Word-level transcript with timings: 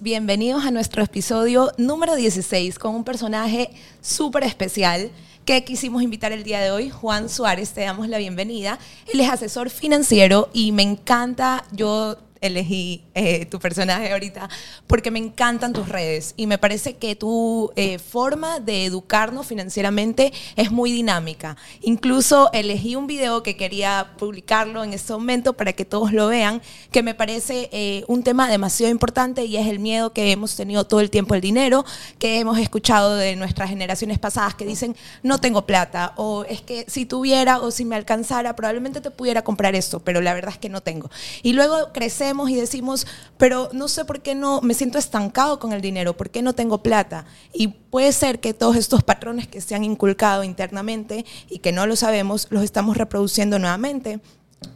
bienvenidos 0.00 0.64
a 0.64 0.70
nuestro 0.70 1.02
episodio 1.02 1.72
número 1.76 2.16
16 2.16 2.78
con 2.78 2.94
un 2.94 3.04
personaje 3.04 3.70
súper 4.00 4.44
especial 4.44 5.10
que 5.44 5.62
quisimos 5.62 6.02
invitar 6.02 6.32
el 6.32 6.42
día 6.42 6.60
de 6.60 6.70
hoy, 6.70 6.88
Juan 6.88 7.28
Suárez, 7.28 7.72
te 7.72 7.82
damos 7.82 8.08
la 8.08 8.16
bienvenida. 8.16 8.78
Él 9.12 9.20
es 9.20 9.28
asesor 9.28 9.68
financiero 9.68 10.48
y 10.54 10.72
me 10.72 10.82
encanta, 10.82 11.64
yo 11.72 12.16
elegí 12.40 13.04
eh, 13.14 13.46
tu 13.46 13.58
personaje 13.58 14.12
ahorita 14.12 14.48
porque 14.86 15.10
me 15.10 15.18
encantan 15.18 15.72
tus 15.72 15.88
redes 15.88 16.34
y 16.36 16.46
me 16.46 16.58
parece 16.58 16.96
que 16.96 17.14
tu 17.14 17.70
eh, 17.76 17.98
forma 17.98 18.60
de 18.60 18.86
educarnos 18.86 19.46
financieramente 19.46 20.32
es 20.56 20.70
muy 20.70 20.90
dinámica. 20.90 21.56
Incluso 21.82 22.50
elegí 22.52 22.96
un 22.96 23.06
video 23.06 23.42
que 23.42 23.56
quería 23.56 24.12
publicarlo 24.18 24.82
en 24.84 24.92
este 24.92 25.12
momento 25.12 25.52
para 25.52 25.72
que 25.72 25.84
todos 25.84 26.12
lo 26.12 26.28
vean, 26.28 26.62
que 26.90 27.02
me 27.02 27.14
parece 27.14 27.68
eh, 27.72 28.04
un 28.08 28.22
tema 28.22 28.48
demasiado 28.48 28.90
importante 28.90 29.44
y 29.44 29.56
es 29.56 29.66
el 29.66 29.78
miedo 29.78 30.12
que 30.12 30.32
hemos 30.32 30.56
tenido 30.56 30.86
todo 30.86 31.00
el 31.00 31.10
tiempo 31.10 31.34
el 31.34 31.40
dinero, 31.40 31.84
que 32.18 32.40
hemos 32.40 32.58
escuchado 32.58 33.16
de 33.16 33.36
nuestras 33.36 33.68
generaciones 33.68 34.18
pasadas 34.18 34.54
que 34.54 34.64
dicen 34.64 34.96
no 35.22 35.38
tengo 35.38 35.66
plata 35.66 36.14
o 36.16 36.44
es 36.44 36.62
que 36.62 36.84
si 36.88 37.04
tuviera 37.04 37.58
o 37.58 37.70
si 37.70 37.84
me 37.84 37.96
alcanzara 37.96 38.56
probablemente 38.56 39.00
te 39.00 39.10
pudiera 39.10 39.42
comprar 39.42 39.74
esto, 39.74 40.00
pero 40.00 40.20
la 40.20 40.34
verdad 40.34 40.52
es 40.52 40.58
que 40.58 40.68
no 40.68 40.80
tengo. 40.80 41.10
Y 41.42 41.52
luego 41.52 41.92
crecer 41.92 42.29
y 42.48 42.54
decimos, 42.54 43.06
pero 43.36 43.68
no 43.72 43.88
sé 43.88 44.04
por 44.04 44.20
qué 44.20 44.34
no 44.34 44.60
me 44.60 44.74
siento 44.74 44.98
estancado 44.98 45.58
con 45.58 45.72
el 45.72 45.80
dinero, 45.80 46.16
por 46.16 46.30
qué 46.30 46.42
no 46.42 46.54
tengo 46.54 46.82
plata. 46.82 47.26
Y 47.52 47.68
puede 47.68 48.12
ser 48.12 48.40
que 48.40 48.54
todos 48.54 48.76
estos 48.76 49.02
patrones 49.02 49.48
que 49.48 49.60
se 49.60 49.74
han 49.74 49.84
inculcado 49.84 50.44
internamente 50.44 51.24
y 51.48 51.58
que 51.58 51.72
no 51.72 51.86
lo 51.86 51.96
sabemos, 51.96 52.46
los 52.50 52.62
estamos 52.62 52.96
reproduciendo 52.96 53.58
nuevamente. 53.58 54.20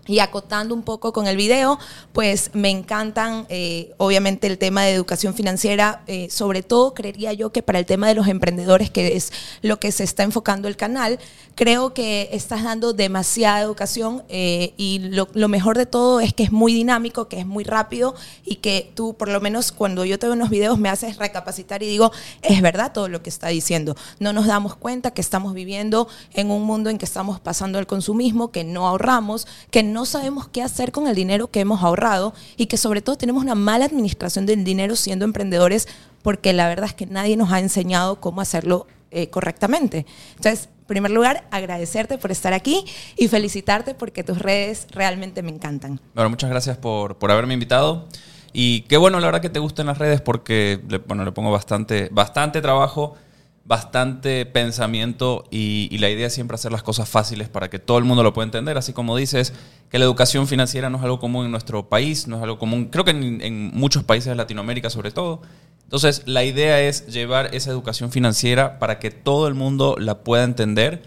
Y 0.06 0.18
acotando 0.18 0.74
un 0.74 0.82
poco 0.82 1.14
con 1.14 1.26
el 1.26 1.36
video, 1.36 1.78
pues 2.12 2.50
me 2.52 2.68
encantan, 2.68 3.46
eh, 3.48 3.94
obviamente, 3.96 4.46
el 4.46 4.58
tema 4.58 4.82
de 4.82 4.92
educación 4.92 5.32
financiera, 5.34 6.02
eh, 6.06 6.28
sobre 6.30 6.62
todo 6.62 6.92
creería 6.92 7.32
yo 7.32 7.52
que 7.52 7.62
para 7.62 7.78
el 7.78 7.86
tema 7.86 8.06
de 8.08 8.14
los 8.14 8.28
emprendedores, 8.28 8.90
que 8.90 9.16
es 9.16 9.32
lo 9.62 9.80
que 9.80 9.92
se 9.92 10.04
está 10.04 10.22
enfocando 10.22 10.68
el 10.68 10.76
canal, 10.76 11.18
creo 11.54 11.94
que 11.94 12.28
estás 12.32 12.64
dando 12.64 12.92
demasiada 12.92 13.60
educación 13.60 14.24
eh, 14.28 14.74
y 14.76 14.98
lo, 14.98 15.28
lo, 15.32 15.48
mejor 15.48 15.78
de 15.78 15.86
todo 15.86 16.20
es 16.20 16.34
que 16.34 16.42
es 16.42 16.52
muy 16.52 16.74
dinámico, 16.74 17.28
que 17.28 17.38
es 17.38 17.46
muy 17.46 17.64
rápido 17.64 18.14
y 18.44 18.56
que 18.56 18.92
tú, 18.94 19.14
por 19.14 19.28
lo 19.28 19.40
menos 19.40 19.72
cuando 19.72 20.04
yo 20.04 20.18
te 20.18 20.26
veo 20.26 20.34
en 20.34 20.40
los 20.40 20.50
videos, 20.50 20.78
me 20.78 20.88
haces 20.88 21.16
recapacitar 21.16 21.82
y 21.82 21.86
digo, 21.86 22.12
es 22.42 22.60
verdad 22.60 22.92
todo 22.92 23.08
lo 23.08 23.22
que 23.22 23.30
está 23.30 23.48
diciendo. 23.48 23.96
No 24.18 24.32
nos 24.32 24.46
damos 24.46 24.76
cuenta 24.76 25.12
que 25.12 25.20
estamos 25.20 25.54
viviendo 25.54 26.08
en 26.34 26.50
un 26.50 26.64
mundo 26.64 26.90
en 26.90 26.98
que 26.98 27.04
estamos 27.04 27.40
pasando 27.40 27.78
al 27.78 27.86
consumismo, 27.86 28.50
que 28.50 28.64
no 28.64 28.86
ahorramos, 28.86 29.46
que 29.74 29.82
no 29.82 30.06
sabemos 30.06 30.46
qué 30.46 30.62
hacer 30.62 30.92
con 30.92 31.08
el 31.08 31.16
dinero 31.16 31.48
que 31.48 31.58
hemos 31.58 31.82
ahorrado 31.82 32.32
y 32.56 32.66
que 32.66 32.76
sobre 32.76 33.02
todo 33.02 33.16
tenemos 33.16 33.42
una 33.42 33.56
mala 33.56 33.84
administración 33.84 34.46
del 34.46 34.62
dinero 34.62 34.94
siendo 34.94 35.24
emprendedores 35.24 35.88
porque 36.22 36.52
la 36.52 36.68
verdad 36.68 36.86
es 36.86 36.94
que 36.94 37.06
nadie 37.06 37.36
nos 37.36 37.50
ha 37.50 37.58
enseñado 37.58 38.20
cómo 38.20 38.40
hacerlo 38.40 38.86
eh, 39.10 39.30
correctamente. 39.30 40.06
Entonces, 40.36 40.68
en 40.78 40.84
primer 40.86 41.10
lugar, 41.10 41.48
agradecerte 41.50 42.18
por 42.18 42.30
estar 42.30 42.52
aquí 42.52 42.84
y 43.16 43.26
felicitarte 43.26 43.96
porque 43.96 44.22
tus 44.22 44.38
redes 44.38 44.86
realmente 44.92 45.42
me 45.42 45.50
encantan. 45.50 45.98
Bueno, 46.14 46.30
muchas 46.30 46.50
gracias 46.50 46.76
por, 46.76 47.18
por 47.18 47.32
haberme 47.32 47.54
invitado. 47.54 48.06
Y 48.52 48.82
qué 48.82 48.96
bueno, 48.96 49.18
la 49.18 49.26
verdad, 49.26 49.40
que 49.40 49.50
te 49.50 49.58
gusten 49.58 49.86
las 49.86 49.98
redes 49.98 50.20
porque 50.20 50.80
bueno, 51.08 51.24
le 51.24 51.32
pongo 51.32 51.50
bastante, 51.50 52.10
bastante 52.12 52.60
trabajo 52.62 53.16
bastante 53.64 54.44
pensamiento 54.44 55.44
y, 55.50 55.96
la 55.98 56.10
idea 56.10 56.26
es 56.26 56.34
siempre 56.34 56.54
hacer 56.54 56.70
las 56.70 56.82
cosas 56.82 57.08
fáciles 57.08 57.48
para 57.48 57.70
que 57.70 57.78
todo 57.78 57.96
el 57.98 58.04
mundo 58.04 58.22
lo 58.22 58.34
pueda 58.34 58.44
entender, 58.44 58.76
así 58.76 58.92
como 58.92 59.16
dices 59.16 59.54
que 59.90 59.98
la 59.98 60.04
educación 60.04 60.46
financiera 60.46 60.90
no 60.90 60.98
es 60.98 61.04
algo 61.04 61.18
común 61.18 61.46
en 61.46 61.50
nuestro 61.50 61.88
país, 61.88 62.26
no 62.28 62.36
es 62.36 62.42
algo 62.42 62.58
común, 62.58 62.86
creo 62.86 63.04
que 63.04 63.12
en, 63.12 63.70
muchos 63.74 64.04
países 64.04 64.30
de 64.30 64.34
Latinoamérica 64.34 64.90
sobre 64.90 65.10
todo. 65.10 65.40
Entonces, 65.84 66.22
la 66.26 66.44
idea 66.44 66.80
es 66.80 67.06
llevar 67.06 67.54
esa 67.54 67.70
educación 67.70 68.10
financiera 68.10 68.78
para 68.78 68.98
que 68.98 69.10
todo 69.10 69.48
el 69.48 69.54
mundo 69.54 69.96
la 69.98 70.24
pueda 70.24 70.42
entender. 70.42 71.02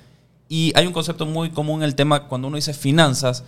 Y 0.49 0.71
hay 0.75 0.85
un 0.87 0.93
concepto 0.93 1.25
muy 1.25 1.49
común 1.49 1.81
en 1.81 1.85
el 1.85 1.95
tema, 1.95 2.27
cuando 2.27 2.47
uno 2.47 2.55
dice 2.55 2.73
finanzas, 2.73 3.43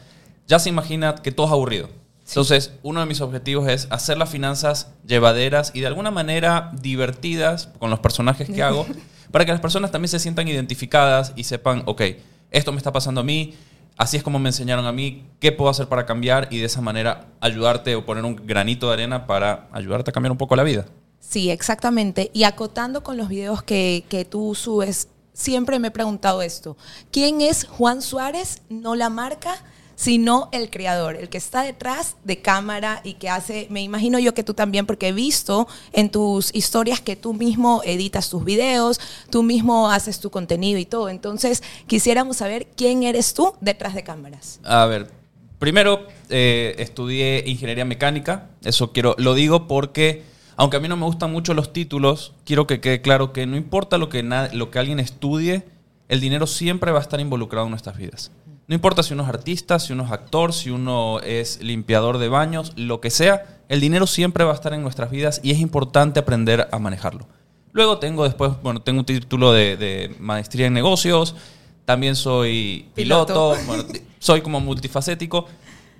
ya 0.47 0.59
se 0.59 0.69
imagina 0.69 1.15
que 1.15 1.31
todo 1.31 1.45
es 1.45 1.51
aburrido. 1.53 1.89
Entonces, 2.29 2.73
uno 2.83 2.99
de 2.99 3.07
mis 3.07 3.21
objetivos 3.21 3.67
es 3.67 3.87
hacer 3.89 4.17
las 4.17 4.29
finanzas 4.29 4.91
llevaderas 5.05 5.71
y 5.73 5.81
de 5.81 5.87
alguna 5.87 6.11
manera 6.11 6.71
divertidas 6.79 7.69
con 7.79 7.89
los 7.89 7.99
personajes 7.99 8.47
que 8.47 8.61
hago, 8.61 8.85
para 9.31 9.45
que 9.45 9.51
las 9.51 9.59
personas 9.59 9.91
también 9.91 10.09
se 10.09 10.19
sientan 10.19 10.47
identificadas 10.47 11.33
y 11.35 11.43
sepan, 11.43 11.81
ok, 11.87 12.01
esto 12.51 12.71
me 12.71 12.77
está 12.77 12.93
pasando 12.93 13.21
a 13.21 13.23
mí, 13.23 13.55
así 13.97 14.17
es 14.17 14.23
como 14.23 14.37
me 14.37 14.49
enseñaron 14.49 14.85
a 14.85 14.91
mí, 14.91 15.25
qué 15.39 15.51
puedo 15.51 15.71
hacer 15.71 15.87
para 15.87 16.05
cambiar 16.05 16.47
y 16.51 16.59
de 16.59 16.65
esa 16.65 16.81
manera 16.81 17.27
ayudarte 17.41 17.95
o 17.95 18.05
poner 18.05 18.23
un 18.23 18.35
granito 18.35 18.87
de 18.87 18.93
arena 18.93 19.25
para 19.25 19.67
ayudarte 19.71 20.11
a 20.11 20.13
cambiar 20.13 20.31
un 20.31 20.37
poco 20.37 20.55
la 20.55 20.63
vida. 20.63 20.85
Sí, 21.19 21.49
exactamente. 21.49 22.29
Y 22.33 22.43
acotando 22.43 23.03
con 23.03 23.17
los 23.17 23.27
videos 23.27 23.63
que, 23.63 24.05
que 24.07 24.23
tú 24.23 24.53
subes, 24.55 25.09
siempre 25.33 25.79
me 25.79 25.87
he 25.87 25.91
preguntado 25.91 26.43
esto. 26.43 26.77
¿Quién 27.11 27.41
es 27.41 27.65
Juan 27.65 28.01
Suárez? 28.01 28.61
No 28.69 28.95
la 28.95 29.09
marca 29.09 29.55
sino 29.99 30.47
el 30.53 30.69
creador, 30.69 31.17
el 31.17 31.27
que 31.27 31.37
está 31.37 31.61
detrás 31.61 32.15
de 32.23 32.39
cámara 32.39 33.01
y 33.03 33.15
que 33.15 33.27
hace, 33.27 33.67
me 33.69 33.81
imagino 33.81 34.17
yo 34.17 34.33
que 34.33 34.45
tú 34.45 34.53
también, 34.53 34.85
porque 34.85 35.09
he 35.09 35.11
visto 35.11 35.67
en 35.91 36.09
tus 36.09 36.55
historias 36.55 37.01
que 37.01 37.17
tú 37.17 37.33
mismo 37.33 37.81
editas 37.83 38.29
tus 38.29 38.45
videos, 38.45 39.01
tú 39.29 39.43
mismo 39.43 39.91
haces 39.91 40.21
tu 40.21 40.29
contenido 40.29 40.79
y 40.79 40.85
todo. 40.85 41.09
Entonces, 41.09 41.63
quisiéramos 41.85 42.37
saber 42.37 42.67
quién 42.77 43.03
eres 43.03 43.33
tú 43.33 43.55
detrás 43.59 43.93
de 43.93 44.03
cámaras. 44.03 44.61
A 44.63 44.85
ver, 44.85 45.11
primero 45.59 46.07
eh, 46.29 46.75
estudié 46.77 47.43
ingeniería 47.45 47.83
mecánica, 47.83 48.51
eso 48.63 48.93
quiero, 48.93 49.15
lo 49.17 49.33
digo 49.33 49.67
porque 49.67 50.23
aunque 50.55 50.77
a 50.77 50.79
mí 50.79 50.87
no 50.87 50.95
me 50.95 51.07
gustan 51.07 51.33
mucho 51.33 51.53
los 51.53 51.73
títulos, 51.73 52.31
quiero 52.45 52.67
que 52.67 52.79
quede 52.79 53.01
claro 53.01 53.33
que 53.33 53.45
no 53.45 53.57
importa 53.57 53.97
lo 53.97 54.07
que, 54.07 54.23
lo 54.23 54.71
que 54.71 54.79
alguien 54.79 55.01
estudie, 55.01 55.65
el 56.07 56.21
dinero 56.21 56.47
siempre 56.47 56.93
va 56.93 56.99
a 56.99 57.01
estar 57.01 57.19
involucrado 57.19 57.65
en 57.65 57.71
nuestras 57.71 57.97
vidas. 57.97 58.31
No 58.69 58.75
importa 58.75 59.01
si 59.01 59.15
uno 59.15 59.23
es 59.23 59.29
artista, 59.29 59.79
si 59.79 59.93
uno 59.93 60.05
es 60.05 60.11
actor, 60.11 60.53
si 60.53 60.69
uno 60.69 61.21
es 61.21 61.59
limpiador 61.59 62.19
de 62.19 62.29
baños, 62.29 62.73
lo 62.75 63.01
que 63.01 63.09
sea, 63.09 63.63
el 63.67 63.81
dinero 63.81 64.05
siempre 64.05 64.43
va 64.43 64.51
a 64.51 64.53
estar 64.53 64.75
en 64.75 64.83
nuestras 64.83 65.09
vidas 65.09 65.41
y 65.41 65.49
es 65.49 65.57
importante 65.57 66.19
aprender 66.19 66.69
a 66.71 66.77
manejarlo. 66.77 67.25
Luego 67.71 67.97
tengo 67.97 68.25
después, 68.25 68.51
bueno, 68.61 68.83
tengo 68.83 68.99
un 68.99 69.05
título 69.07 69.53
de, 69.53 70.15
maestría 70.19 70.67
en 70.67 70.73
negocios, 70.73 71.35
también 71.85 72.15
soy 72.15 72.85
piloto, 72.93 73.55
soy 74.19 74.41
como 74.41 74.59
multifacético 74.59 75.47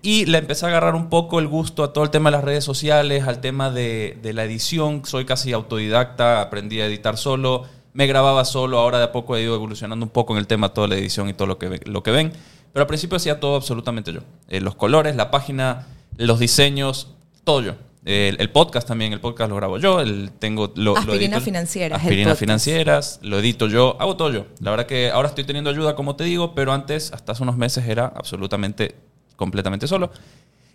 y 0.04 0.28
le 0.28 0.38
empecé 0.38 0.68
a 0.68 0.70
agarrar 0.70 0.94
un 0.94 1.10
poco 1.10 1.40
el 1.40 1.48
gusto 1.48 1.84
a 1.84 1.92
todo 1.92 2.04
el 2.04 2.12
tema 2.12 2.30
de 2.30 2.38
las 2.38 2.44
redes 2.44 2.66
sociales, 2.66 3.28
al 3.28 3.42
tema 3.42 3.72
de, 3.72 4.20
de 4.22 4.32
la 4.34 4.44
edición, 4.44 5.02
soy 5.06 5.26
casi 5.26 5.54
autodidacta, 5.54 6.40
aprendí 6.40 6.82
a 6.82 6.86
editar 6.86 7.18
solo, 7.18 7.64
me 7.94 8.06
grababa 8.06 8.46
solo, 8.46 8.78
ahora 8.78 9.00
de 9.00 9.06
a 9.06 9.12
poco 9.12 9.36
he 9.36 9.42
ido 9.42 9.56
evolucionando 9.56 10.06
un 10.06 10.12
poco 10.12 10.34
en 10.34 10.40
el 10.40 10.46
tema 10.46 10.68
de 10.68 10.74
toda 10.76 10.88
la 10.88 10.96
edición 10.96 11.30
y 11.30 11.34
todo 11.34 11.48
lo 11.48 11.58
que, 11.58 11.82
lo 11.86 12.04
que 12.04 12.12
ven. 12.12 12.32
Pero 12.74 12.84
al 12.84 12.88
principio 12.88 13.18
hacía 13.18 13.40
todo 13.40 13.56
absolutamente 13.56 14.14
yo. 14.14 14.22
Eh, 14.48 14.62
los 14.62 14.76
colores, 14.76 15.16
la 15.16 15.32
página, 15.32 15.88
los 16.18 16.40
diseños, 16.40 17.16
todo 17.44 17.62
yo. 17.62 17.74
El, 18.06 18.50
podcast 18.50 18.88
también, 18.88 19.14
el 19.14 19.20
podcast 19.20 19.50
lo 19.50 19.56
grabo 19.58 19.78
yo, 19.78 20.00
el, 20.00 20.32
tengo 20.40 20.72
lo, 20.76 20.98
Aspirinas 20.98 21.44
financieras. 21.44 22.02
Aspirinas 22.02 22.40
financieras, 22.40 23.20
lo 23.22 23.40
edito 23.40 23.68
yo, 23.68 23.98
hago 24.00 24.18
todo 24.18 24.32
yo. 24.32 24.48
La 24.62 24.72
verdad 24.72 24.88
que 24.88 25.12
ahora 25.12 25.28
estoy 25.28 25.44
teniendo 25.44 25.70
ayuda, 25.70 25.96
como 25.96 26.16
te 26.16 26.24
digo, 26.24 26.56
pero 26.56 26.74
antes, 26.74 27.12
hasta 27.14 27.34
hace 27.34 27.44
unos 27.44 27.58
meses, 27.58 27.86
era 27.88 28.06
absolutamente, 28.16 28.96
completamente 29.36 29.86
solo. 29.86 30.12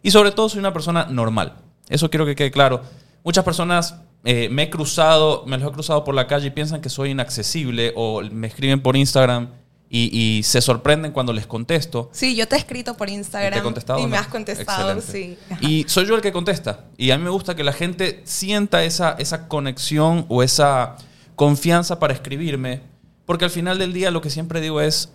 Y 0.02 0.10
sobre 0.10 0.30
todo 0.30 0.48
soy 0.48 0.60
una 0.60 0.72
persona 0.72 1.06
normal. 1.06 1.54
Eso 1.88 2.08
quiero 2.10 2.24
que 2.26 2.36
quede 2.36 2.50
claro. 2.50 2.82
Muchas 3.24 3.42
personas 3.42 3.96
eh, 4.24 4.48
me 4.50 4.64
he 4.64 4.70
cruzado, 4.70 5.44
me 5.46 5.58
los 5.58 5.68
he 5.68 5.72
cruzado 5.72 6.04
por 6.04 6.14
la 6.14 6.26
calle 6.26 6.48
y 6.48 6.50
piensan 6.50 6.80
que 6.82 6.88
soy 6.88 7.10
inaccesible 7.10 7.92
o 7.96 8.22
me 8.22 8.46
escriben 8.46 8.80
por 8.80 8.96
Instagram 8.96 9.48
y, 9.90 10.42
se 10.42 10.60
sorprenden 10.60 11.12
cuando 11.12 11.32
les 11.32 11.46
contesto. 11.46 12.10
Sí, 12.12 12.34
yo 12.34 12.48
te 12.48 12.56
he 12.56 12.58
escrito 12.58 12.96
por 12.96 13.08
Instagram 13.08 13.74
y, 13.98 14.06
me 14.06 14.16
has 14.16 14.26
contestado, 14.26 15.00
sí. 15.00 15.38
Y 15.60 15.84
soy 15.88 16.06
yo 16.06 16.16
el 16.16 16.20
que 16.20 16.32
contesta. 16.32 16.86
Y 16.96 17.10
a 17.10 17.18
mí 17.18 17.24
me 17.24 17.30
gusta 17.30 17.54
que 17.54 17.62
la 17.62 17.72
gente 17.72 18.20
sienta 18.24 18.84
esa, 18.84 19.12
esa 19.18 19.46
conexión 19.46 20.26
o 20.28 20.42
esa 20.42 20.96
confianza 21.36 21.98
para 21.98 22.12
escribirme, 22.12 22.82
porque 23.26 23.44
al 23.44 23.50
final 23.50 23.78
del 23.78 23.92
día 23.92 24.10
lo 24.10 24.20
que 24.20 24.30
siempre 24.30 24.60
digo 24.60 24.80
es, 24.80 25.12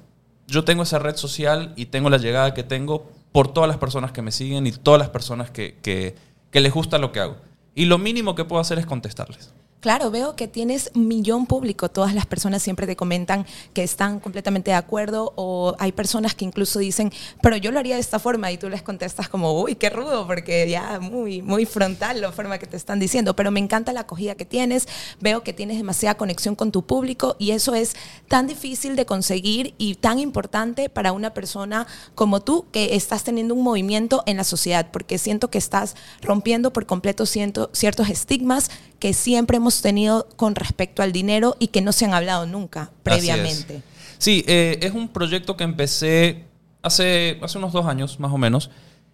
yo 0.48 0.64
tengo 0.64 0.84
esa 0.84 1.00
red 1.00 1.16
social 1.16 1.74
y 1.76 1.88
tengo 1.88 2.10
la 2.10 2.18
llegada 2.18 2.54
que 2.54 2.64
tengo 2.64 3.12
por 3.32 3.54
todas 3.54 3.68
las 3.68 3.78
personas 3.78 4.12
que 4.12 4.22
me 4.22 4.32
siguen 4.32 4.66
y 4.66 4.72
todas 4.72 5.00
las 5.00 5.10
personas 5.10 5.52
que, 5.52 5.78
que, 5.82 6.16
que 6.52 6.60
les 6.62 6.74
gusta 6.74 6.98
lo 6.98 7.12
que 7.12 7.20
hago. 7.20 7.38
Y 7.76 7.86
lo 7.86 7.98
mínimo 7.98 8.34
que 8.34 8.46
puedo 8.46 8.62
hacer 8.62 8.80
es 8.80 8.86
contestarles. 8.86 9.54
Claro, 9.82 10.12
veo 10.12 10.36
que 10.36 10.50
tienes 10.50 10.92
millón 10.94 11.46
público. 11.46 11.88
Todas 11.88 12.14
las 12.14 12.26
personas 12.26 12.62
siempre 12.62 12.86
te 12.86 12.98
comentan 12.98 13.46
que 13.74 13.82
están 13.82 14.20
completamente 14.20 14.72
de 14.72 14.76
acuerdo 14.76 15.32
o 15.38 15.74
hay 15.80 15.94
personas 15.94 16.36
que 16.36 16.44
incluso 16.44 16.80
dicen, 16.80 17.14
pero 17.42 17.56
yo 17.56 17.72
lo 17.72 17.80
haría 17.80 17.96
de 17.96 18.02
esta 18.02 18.20
forma 18.20 18.52
y 18.52 18.58
tú 18.58 18.68
les 18.70 18.82
contestas 18.82 19.30
como, 19.30 19.58
uy, 19.62 19.76
qué 19.76 19.90
rudo, 19.90 20.28
porque 20.28 20.70
ya 20.70 21.00
muy, 21.00 21.42
muy 21.42 21.66
frontal 21.66 22.20
la 22.20 22.34
forma 22.34 22.58
que 22.58 22.68
te 22.68 22.76
están 22.76 23.00
diciendo. 23.00 23.38
Pero 23.38 23.52
me 23.52 23.62
encanta 23.62 23.94
la 23.94 24.02
acogida 24.02 24.36
que 24.36 24.44
tienes, 24.44 24.86
veo 25.22 25.44
que 25.44 25.54
tienes 25.54 25.78
demasiada 25.78 26.18
conexión 26.18 26.56
con 26.56 26.74
tu 26.74 26.86
público 26.86 27.38
y 27.40 27.52
eso 27.52 27.74
es 27.74 27.96
tan 28.28 28.48
difícil 28.48 28.98
de 28.98 29.06
conseguir 29.06 29.76
y 29.78 29.96
tan 29.96 30.20
importante 30.20 30.90
para 30.90 31.14
una 31.14 31.34
persona 31.34 31.88
como 32.16 32.42
tú 32.42 32.66
que 32.74 32.98
estás 32.98 33.24
teniendo 33.24 33.54
un 33.54 33.64
movimiento 33.64 34.24
en 34.26 34.36
la 34.36 34.44
sociedad, 34.44 34.90
porque 34.92 35.18
siento 35.18 35.50
que 35.50 35.58
estás 35.58 35.96
rompiendo 36.22 36.74
por 36.74 36.86
completo 36.86 37.26
ciertos 37.26 38.10
estigmas 38.10 38.70
que 39.00 39.14
siempre 39.14 39.56
hemos 39.56 39.69
tenido 39.82 40.28
con 40.36 40.56
respecto 40.56 41.02
al 41.02 41.12
dinero 41.12 41.56
y 41.60 41.68
que 41.68 41.82
no 41.82 41.92
se 41.92 42.06
han 42.06 42.14
hablado 42.14 42.46
nunca 42.46 42.92
previamente. 43.04 43.82
Sí, 44.18 44.44
eh, 44.48 44.80
es 44.82 44.94
un 44.94 45.08
proyecto 45.08 45.56
que 45.56 45.64
empecé 45.64 46.44
hace, 46.82 47.40
hace 47.42 47.58
unos 47.58 47.72
dos 47.72 47.86
años, 47.86 48.20
más 48.20 48.32
o 48.32 48.38
menos. 48.38 48.70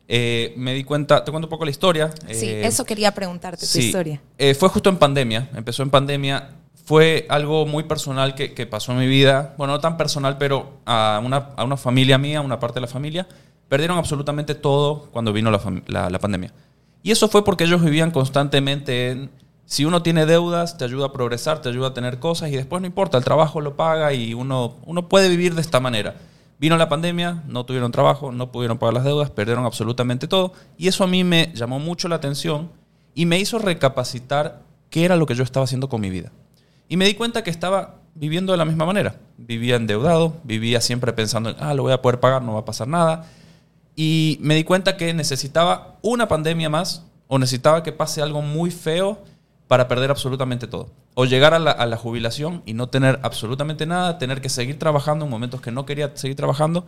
Eh, 0.07 0.53
me 0.57 0.73
di 0.73 0.83
cuenta, 0.83 1.23
te 1.23 1.31
cuento 1.31 1.45
un 1.47 1.49
poco 1.49 1.65
la 1.65 1.71
historia. 1.71 2.11
Sí, 2.31 2.47
eh, 2.47 2.65
eso 2.65 2.85
quería 2.85 3.13
preguntarte, 3.13 3.65
tu 3.65 3.77
historia. 3.79 4.21
fue 4.57 4.69
justo 4.69 4.89
en 4.89 4.97
pandemia, 4.97 5.49
empezó 5.55 5.83
en 5.83 5.91
pandemia. 5.91 6.49
Fue 6.85 7.25
algo 7.29 7.65
muy 7.65 7.83
personal 7.83 8.35
que, 8.35 8.67
pasó 8.67 8.91
en 8.91 8.99
mi 8.99 9.07
vida. 9.07 9.55
Bueno, 9.57 9.73
no 9.73 9.79
tan 9.79 9.97
personal, 9.97 10.37
pero 10.37 10.79
a 10.85 11.19
una, 11.23 11.49
a 11.55 11.63
una, 11.63 11.77
familia 11.77 12.17
mía, 12.17 12.41
una 12.41 12.59
parte 12.59 12.75
de 12.75 12.81
la 12.81 12.87
familia, 12.87 13.27
perdieron 13.67 13.97
absolutamente 13.97 14.53
todo 14.53 15.09
cuando 15.11 15.33
vino 15.33 15.49
la, 15.49 16.09
la 16.09 16.19
pandemia. 16.19 16.53
Y 17.05 17.11
eso 17.11 17.27
fue 17.27 17.45
porque 17.45 17.65
ellos 17.65 17.83
vivían 17.83 18.09
constantemente 18.09 19.11
en 19.11 19.29
si 19.65 19.85
uno 19.85 20.03
tiene 20.03 20.25
deudas, 20.25 20.77
te 20.77 20.85
ayuda 20.85 21.07
a 21.07 21.11
progresar, 21.11 21.61
te 21.61 21.69
ayuda 21.69 21.87
a 21.87 21.93
tener 21.93 22.19
cosas 22.19 22.49
y 22.51 22.55
después 22.55 22.81
no 22.81 22.87
importa, 22.87 23.17
el 23.17 23.23
trabajo 23.23 23.61
lo 23.61 23.75
paga 23.75 24.13
y 24.13 24.33
uno, 24.33 24.75
uno 24.85 25.09
puede 25.09 25.29
vivir 25.29 25.55
de 25.55 25.61
esta 25.61 25.79
manera. 25.79 26.15
Vino 26.59 26.77
la 26.77 26.87
pandemia, 26.87 27.43
no 27.47 27.65
tuvieron 27.65 27.91
trabajo, 27.91 28.31
no 28.31 28.51
pudieron 28.51 28.77
pagar 28.77 28.93
las 28.93 29.03
deudas, 29.03 29.29
perdieron 29.29 29.65
absolutamente 29.65 30.27
todo 30.27 30.53
y 30.77 30.87
eso 30.87 31.03
a 31.03 31.07
mí 31.07 31.23
me 31.23 31.51
llamó 31.53 31.79
mucho 31.79 32.07
la 32.07 32.15
atención 32.15 32.69
y 33.13 33.25
me 33.25 33.39
hizo 33.39 33.59
recapacitar 33.59 34.61
qué 34.89 35.03
era 35.03 35.15
lo 35.15 35.25
que 35.25 35.35
yo 35.35 35.43
estaba 35.43 35.63
haciendo 35.63 35.89
con 35.89 35.99
mi 35.99 36.09
vida. 36.09 36.31
Y 36.87 36.97
me 36.97 37.05
di 37.05 37.15
cuenta 37.15 37.43
que 37.43 37.49
estaba 37.49 37.95
viviendo 38.13 38.53
de 38.53 38.57
la 38.57 38.65
misma 38.65 38.85
manera. 38.85 39.15
Vivía 39.37 39.75
endeudado, 39.75 40.37
vivía 40.43 40.79
siempre 40.79 41.11
pensando, 41.13 41.55
ah, 41.59 41.73
lo 41.73 41.83
voy 41.83 41.93
a 41.93 42.01
poder 42.01 42.19
pagar, 42.19 42.41
no 42.41 42.53
va 42.53 42.59
a 42.59 42.65
pasar 42.65 42.87
nada. 42.87 43.25
Y 43.95 44.37
me 44.41 44.55
di 44.55 44.63
cuenta 44.63 44.95
que 44.95 45.13
necesitaba 45.13 45.97
una 46.01 46.27
pandemia 46.27 46.69
más 46.69 47.05
o 47.27 47.39
necesitaba 47.39 47.83
que 47.83 47.91
pase 47.91 48.21
algo 48.21 48.41
muy 48.41 48.69
feo 48.71 49.23
para 49.67 49.87
perder 49.87 50.11
absolutamente 50.11 50.67
todo. 50.67 50.91
O 51.15 51.25
llegar 51.25 51.53
a 51.53 51.59
la, 51.59 51.97
jubilación 51.97 52.61
y 52.65 52.73
no 52.73 52.89
tener 52.89 53.19
absolutamente 53.23 53.85
nada, 53.85 54.17
tener 54.17 54.41
que 54.41 54.49
seguir 54.49 54.77
trabajando 54.77 55.25
en 55.25 55.31
momentos 55.31 55.61
que 55.61 55.71
no 55.71 55.85
quería 55.85 56.11
seguir 56.15 56.35
trabajando. 56.35 56.85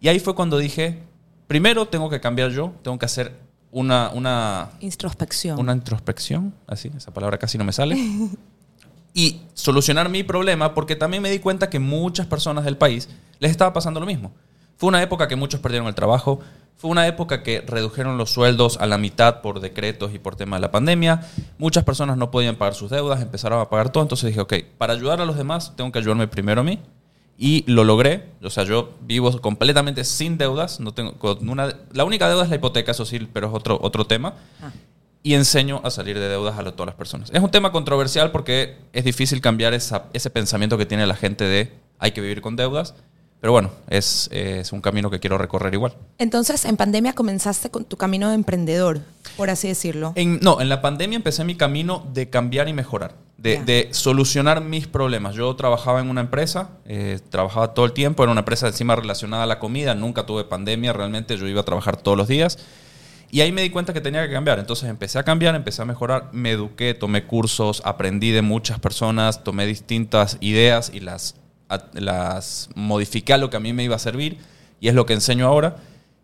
Y 0.00 0.08
ahí 0.08 0.20
fue 0.20 0.34
cuando 0.34 0.58
dije, 0.58 1.02
primero 1.46 1.86
tengo 1.86 2.08
que 2.08 2.20
cambiar 2.20 2.50
yo, 2.50 2.72
tengo 2.82 2.98
que 2.98 3.06
hacer 3.06 3.32
una... 3.72 4.10
una 4.10 4.70
introspección. 4.80 5.58
Una 5.58 5.72
introspección, 5.72 6.54
así, 6.66 6.90
esa 6.96 7.12
palabra 7.12 7.38
casi 7.38 7.58
no 7.58 7.64
me 7.64 7.72
sale. 7.72 7.96
y 9.14 9.42
solucionar 9.54 10.08
mi 10.08 10.22
problema 10.22 10.74
porque 10.74 10.96
también 10.96 11.22
me 11.22 11.30
di 11.30 11.40
cuenta 11.40 11.68
que 11.68 11.80
muchas 11.80 12.26
personas 12.26 12.64
del 12.64 12.76
país 12.76 13.08
les 13.40 13.50
estaba 13.50 13.72
pasando 13.72 13.98
lo 13.98 14.06
mismo. 14.06 14.32
Fue 14.76 14.88
una 14.88 15.02
época 15.02 15.28
que 15.28 15.36
muchos 15.36 15.60
perdieron 15.60 15.88
el 15.88 15.94
trabajo, 15.94 16.40
fue 16.80 16.88
una 16.88 17.06
época 17.06 17.42
que 17.42 17.60
redujeron 17.60 18.16
los 18.16 18.30
sueldos 18.30 18.78
a 18.78 18.86
la 18.86 18.96
mitad 18.96 19.42
por 19.42 19.60
decretos 19.60 20.14
y 20.14 20.18
por 20.18 20.34
tema 20.34 20.56
de 20.56 20.62
la 20.62 20.70
pandemia. 20.70 21.20
Muchas 21.58 21.84
personas 21.84 22.16
no 22.16 22.30
podían 22.30 22.56
pagar 22.56 22.74
sus 22.74 22.88
deudas, 22.88 23.20
empezaron 23.20 23.60
a 23.60 23.68
pagar 23.68 23.92
todo. 23.92 24.02
Entonces 24.02 24.28
dije, 24.28 24.40
ok, 24.40 24.54
para 24.78 24.94
ayudar 24.94 25.20
a 25.20 25.26
los 25.26 25.36
demás 25.36 25.74
tengo 25.76 25.92
que 25.92 25.98
ayudarme 25.98 26.26
primero 26.26 26.62
a 26.62 26.64
mí. 26.64 26.78
Y 27.36 27.70
lo 27.70 27.84
logré. 27.84 28.30
O 28.42 28.48
sea, 28.48 28.64
yo 28.64 28.94
vivo 29.02 29.42
completamente 29.42 30.04
sin 30.04 30.38
deudas. 30.38 30.80
No 30.80 30.94
tengo, 30.94 31.14
una, 31.42 31.70
la 31.92 32.04
única 32.04 32.26
deuda 32.30 32.44
es 32.44 32.48
la 32.48 32.56
hipoteca, 32.56 32.92
eso 32.92 33.04
sí, 33.04 33.28
pero 33.30 33.48
es 33.48 33.54
otro, 33.54 33.78
otro 33.82 34.06
tema. 34.06 34.32
Ah. 34.62 34.70
Y 35.22 35.34
enseño 35.34 35.82
a 35.84 35.90
salir 35.90 36.18
de 36.18 36.30
deudas 36.30 36.58
a 36.58 36.62
todas 36.72 36.86
las 36.86 36.94
personas. 36.94 37.30
Es 37.30 37.42
un 37.42 37.50
tema 37.50 37.72
controversial 37.72 38.30
porque 38.30 38.78
es 38.94 39.04
difícil 39.04 39.42
cambiar 39.42 39.74
esa, 39.74 40.06
ese 40.14 40.30
pensamiento 40.30 40.78
que 40.78 40.86
tiene 40.86 41.06
la 41.06 41.14
gente 41.14 41.44
de 41.44 41.74
hay 41.98 42.12
que 42.12 42.22
vivir 42.22 42.40
con 42.40 42.56
deudas. 42.56 42.94
Pero 43.40 43.52
bueno, 43.52 43.70
es, 43.88 44.28
es, 44.32 44.70
un 44.72 44.82
camino 44.82 45.10
que 45.10 45.18
quiero 45.18 45.38
recorrer 45.38 45.72
igual. 45.72 45.94
Entonces, 46.18 46.66
en 46.66 46.76
pandemia 46.76 47.14
comenzaste 47.14 47.70
con 47.70 47.86
tu 47.86 47.96
camino 47.96 48.28
de 48.28 48.34
emprendedor, 48.34 49.00
por 49.36 49.48
así 49.48 49.68
decirlo. 49.68 50.12
no, 50.42 50.60
en 50.60 50.68
la 50.68 50.82
pandemia 50.82 51.16
empecé 51.16 51.44
mi 51.44 51.54
camino 51.54 52.06
de 52.12 52.28
cambiar 52.28 52.68
y 52.68 52.74
mejorar, 52.74 53.14
de, 53.38 53.62
de 53.64 53.88
solucionar 53.92 54.60
mis 54.60 54.86
problemas. 54.86 55.34
Yo 55.34 55.56
trabajaba 55.56 56.00
en 56.00 56.10
una 56.10 56.20
empresa, 56.20 56.72
eh, 56.84 57.18
trabajaba 57.30 57.72
todo 57.72 57.86
el 57.86 57.92
tiempo, 57.92 58.22
era 58.22 58.30
una 58.30 58.40
empresa 58.40 58.66
encima 58.66 58.94
relacionada 58.94 59.44
a 59.44 59.46
la 59.46 59.58
comida, 59.58 59.94
nunca 59.94 60.26
tuve 60.26 60.44
pandemia, 60.44 60.92
realmente 60.92 61.38
yo 61.38 61.46
iba 61.46 61.62
a 61.62 61.64
trabajar 61.64 61.96
todos 61.96 62.18
los 62.18 62.28
días. 62.28 62.58
Y 63.32 63.40
ahí 63.40 63.52
me 63.52 63.62
di 63.62 63.70
cuenta 63.70 63.92
que 63.92 64.00
tenía 64.00 64.26
que 64.26 64.32
cambiar. 64.34 64.58
Entonces 64.58 64.90
empecé 64.90 65.18
a 65.18 65.22
cambiar, 65.22 65.54
empecé 65.54 65.80
a 65.80 65.84
mejorar, 65.84 66.28
me 66.32 66.50
eduqué, 66.50 66.94
tomé 66.94 67.24
cursos, 67.24 67.80
aprendí 67.84 68.32
de 68.32 68.42
muchas 68.42 68.80
personas, 68.80 69.44
tomé 69.44 69.66
distintas 69.66 70.36
ideas 70.40 70.90
y 70.92 71.00
las 71.00 71.36
las 71.92 72.68
modifiqué 72.74 73.34
a 73.34 73.38
lo 73.38 73.50
que 73.50 73.56
a 73.56 73.60
mí 73.60 73.72
me 73.72 73.84
iba 73.84 73.96
a 73.96 74.00
servir 74.00 74.38
y 74.80 74.88
es 74.88 74.94
lo 74.94 75.06
que 75.06 75.12
enseño 75.12 75.46
ahora. 75.46 75.76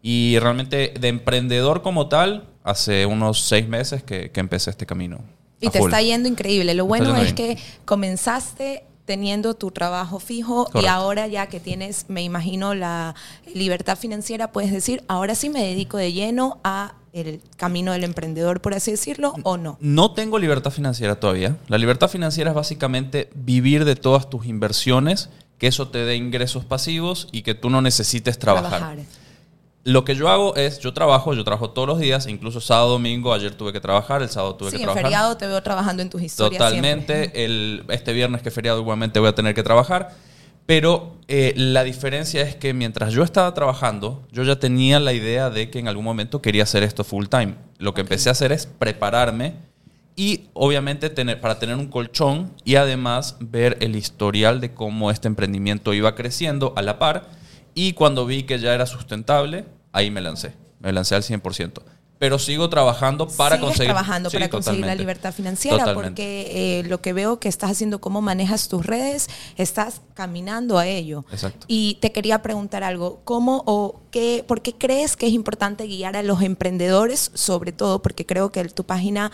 Y 0.03 0.39
realmente 0.39 0.95
de 0.99 1.09
emprendedor 1.09 1.83
como 1.83 2.09
tal, 2.09 2.49
hace 2.63 3.07
unos 3.07 3.41
seis 3.41 3.69
meses 3.69 4.03
que, 4.03 4.31
empecé 4.35 4.71
este 4.71 4.87
camino. 4.87 5.21
Y 5.61 5.69
te 5.71 5.79
está 5.79 6.03
yendo 6.03 6.29
increíble. 6.29 6.75
Lo 6.75 6.87
bueno 6.87 7.17
es 7.17 7.33
que 7.33 7.59
comenzaste 7.85 8.85
teniendo 9.07 9.55
tu 9.55 9.71
trabajo 9.71 10.19
fijo 10.19 10.69
y 10.75 10.87
ahora 10.87 11.27
ya 11.29 11.47
que 11.47 11.61
tienes, 11.61 12.07
me 12.09 12.23
imagino, 12.23 12.75
la 12.75 13.15
libertad 13.55 13.97
financiera, 13.97 14.53
puedes 14.53 14.73
decir, 14.73 15.03
ahora 15.09 15.35
sí 15.35 15.49
me 15.49 15.63
dedico 15.63 15.97
de 15.97 16.13
lleno 16.13 16.59
a 16.65 16.95
el 17.13 17.41
camino 17.57 17.93
del 17.93 18.05
emprendedor, 18.05 18.61
por 18.61 18.75
así 18.75 18.91
decirlo, 18.91 19.35
o 19.43 19.57
no? 19.57 19.79
No 19.81 20.13
tengo 20.13 20.39
libertad 20.39 20.71
financiera 20.71 21.19
todavía. 21.19 21.57
La 21.69 21.79
libertad 21.79 22.09
financiera 22.09 22.51
es 22.51 22.55
básicamente 22.55 23.31
vivir 23.35 23.87
de 23.87 23.97
todas 23.97 24.29
tus 24.29 24.45
inversiones, 24.45 25.31
que 25.57 25.69
eso 25.69 25.89
te 25.89 25.99
dé 26.05 26.17
ingresos 26.17 26.67
pasivos 26.67 27.29
y 27.33 27.41
que 27.41 27.55
tú 27.55 27.71
no 27.71 27.81
necesites 27.81 28.39
trabajar. 28.39 28.99
Lo 29.87 30.05
que 30.05 30.17
yo 30.17 30.29
hago 30.29 30.57
es, 30.57 30.81
yo 30.81 30.93
trabajo, 30.93 31.33
yo 31.33 31.45
trabajo 31.45 31.71
todos 31.71 31.87
los 31.87 32.01
días, 32.01 32.27
incluso 32.27 32.61
sábado, 32.61 32.91
domingo, 32.91 33.33
ayer 33.33 33.55
tuve 33.55 33.73
que 33.73 33.79
trabajar, 33.79 34.21
el 34.21 34.29
sábado 34.29 34.57
tuve 34.57 34.73
que 34.73 34.79
trabajar. 34.79 34.99
Sí, 34.99 35.05
feriado 35.05 35.37
te 35.37 35.47
veo 35.47 35.63
trabajando 35.63 36.03
en 36.03 36.11
tus 36.11 36.23
historias. 36.23 36.59
Totalmente, 36.59 37.45
el, 37.45 37.85
este 37.91 38.13
viernes 38.13 38.43
que 38.43 38.49
es 38.49 38.55
feriado 38.55 38.81
igualmente 38.81 39.21
voy 39.21 39.29
a 39.29 39.35
tener 39.37 39.55
que 39.55 39.63
trabajar. 39.63 40.11
Pero 40.67 41.19
eh, 41.29 41.53
la 41.57 41.85
diferencia 41.85 42.43
es 42.43 42.57
que 42.57 42.75
mientras 42.75 43.13
yo 43.13 43.23
estaba 43.23 43.55
trabajando, 43.55 44.27
yo 44.33 44.43
ya 44.43 44.59
tenía 44.59 44.99
la 44.99 45.13
idea 45.13 45.51
de 45.51 45.71
que 45.71 45.79
en 45.79 45.87
algún 45.87 46.05
momento 46.05 46.43
quería 46.43 46.65
hacer 46.65 46.83
esto 46.83 47.05
full 47.05 47.27
time. 47.27 47.55
Lo 47.79 47.95
que 47.95 48.01
empecé 48.01 48.29
a 48.29 48.33
hacer 48.33 48.51
es 48.51 48.67
prepararme 48.67 49.55
y 50.17 50.49
obviamente 50.53 51.11
tener, 51.11 51.41
para 51.41 51.61
tener 51.61 51.77
un 51.77 51.87
colchón 51.87 52.53
y 52.65 52.75
además 52.75 53.37
ver 53.39 53.77
el 53.81 53.95
historial 53.95 54.61
de 54.61 54.75
cómo 54.75 55.13
este 55.13 55.29
emprendimiento 55.29 55.95
iba 55.95 56.17
creciendo 56.17 56.73
a 56.75 56.83
la 56.83 56.99
par. 56.99 57.29
Y 57.73 57.93
cuando 57.93 58.27
vi 58.27 58.43
que 58.43 58.59
ya 58.59 58.75
era 58.75 58.87
sustentable, 58.87 59.76
ahí 59.97 60.11
me 60.11 60.21
lancé. 60.21 60.53
Me 60.81 60.93
lancé 60.93 61.15
al 61.15 61.23
100% 61.23 61.83
pero 62.19 62.39
sigo 62.39 62.69
trabajando 62.71 63.29
para 63.29 63.61
conseguir 63.61 63.89
trabajando 63.93 64.31
para 64.31 64.49
conseguir 64.49 64.87
la 64.87 64.95
libertad 64.95 65.35
financiera 65.35 65.93
porque 65.93 66.81
eh, 66.81 66.83
lo 66.85 67.01
que 67.03 67.13
veo 67.13 67.39
que 67.39 67.49
estás 67.49 67.71
haciendo 67.71 68.01
cómo 68.01 68.23
manejas 68.23 68.69
tus 68.69 68.87
redes 68.87 69.29
estás 69.57 70.01
caminando 70.15 70.79
a 70.79 70.87
ello 70.87 71.25
Exacto. 71.31 71.67
y 71.69 71.99
te 72.01 72.13
quería 72.13 72.41
preguntar 72.43 72.85
algo 72.85 73.21
cómo 73.25 73.63
o 73.67 74.01
qué 74.11 74.45
por 74.47 74.63
qué 74.63 74.73
crees 74.73 75.17
que 75.17 75.27
es 75.27 75.33
importante 75.33 75.87
guiar 75.87 76.17
a 76.17 76.23
los 76.23 76.41
emprendedores 76.41 77.31
sobre 77.35 77.73
todo 77.73 78.01
porque 78.01 78.25
creo 78.25 78.51
que 78.51 78.65
tu 78.67 78.85
página 78.85 79.31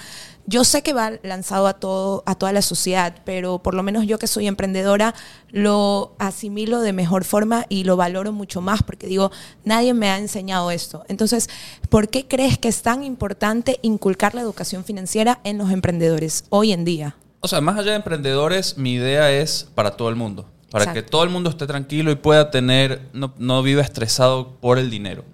yo 0.47 0.65
sé 0.65 0.83
que 0.83 0.93
va 0.93 1.13
lanzado 1.23 1.67
a 1.67 1.75
todo 1.75 2.23
a 2.27 2.35
toda 2.35 2.53
la 2.53 2.63
sociedad 2.63 3.17
pero 3.25 3.61
por 3.61 3.75
lo 3.75 3.83
menos 3.83 4.07
yo 4.07 4.19
que 4.19 4.27
soy 4.27 4.47
emprendedora 4.47 5.15
lo 5.51 6.15
asimilo 6.19 6.81
de 6.81 6.93
mejor 6.93 7.25
forma 7.25 7.67
y 7.69 7.85
lo 7.85 7.97
valoro 7.97 8.33
mucho 8.33 8.61
más 8.61 8.83
porque 8.83 9.07
digo 9.07 9.31
nadie 9.65 9.95
me 9.95 10.11
ha 10.11 10.19
enseñado 10.19 10.71
esto 10.71 11.05
entonces 11.09 11.49
por 11.89 12.09
qué 12.09 12.27
crees 12.27 12.59
que 12.59 12.69
es 12.69 12.83
tan 12.83 13.05
importante 13.05 13.79
inculcar 13.83 14.35
la 14.35 14.41
educación 14.41 14.85
financiera 14.85 15.41
en 15.45 15.59
los 15.59 15.71
emprendedores 15.71 16.45
hoy 16.49 16.73
en 16.73 16.85
día? 16.85 17.17
O 17.41 17.49
sea, 17.49 17.61
más 17.61 17.79
allá 17.79 17.91
de 17.91 17.97
emprendedores, 17.97 18.79
mi 18.79 18.95
idea 18.95 19.31
es 19.31 19.69
para 19.75 19.97
todo 19.97 20.09
el 20.09 20.17
mundo. 20.17 20.49
Para 20.71 20.95
que 20.95 21.03
todo 21.03 21.23
el 21.23 21.29
mundo 21.29 21.51
esté 21.51 21.67
tranquilo 21.67 22.11
y 22.11 22.15
pueda 22.15 22.51
tener, 22.51 23.11
no, 23.13 23.35
no 23.37 23.63
viva 23.63 23.83
estresado 23.83 24.57
por 24.61 24.79
el 24.79 24.91
dinero. 24.91 25.25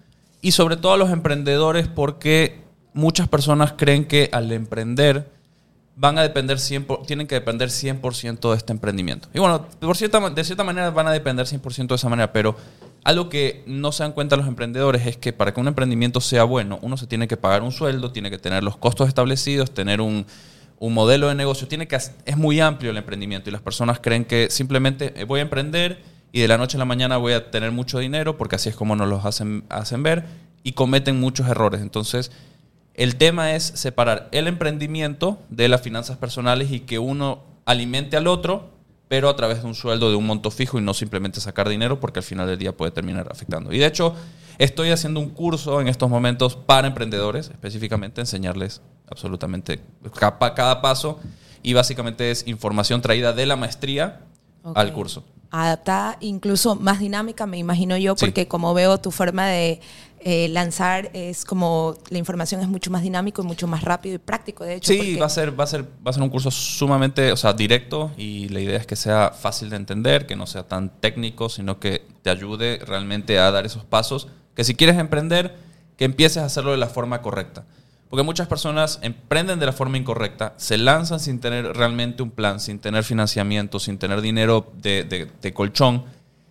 Y 0.41 0.51
sobre 0.53 0.77
todo 0.77 0.93
a 0.93 0.97
los 0.97 1.11
emprendedores 1.11 1.87
porque 1.87 2.65
muchas 2.93 3.29
personas 3.29 3.75
creen 3.77 4.05
que 4.05 4.29
al 4.33 4.51
emprender 4.53 5.31
van 5.97 6.17
a 6.17 6.23
depender 6.23 6.61
100 6.61 6.87
tienen 7.07 7.27
que 7.27 7.35
depender 7.35 7.71
100% 7.71 8.51
de 8.51 8.57
este 8.57 8.73
emprendimiento. 8.73 9.29
Y 9.35 9.41
bueno, 9.41 9.67
por 9.81 9.97
cierta, 9.97 10.31
de 10.31 10.45
cierta 10.45 10.63
manera 10.63 10.91
van 10.91 11.09
a 11.09 11.13
depender 11.13 11.47
100% 11.47 11.89
de 11.89 11.95
esa 11.97 12.09
manera, 12.09 12.33
pero 12.33 12.57
algo 13.03 13.29
que 13.29 13.65
no 13.67 13.91
se 13.91 14.05
dan 14.05 14.13
cuenta 14.13 14.37
los 14.37 14.47
emprendedores 14.47 15.07
es 15.07 15.17
que 15.17 15.33
para 15.33 15.53
que 15.53 15.61
un 15.61 15.67
emprendimiento 15.67 16.21
sea 16.21 16.45
bueno, 16.45 16.79
uno 16.83 16.97
se 16.97 17.07
tiene 17.07 17.27
que 17.27 17.37
pagar 17.37 17.63
un 17.63 17.73
sueldo, 17.73 18.13
tiene 18.13 18.31
que 18.31 18.39
tener 18.39 18.63
los 18.63 18.77
costos 18.77 19.09
establecidos, 19.09 19.73
tener 19.73 20.01
un, 20.01 20.25
un 20.79 20.95
modelo 20.95 21.29
de 21.29 21.35
negocio. 21.35 21.67
Tiene 21.67 21.89
que, 21.89 21.97
es 21.97 22.37
muy 22.37 22.61
amplio 22.61 22.91
el 22.91 22.97
emprendimiento 22.97 23.51
y 23.51 23.53
las 23.53 23.63
personas 23.63 23.99
creen 24.01 24.25
que 24.25 24.51
simplemente 24.51 25.13
eh, 25.17 25.25
voy 25.25 25.41
a 25.41 25.43
emprender 25.43 26.01
y 26.31 26.41
de 26.41 26.49
la 26.49 26.59
noche 26.59 26.77
a 26.77 26.79
la 26.79 26.85
mañana 26.85 27.17
voy 27.17 27.33
a 27.33 27.51
tener 27.51 27.73
mucho 27.73 27.99
dinero 27.99 28.37
porque 28.37 28.57
así 28.57 28.69
es 28.69 28.77
como 28.77 28.95
nos 28.95 29.09
los 29.09 29.25
hacen, 29.25 29.65
hacen 29.69 30.03
ver 30.03 30.27
y 30.63 30.73
cometen 30.73 31.19
muchos 31.19 31.49
errores. 31.49 31.81
Entonces, 31.81 32.31
el 32.99 33.15
tema 33.15 33.55
es 33.55 33.63
separar 33.63 34.29
el 34.33 34.49
emprendimiento 34.49 35.39
de 35.51 35.69
las 35.69 35.83
finanzas 35.83 36.17
personales 36.17 36.73
y 36.73 36.81
que 36.81 36.99
uno 36.99 37.45
alimente 37.65 38.17
al 38.17 38.27
otro, 38.27 38.71
pero 39.07 39.29
a 39.29 39.37
través 39.37 39.63
de 39.63 39.69
un 39.69 39.77
sueldo 39.77 40.11
de 40.11 40.17
un 40.17 40.27
monto 40.27 40.51
fijo 40.51 40.81
y 40.81 40.83
no 40.83 40.93
simplemente 40.95 41.41
sacar 41.41 41.69
dinero 41.69 42.01
porque 42.01 42.19
al 42.19 42.25
final 42.25 42.49
del 42.49 42.59
día 42.59 42.77
puede 42.77 42.91
terminar 42.91 43.29
afectando. 43.31 43.73
Y 43.73 43.79
de 43.79 43.87
hecho, 43.87 44.17
estoy 44.59 44.91
haciendo 44.91 45.21
un 45.21 45.31
curso 45.31 45.81
en 45.81 45.87
estos 45.87 46.11
momentos 46.11 46.57
para 46.57 46.89
emprendedores, 46.89 47.51
específicamente 47.51 48.21
enseñarles 48.21 48.83
absolutamente 49.09 49.81
cada 50.57 50.83
paso 50.83 51.21
y 51.63 51.75
básicamente 51.75 52.33
es 52.33 52.49
información 52.49 53.01
traída 53.01 53.33
de 53.33 53.47
la 53.47 53.55
maestría 53.55 54.23
al 54.75 54.93
curso. 54.93 55.25
Adaptada, 55.51 56.17
incluso 56.21 56.75
más 56.75 56.99
dinámica, 56.99 57.47
me 57.47 57.59
imagino 57.59 57.97
yo, 57.97 58.17
porque 58.17 58.49
como 58.49 58.75
veo 58.75 58.99
tu 58.99 59.11
forma 59.13 59.47
de 59.47 59.81
eh, 60.21 60.49
lanzar 60.49 61.11
es 61.13 61.45
como 61.45 61.97
la 62.11 62.19
información 62.19 62.61
es 62.61 62.69
mucho 62.69 62.91
más 62.91 63.03
dinámico 63.03 63.43
y 63.43 63.45
mucho 63.45 63.67
más 63.67 63.83
rápido 63.83 64.17
y 64.17 64.19
práctico, 64.19 64.65
de 64.65 64.75
hecho. 64.75 64.93
Sí, 64.93 65.17
va, 65.17 65.27
a 65.27 65.29
ser, 65.29 65.59
va, 65.59 65.65
a 65.65 65.67
ser, 65.67 65.85
va 65.85 66.11
a 66.11 66.13
ser 66.13 66.23
un 66.23 66.31
curso 66.31 66.51
sumamente, 66.51 67.33
o 67.33 67.37
sea, 67.37 67.53
directo 67.53 68.11
y 68.17 68.49
la 68.49 68.61
idea 68.61 68.79
es 68.79 68.87
que 68.87 68.97
sea 68.97 69.31
fácil 69.31 69.71
de 69.71 69.77
entender, 69.77 70.27
que 70.27 70.37
no 70.37 70.47
sea 70.47 70.65
tan 70.65 70.91
técnico, 71.01 71.49
sino 71.49 71.79
que 71.81 72.07
te 72.23 72.31
ayude 72.31 72.79
realmente 72.85 73.39
a 73.39 73.51
dar 73.51 73.67
esos 73.67 73.85
pasos, 73.85 74.29
que 74.55 74.65
si 74.65 74.75
quieres 74.75 74.99
emprender, 74.99 75.57
que 75.97 76.05
empieces 76.05 76.39
a 76.39 76.47
hacerlo 76.47 76.71
de 76.71 76.79
la 76.79 76.89
forma 76.89 77.23
correcta. 77.23 77.65
Porque 78.09 78.23
muchas 78.23 78.49
personas 78.49 79.01
emprenden 79.03 79.59
de 79.59 79.67
la 79.67 79.73
forma 79.73 79.99
incorrecta, 79.99 80.55
se 80.57 80.79
lanzan 80.79 81.21
sin 81.21 81.41
tener 81.41 81.77
realmente 81.77 82.23
un 82.23 82.31
plan, 82.31 82.59
sin 82.59 82.79
tener 82.79 83.05
financiamiento, 83.05 83.79
sin 83.79 83.99
tener 83.99 84.23
dinero 84.23 84.73
de, 84.81 85.53
colchón. 85.55 86.05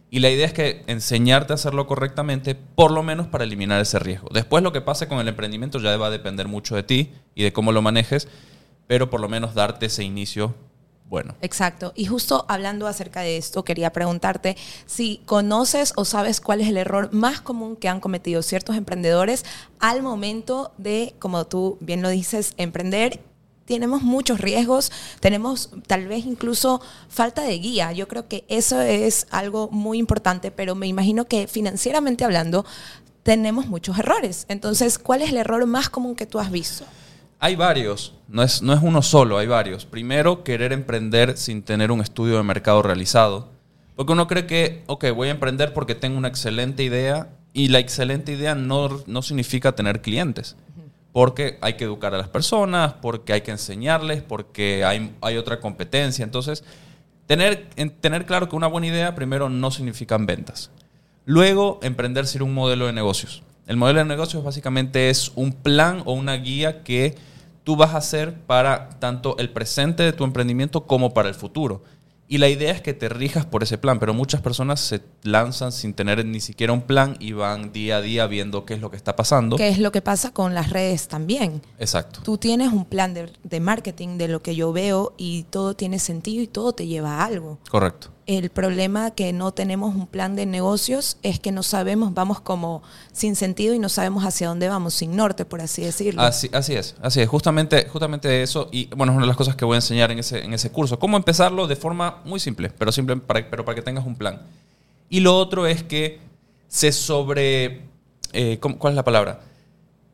Y 0.10 0.20
la 0.20 0.30
idea 0.30 0.46
es 0.46 0.54
que 0.54 0.84
enseñarte 0.88 1.54
a 1.54 1.56
hacerlo 1.56 1.86
correctamente, 1.86 2.56
por 2.56 2.92
lo 2.92 3.04
menos 3.04 3.28
para 3.28 3.44
eliminar 3.44 3.82
ese 3.82 4.00
riesgo. 4.00 4.30
Después 4.32 4.64
lo 4.64 4.72
que 4.72 4.82
pase 4.82 5.08
con 5.08 5.20
el 5.20 5.28
emprendimiento 5.28 5.80
ya 5.80 5.96
va 5.98 6.08
a 6.08 6.12
depender 6.12 6.48
mucho 6.48 6.76
de 6.76 6.84
ti 6.84 7.12
y 7.36 7.44
de 7.44 7.52
cómo 7.52 7.72
lo 7.74 7.82
manejes, 7.82 8.28
pero 8.88 9.10
por 9.10 9.20
lo 9.20 9.28
menos 9.28 9.54
darte 9.54 9.88
ese 9.88 10.04
inicio 10.04 10.56
bueno. 11.10 11.36
Exacto. 11.42 11.94
Y 11.96 12.06
justo 12.06 12.46
hablando 12.48 12.88
acerca 12.88 13.22
de 13.22 13.38
esto, 13.38 13.64
quería 13.64 13.92
preguntarte 13.92 14.58
si 14.86 15.22
conoces 15.26 15.94
o 15.96 16.06
sabes 16.06 16.42
cuál 16.42 16.62
es 16.62 16.68
el 16.68 16.78
error 16.78 17.10
más 17.14 17.42
común 17.42 17.76
que 17.76 17.90
han 17.90 18.00
cometido 18.00 18.42
ciertos 18.42 18.76
emprendedores 18.76 19.46
al 19.80 20.04
momento 20.04 20.74
de, 20.78 21.16
como 21.20 21.46
tú 21.48 21.78
bien 21.82 22.02
lo 22.02 22.10
dices, 22.10 22.54
emprender 22.58 23.22
tenemos 23.68 24.02
muchos 24.02 24.40
riesgos, 24.40 24.92
tenemos 25.20 25.70
tal 25.86 26.08
vez 26.08 26.26
incluso 26.26 26.82
falta 27.10 27.44
de 27.44 27.60
guía. 27.60 27.92
Yo 27.92 28.08
creo 28.08 28.28
que 28.28 28.46
eso 28.48 28.82
es 28.82 29.28
algo 29.30 29.70
muy 29.70 30.00
importante, 30.00 30.52
pero 30.52 30.74
me 30.74 30.88
imagino 30.88 31.26
que 31.26 31.48
financieramente 31.48 32.24
hablando 32.24 32.66
tenemos 33.24 33.68
muchos 33.68 34.00
errores. 34.00 34.46
Entonces, 34.48 34.98
¿cuál 34.98 35.22
es 35.22 35.30
el 35.30 35.38
error 35.38 35.66
más 35.66 35.90
común 35.90 36.16
que 36.16 36.26
tú 36.26 36.40
has 36.40 36.50
visto? 36.50 36.86
Hay 37.40 37.56
varios, 37.56 38.16
no 38.30 38.42
es, 38.42 38.62
no 38.62 38.74
es 38.74 38.80
uno 38.82 39.02
solo, 39.02 39.38
hay 39.38 39.48
varios. 39.48 39.86
Primero, 39.86 40.44
querer 40.44 40.72
emprender 40.72 41.38
sin 41.38 41.62
tener 41.62 41.92
un 41.92 42.02
estudio 42.02 42.38
de 42.38 42.44
mercado 42.44 42.82
realizado. 42.82 43.50
Porque 43.96 44.14
uno 44.14 44.28
cree 44.28 44.48
que, 44.48 44.84
ok, 44.88 45.06
voy 45.14 45.28
a 45.28 45.32
emprender 45.32 45.74
porque 45.74 45.94
tengo 45.94 46.18
una 46.18 46.30
excelente 46.30 46.84
idea 46.84 47.30
y 47.52 47.68
la 47.68 47.80
excelente 47.80 48.32
idea 48.32 48.56
no, 48.56 49.04
no 49.08 49.22
significa 49.22 49.76
tener 49.76 50.02
clientes. 50.02 50.56
Porque 51.18 51.58
hay 51.62 51.74
que 51.74 51.86
educar 51.86 52.14
a 52.14 52.18
las 52.20 52.28
personas, 52.28 52.94
porque 53.02 53.34
hay 53.34 53.42
que 53.42 53.50
enseñarles, 53.50 54.22
porque 54.22 54.86
hay, 54.86 55.16
hay 55.22 55.38
otra 55.38 55.60
competencia. 55.60 56.24
Entonces, 56.24 56.64
tener, 57.26 57.70
tener 58.02 58.28
claro 58.28 58.48
que 58.48 58.56
una 58.56 58.68
buena 58.68 58.86
idea 58.86 59.16
primero 59.16 59.50
no 59.50 59.72
significan 59.72 60.28
ventas. 60.28 60.70
Luego, 61.26 61.80
emprender 61.82 62.28
sin 62.28 62.44
un 62.44 62.54
modelo 62.54 62.86
de 62.86 62.94
negocios. 62.94 63.42
El 63.66 63.78
modelo 63.78 63.98
de 63.98 64.06
negocios 64.06 64.44
básicamente 64.44 65.10
es 65.10 65.32
un 65.34 65.54
plan 65.54 66.04
o 66.06 66.14
una 66.14 66.36
guía 66.36 66.84
que 66.84 67.16
tú 67.64 67.76
vas 67.76 67.96
a 67.96 67.98
hacer 67.98 68.36
para 68.36 68.90
tanto 69.00 69.40
el 69.40 69.50
presente 69.50 70.04
de 70.04 70.14
tu 70.14 70.24
emprendimiento 70.24 70.86
como 70.86 71.16
para 71.16 71.30
el 71.30 71.34
futuro. 71.34 71.82
Y 72.29 72.39
la 72.39 72.50
idea 72.50 72.74
es 72.74 72.81
que 72.81 72.93
te 72.93 73.07
rijas 73.07 73.46
por 73.46 73.63
ese 73.63 73.77
plan, 73.77 74.00
pero 74.00 74.13
muchas 74.13 74.41
personas 74.41 74.81
se 74.81 75.01
lanzan 75.24 75.72
sin 75.72 75.93
tener 75.93 76.25
ni 76.25 76.41
siquiera 76.41 76.74
un 76.74 76.81
plan 76.81 77.15
y 77.19 77.31
van 77.31 77.72
día 77.72 77.98
a 77.98 78.01
día 78.01 78.27
viendo 78.27 78.65
qué 78.65 78.74
es 78.74 78.81
lo 78.81 78.91
que 78.91 78.98
está 78.98 79.15
pasando. 79.15 79.55
¿Qué 79.55 79.69
es 79.69 79.79
lo 79.79 79.93
que 79.93 80.01
pasa 80.01 80.31
con 80.31 80.53
las 80.53 80.69
redes 80.72 81.07
también? 81.07 81.62
Exacto. 81.79 82.19
Tú 82.24 82.38
tienes 82.38 82.74
un 82.74 82.84
plan 82.84 83.13
de, 83.13 83.31
de 83.43 83.60
marketing 83.62 84.17
de 84.17 84.27
lo 84.27 84.41
que 84.41 84.55
yo 84.55 84.74
veo 84.74 85.13
y 85.17 85.43
todo 85.43 85.75
tiene 85.75 86.00
sentido 86.00 86.43
y 86.43 86.48
todo 86.48 86.74
te 86.74 86.86
lleva 86.86 87.22
a 87.22 87.25
algo. 87.25 87.60
Correcto. 87.69 88.10
El 88.27 88.50
problema 88.50 89.12
que 89.12 89.31
no 89.31 89.53
tenemos 89.53 89.96
un 89.96 90.05
plan 90.05 90.36
de 90.36 90.46
negocios 90.46 91.17
es 91.24 91.39
que 91.39 91.53
no 91.53 91.63
sabemos, 91.63 92.13
vamos 92.13 92.41
como 92.41 92.84
sin 93.13 93.38
sentido 93.38 93.74
y 93.74 93.79
no 93.79 93.88
sabemos 93.88 94.25
hacia 94.25 94.50
dónde 94.50 94.67
vamos, 94.67 94.96
sin 94.96 95.15
norte, 95.15 95.46
por 95.46 95.62
así 95.62 95.81
decirlo. 95.81 96.22
Así, 96.22 96.50
así 96.51 96.74
es, 96.74 96.96
así 97.01 97.22
es, 97.22 97.29
justamente, 97.29 97.88
justamente 97.88 98.43
eso, 98.43 98.67
y 98.69 98.88
bueno, 98.88 99.13
es 99.13 99.15
una 99.15 99.25
de 99.25 99.29
las 99.29 99.38
cosas 99.38 99.55
que 99.55 99.63
voy 99.63 99.75
a 99.75 99.77
enseñar 99.77 100.12
en 100.12 100.19
ese, 100.19 100.43
en 100.43 100.53
ese 100.53 100.69
curso. 100.69 101.00
Cómo 101.00 101.15
empezarlo 101.15 101.67
de 101.67 101.77
forma 101.77 102.17
muy 102.25 102.41
simple, 102.41 102.69
pero 102.69 102.91
simple 102.91 103.15
para, 103.15 103.50
pero 103.50 103.63
para 103.63 103.75
que 103.75 103.81
tengas 103.81 104.05
un 104.05 104.15
plan. 104.15 104.41
Y 105.10 105.22
lo 105.22 105.38
otro 105.38 105.65
es 105.65 105.84
que 105.84 106.19
se 106.67 106.91
sobre... 106.91 107.84
Eh, 108.34 108.60
¿Cuál 108.60 108.91
es 108.91 108.96
la 108.96 109.05
palabra? 109.05 109.39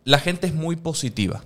La 0.03 0.19
gente 0.19 0.45
es 0.45 0.53
muy 0.53 0.75
positiva 0.75 1.43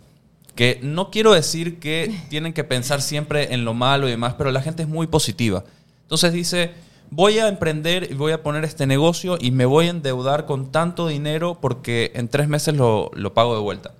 que 0.54 0.80
no 0.82 1.12
quiero 1.12 1.32
decir 1.32 1.80
que 1.80 2.14
tienen 2.30 2.52
que 2.52 2.66
pensar 2.66 3.02
siempre 3.02 3.54
en 3.54 3.64
lo 3.64 3.74
malo 3.74 4.08
y 4.08 4.12
demás, 4.12 4.34
pero 4.38 4.52
la 4.52 4.62
gente 4.62 4.84
es 4.84 4.90
muy 4.90 5.08
positiva. 5.08 5.64
Entonces 6.08 6.32
dice, 6.32 6.72
voy 7.10 7.38
a 7.40 7.50
emprender 7.50 8.10
y 8.10 8.14
voy 8.14 8.32
a 8.32 8.42
poner 8.42 8.64
este 8.64 8.88
negocio 8.88 9.38
y 9.42 9.52
me 9.52 9.66
voy 9.66 9.88
a 9.88 9.90
endeudar 9.90 10.46
con 10.46 10.72
tanto 10.72 11.10
dinero 11.10 11.58
porque 11.60 12.14
en 12.16 12.30
tres 12.30 12.48
meses 12.48 12.74
lo, 12.76 13.12
pago 13.34 13.56
de 13.56 13.62
vuelta. 13.62 13.94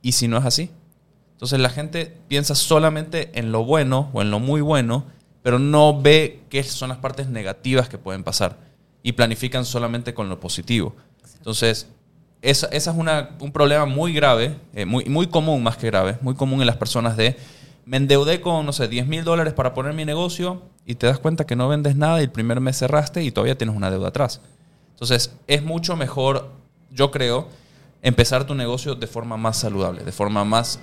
¿Y 0.00 0.12
si 0.12 0.28
no 0.28 0.38
es 0.38 0.44
así? 0.44 0.70
Entonces 1.32 1.58
la 1.58 1.70
gente 1.70 2.14
piensa 2.28 2.54
solamente 2.54 3.36
en 3.36 3.50
lo 3.50 3.64
bueno 3.64 4.10
o 4.12 4.22
en 4.22 4.30
lo 4.30 4.38
muy 4.38 4.60
bueno, 4.60 5.06
pero 5.42 5.58
no 5.58 6.00
ve 6.00 6.42
qué 6.50 6.62
son 6.62 6.90
las 6.90 6.98
partes 6.98 7.28
negativas 7.28 7.88
que 7.88 7.98
pueden 7.98 8.22
pasar 8.22 8.58
y 9.02 9.10
planifican 9.10 9.64
solamente 9.64 10.14
con 10.14 10.28
lo 10.28 10.38
positivo. 10.38 10.94
Entonces, 11.38 11.88
esa, 12.42 12.68
es 12.68 12.86
un 12.86 13.52
problema 13.52 13.86
muy 13.86 14.12
grave, 14.12 14.54
eh, 14.72 14.84
muy, 14.84 15.04
muy 15.06 15.26
común 15.26 15.64
más 15.64 15.76
que 15.76 15.88
grave, 15.88 16.16
muy 16.20 16.36
común 16.36 16.60
en 16.60 16.68
las 16.68 16.76
personas 16.76 17.16
de 17.16 17.36
me 17.88 17.96
endeudé 17.96 18.42
con, 18.42 18.66
no 18.66 18.74
sé, 18.74 18.86
10 18.86 19.06
mil 19.06 19.24
dólares 19.24 19.54
para 19.54 19.72
poner 19.72 19.94
mi 19.94 20.04
negocio 20.04 20.60
y 20.84 20.96
te 20.96 21.06
das 21.06 21.18
cuenta 21.18 21.46
que 21.46 21.56
no 21.56 21.68
vendes 21.68 21.96
nada 21.96 22.20
y 22.20 22.24
el 22.24 22.30
primer 22.30 22.60
mes 22.60 22.76
cerraste 22.76 23.22
y 23.22 23.30
todavía 23.30 23.56
tienes 23.56 23.74
una 23.74 23.90
deuda 23.90 24.08
atrás. 24.08 24.42
Entonces, 24.90 25.34
es 25.46 25.62
mucho 25.62 25.96
mejor, 25.96 26.50
yo 26.90 27.10
creo, 27.10 27.48
empezar 28.02 28.44
tu 28.44 28.54
negocio 28.54 28.94
de 28.94 29.06
forma 29.06 29.38
más 29.38 29.56
saludable, 29.56 30.04
de 30.04 30.12
forma 30.12 30.44
más 30.44 30.80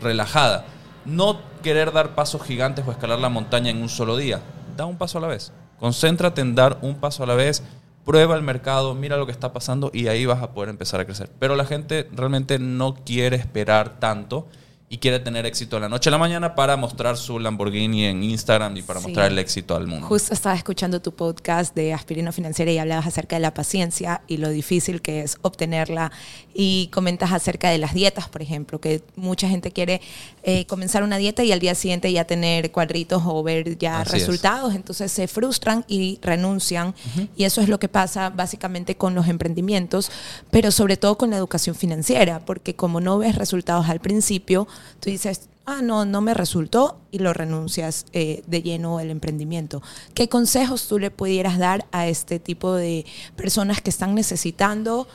relajada. 0.00 0.64
No 1.04 1.38
querer 1.62 1.92
dar 1.92 2.14
pasos 2.14 2.42
gigantes 2.42 2.82
o 2.88 2.92
escalar 2.92 3.18
la 3.18 3.28
montaña 3.28 3.68
en 3.68 3.82
un 3.82 3.90
solo 3.90 4.16
día. 4.16 4.40
Da 4.74 4.86
un 4.86 4.96
paso 4.96 5.18
a 5.18 5.20
la 5.20 5.28
vez. 5.28 5.52
Concéntrate 5.78 6.40
en 6.40 6.54
dar 6.54 6.78
un 6.80 6.94
paso 6.94 7.24
a 7.24 7.26
la 7.26 7.34
vez. 7.34 7.62
Prueba 8.06 8.34
el 8.36 8.42
mercado, 8.42 8.94
mira 8.94 9.18
lo 9.18 9.26
que 9.26 9.32
está 9.32 9.52
pasando 9.52 9.90
y 9.92 10.06
ahí 10.06 10.24
vas 10.24 10.42
a 10.42 10.52
poder 10.52 10.70
empezar 10.70 10.98
a 10.98 11.04
crecer. 11.04 11.30
Pero 11.38 11.56
la 11.56 11.66
gente 11.66 12.08
realmente 12.10 12.58
no 12.58 12.94
quiere 12.94 13.36
esperar 13.36 14.00
tanto 14.00 14.46
y 14.90 14.98
quiere 14.98 15.20
tener 15.20 15.44
éxito 15.44 15.76
de 15.76 15.80
la 15.80 15.88
noche 15.90 16.08
a 16.08 16.12
la 16.12 16.18
mañana 16.18 16.54
para 16.54 16.76
mostrar 16.76 17.18
su 17.18 17.38
Lamborghini 17.38 18.06
en 18.06 18.22
Instagram 18.22 18.74
y 18.78 18.82
para 18.82 19.00
mostrar 19.00 19.30
el 19.30 19.38
éxito 19.38 19.76
al 19.76 19.86
mundo. 19.86 20.06
Justo 20.06 20.32
estaba 20.32 20.54
escuchando 20.54 21.00
tu 21.02 21.12
podcast 21.12 21.74
de 21.74 21.92
Aspirina 21.92 22.32
Financiera 22.32 22.72
y 22.72 22.78
hablabas 22.78 23.06
acerca 23.06 23.36
de 23.36 23.40
la 23.40 23.52
paciencia 23.52 24.22
y 24.26 24.38
lo 24.38 24.48
difícil 24.48 25.02
que 25.02 25.20
es 25.20 25.36
obtenerla. 25.42 26.10
Y 26.54 26.88
comentas 26.88 27.32
acerca 27.32 27.68
de 27.68 27.78
las 27.78 27.92
dietas, 27.92 28.28
por 28.28 28.40
ejemplo, 28.40 28.80
que 28.80 29.02
mucha 29.14 29.48
gente 29.48 29.70
quiere 29.72 30.00
eh, 30.42 30.64
comenzar 30.64 31.02
una 31.02 31.18
dieta 31.18 31.44
y 31.44 31.52
al 31.52 31.60
día 31.60 31.74
siguiente 31.74 32.10
ya 32.10 32.24
tener 32.24 32.72
cuadritos 32.72 33.22
o 33.26 33.42
ver 33.42 33.76
ya 33.78 34.02
resultados, 34.04 34.74
entonces 34.74 35.12
se 35.12 35.28
frustran 35.28 35.84
y 35.86 36.18
renuncian. 36.22 36.94
Y 37.36 37.44
eso 37.44 37.60
es 37.60 37.68
lo 37.68 37.78
que 37.78 37.88
pasa 37.88 38.30
básicamente 38.30 38.96
con 38.96 39.14
los 39.14 39.28
emprendimientos, 39.28 40.10
pero 40.50 40.70
sobre 40.70 40.96
todo 40.96 41.18
con 41.18 41.30
la 41.30 41.36
educación 41.36 41.76
financiera, 41.76 42.40
porque 42.40 42.74
como 42.74 43.00
no 43.00 43.18
ves 43.18 43.36
resultados 43.36 43.88
al 43.88 44.00
principio, 44.00 44.66
tú 45.00 45.10
dices, 45.10 45.48
ah, 45.66 45.82
no, 45.82 46.04
no 46.04 46.20
me 46.20 46.34
resultó 46.34 47.00
y 47.10 47.18
lo 47.18 47.32
renuncias 47.34 48.06
eh, 48.12 48.42
de 48.46 48.62
lleno 48.62 49.00
el 49.00 49.10
emprendimiento. 49.10 49.82
¿Qué 50.14 50.28
consejos 50.28 50.88
tú 50.88 50.98
le 50.98 51.10
pudieras 51.10 51.58
dar 51.58 51.86
a 51.92 52.08
este 52.08 52.38
tipo 52.40 52.74
de 52.74 53.04
personas 53.36 53.82
que 53.82 53.90
están 53.90 54.14
necesitando, 54.14 55.06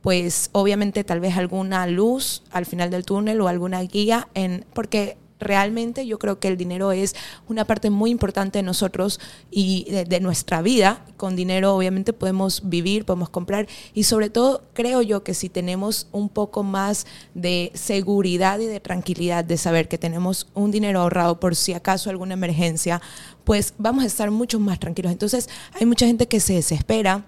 pues 0.00 0.48
obviamente 0.52 1.04
tal 1.04 1.20
vez 1.20 1.36
alguna 1.36 1.86
luz 1.86 2.42
al 2.50 2.64
final 2.64 2.90
del 2.90 3.04
túnel 3.04 3.40
o 3.42 3.48
alguna 3.48 3.82
guía, 3.82 4.28
en, 4.34 4.64
porque 4.72 5.18
realmente 5.40 6.06
yo 6.06 6.18
creo 6.18 6.38
que 6.38 6.48
el 6.48 6.56
dinero 6.56 6.92
es 6.92 7.16
una 7.48 7.64
parte 7.64 7.90
muy 7.90 8.10
importante 8.10 8.58
de 8.58 8.62
nosotros 8.62 9.18
y 9.50 9.84
de, 9.90 10.20
nuestra 10.20 10.62
vida. 10.62 11.04
Con 11.16 11.34
dinero 11.34 11.74
obviamente 11.74 12.12
podemos 12.12 12.68
vivir, 12.68 13.04
podemos 13.04 13.30
comprar 13.30 13.66
y 13.94 14.04
sobre 14.04 14.30
todo 14.30 14.62
creo 14.74 15.02
yo 15.02 15.24
que 15.24 15.34
si 15.34 15.48
tenemos 15.48 16.08
un 16.12 16.28
poco 16.28 16.62
más 16.62 17.06
de 17.34 17.72
seguridad 17.74 18.58
y 18.60 18.66
de 18.66 18.80
tranquilidad 18.80 19.44
de 19.44 19.56
saber 19.56 19.88
que 19.88 19.98
tenemos 19.98 20.46
un 20.54 20.70
dinero 20.70 21.00
ahorrado 21.00 21.40
por 21.40 21.56
si 21.56 21.72
acaso 21.72 22.10
alguna 22.10 22.34
emergencia, 22.34 23.00
pues 23.44 23.74
vamos 23.78 24.04
a 24.04 24.06
estar 24.06 24.30
mucho 24.30 24.60
más 24.60 24.78
tranquilos. 24.78 25.10
Entonces 25.10 25.48
hay 25.72 25.86
mucha 25.86 26.06
gente 26.06 26.28
que 26.28 26.40
se 26.40 26.54
desespera 26.54 27.24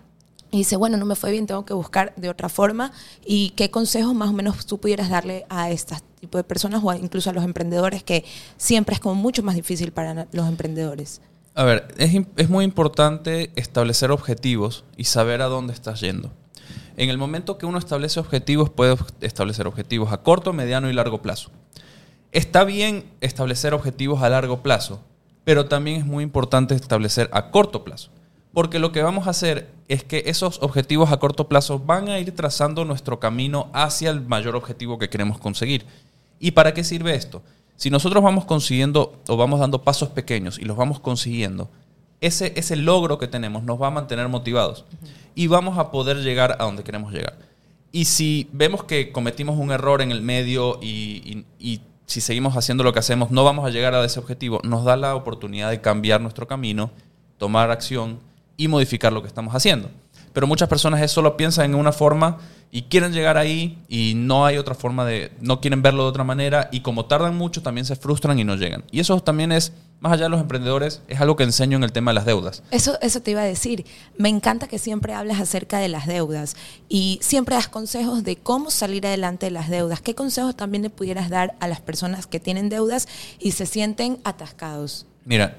y 0.52 0.58
dice, 0.58 0.76
bueno, 0.76 0.98
no 0.98 1.06
me 1.06 1.16
fue 1.16 1.30
bien, 1.30 1.46
tengo 1.46 1.64
que 1.64 1.72
buscar 1.72 2.12
de 2.16 2.28
otra 2.28 2.50
forma. 2.50 2.92
¿Y 3.24 3.50
qué 3.50 3.70
consejos 3.70 4.14
más 4.14 4.28
o 4.28 4.32
menos 4.34 4.66
tú 4.66 4.78
pudieras 4.78 5.08
darle 5.08 5.46
a 5.48 5.70
este 5.70 5.94
tipo 6.22 6.38
de 6.38 6.44
personas 6.44 6.82
o 6.84 6.94
incluso 6.94 7.30
a 7.30 7.32
los 7.32 7.42
emprendedores 7.42 8.04
que 8.04 8.24
siempre 8.56 8.94
es 8.94 9.00
como 9.00 9.16
mucho 9.16 9.42
más 9.42 9.56
difícil 9.56 9.90
para 9.90 10.28
los 10.30 10.48
emprendedores? 10.48 11.20
A 11.56 11.64
ver, 11.64 11.88
es, 11.98 12.12
es 12.36 12.48
muy 12.48 12.64
importante 12.64 13.50
establecer 13.56 14.12
objetivos 14.12 14.84
y 14.96 15.04
saber 15.04 15.42
a 15.42 15.46
dónde 15.46 15.72
estás 15.72 16.00
yendo. 16.00 16.30
En 16.96 17.10
el 17.10 17.18
momento 17.18 17.58
que 17.58 17.66
uno 17.66 17.76
establece 17.76 18.20
objetivos, 18.20 18.70
puede 18.70 18.96
establecer 19.20 19.66
objetivos 19.66 20.12
a 20.12 20.18
corto, 20.18 20.52
mediano 20.52 20.88
y 20.88 20.92
largo 20.92 21.22
plazo. 21.22 21.50
Está 22.30 22.62
bien 22.62 23.04
establecer 23.20 23.74
objetivos 23.74 24.22
a 24.22 24.28
largo 24.28 24.62
plazo, 24.62 25.00
pero 25.42 25.66
también 25.66 25.96
es 25.98 26.06
muy 26.06 26.22
importante 26.22 26.76
establecer 26.76 27.28
a 27.32 27.50
corto 27.50 27.82
plazo. 27.82 28.10
Porque 28.54 28.78
lo 28.78 28.92
que 28.92 29.02
vamos 29.02 29.26
a 29.26 29.30
hacer 29.30 29.70
es 29.88 30.04
que 30.04 30.22
esos 30.26 30.62
objetivos 30.62 31.10
a 31.10 31.16
corto 31.16 31.48
plazo 31.48 31.80
van 31.80 32.08
a 32.10 32.20
ir 32.20 32.32
trazando 32.36 32.84
nuestro 32.84 33.18
camino 33.18 33.70
hacia 33.72 34.10
el 34.10 34.20
mayor 34.20 34.54
objetivo 34.54 35.00
que 35.00 35.08
queremos 35.08 35.38
conseguir. 35.38 35.84
¿Y 36.42 36.50
para 36.50 36.74
qué 36.74 36.82
sirve 36.82 37.14
esto? 37.14 37.40
Si 37.76 37.88
nosotros 37.88 38.20
vamos 38.20 38.44
consiguiendo 38.44 39.22
o 39.28 39.36
vamos 39.36 39.60
dando 39.60 39.84
pasos 39.84 40.08
pequeños 40.08 40.58
y 40.58 40.64
los 40.64 40.76
vamos 40.76 40.98
consiguiendo, 40.98 41.70
ese, 42.20 42.52
ese 42.56 42.74
logro 42.74 43.16
que 43.16 43.28
tenemos 43.28 43.62
nos 43.62 43.80
va 43.80 43.86
a 43.86 43.90
mantener 43.90 44.26
motivados 44.28 44.84
y 45.36 45.46
vamos 45.46 45.78
a 45.78 45.92
poder 45.92 46.16
llegar 46.16 46.56
a 46.58 46.64
donde 46.64 46.82
queremos 46.82 47.12
llegar. 47.12 47.38
Y 47.92 48.06
si 48.06 48.48
vemos 48.52 48.82
que 48.82 49.12
cometimos 49.12 49.56
un 49.56 49.70
error 49.70 50.02
en 50.02 50.10
el 50.10 50.20
medio 50.20 50.80
y, 50.82 51.44
y 51.60 51.80
si 52.06 52.20
seguimos 52.20 52.56
haciendo 52.56 52.82
lo 52.82 52.92
que 52.92 52.98
hacemos 52.98 53.30
no 53.30 53.44
vamos 53.44 53.64
a 53.64 53.70
llegar 53.70 53.94
a 53.94 54.04
ese 54.04 54.18
objetivo, 54.18 54.60
nos 54.64 54.82
da 54.82 54.96
la 54.96 55.14
oportunidad 55.14 55.70
de 55.70 55.80
cambiar 55.80 56.20
nuestro 56.20 56.48
camino, 56.48 56.90
tomar 57.38 57.70
acción 57.70 58.18
y 58.56 58.66
modificar 58.66 59.12
lo 59.12 59.22
que 59.22 59.28
estamos 59.28 59.54
haciendo. 59.54 59.90
Pero 60.32 60.46
muchas 60.46 60.68
personas 60.68 61.00
eso 61.02 61.22
lo 61.22 61.36
piensan 61.36 61.66
en 61.66 61.74
una 61.74 61.92
forma 61.92 62.38
y 62.74 62.82
quieren 62.84 63.12
llegar 63.12 63.36
ahí 63.36 63.78
y 63.86 64.14
no 64.16 64.46
hay 64.46 64.56
otra 64.56 64.74
forma 64.74 65.04
de, 65.04 65.30
no 65.42 65.60
quieren 65.60 65.82
verlo 65.82 66.04
de 66.04 66.08
otra 66.08 66.24
manera 66.24 66.70
y 66.72 66.80
como 66.80 67.04
tardan 67.04 67.36
mucho 67.36 67.60
también 67.60 67.84
se 67.84 67.96
frustran 67.96 68.38
y 68.38 68.44
no 68.44 68.56
llegan. 68.56 68.82
Y 68.90 69.00
eso 69.00 69.20
también 69.20 69.52
es, 69.52 69.74
más 70.00 70.14
allá 70.14 70.24
de 70.24 70.30
los 70.30 70.40
emprendedores, 70.40 71.02
es 71.06 71.20
algo 71.20 71.36
que 71.36 71.44
enseño 71.44 71.76
en 71.76 71.84
el 71.84 71.92
tema 71.92 72.12
de 72.12 72.14
las 72.14 72.24
deudas. 72.24 72.62
Eso, 72.70 72.98
eso 73.02 73.20
te 73.20 73.32
iba 73.32 73.42
a 73.42 73.44
decir. 73.44 73.84
Me 74.16 74.30
encanta 74.30 74.68
que 74.68 74.78
siempre 74.78 75.12
hables 75.12 75.38
acerca 75.38 75.78
de 75.80 75.88
las 75.88 76.06
deudas 76.06 76.56
y 76.88 77.18
siempre 77.20 77.56
das 77.56 77.68
consejos 77.68 78.24
de 78.24 78.36
cómo 78.36 78.70
salir 78.70 79.06
adelante 79.06 79.46
de 79.46 79.52
las 79.52 79.68
deudas. 79.68 80.00
¿Qué 80.00 80.14
consejos 80.14 80.56
también 80.56 80.82
le 80.82 80.90
pudieras 80.90 81.28
dar 81.28 81.54
a 81.60 81.68
las 81.68 81.82
personas 81.82 82.26
que 82.26 82.40
tienen 82.40 82.70
deudas 82.70 83.06
y 83.38 83.52
se 83.52 83.66
sienten 83.66 84.18
atascados? 84.24 85.04
Mira, 85.26 85.58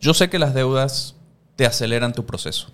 yo 0.00 0.12
sé 0.12 0.28
que 0.28 0.40
las 0.40 0.54
deudas 0.54 1.14
te 1.54 1.66
aceleran 1.66 2.12
tu 2.12 2.26
proceso. 2.26 2.72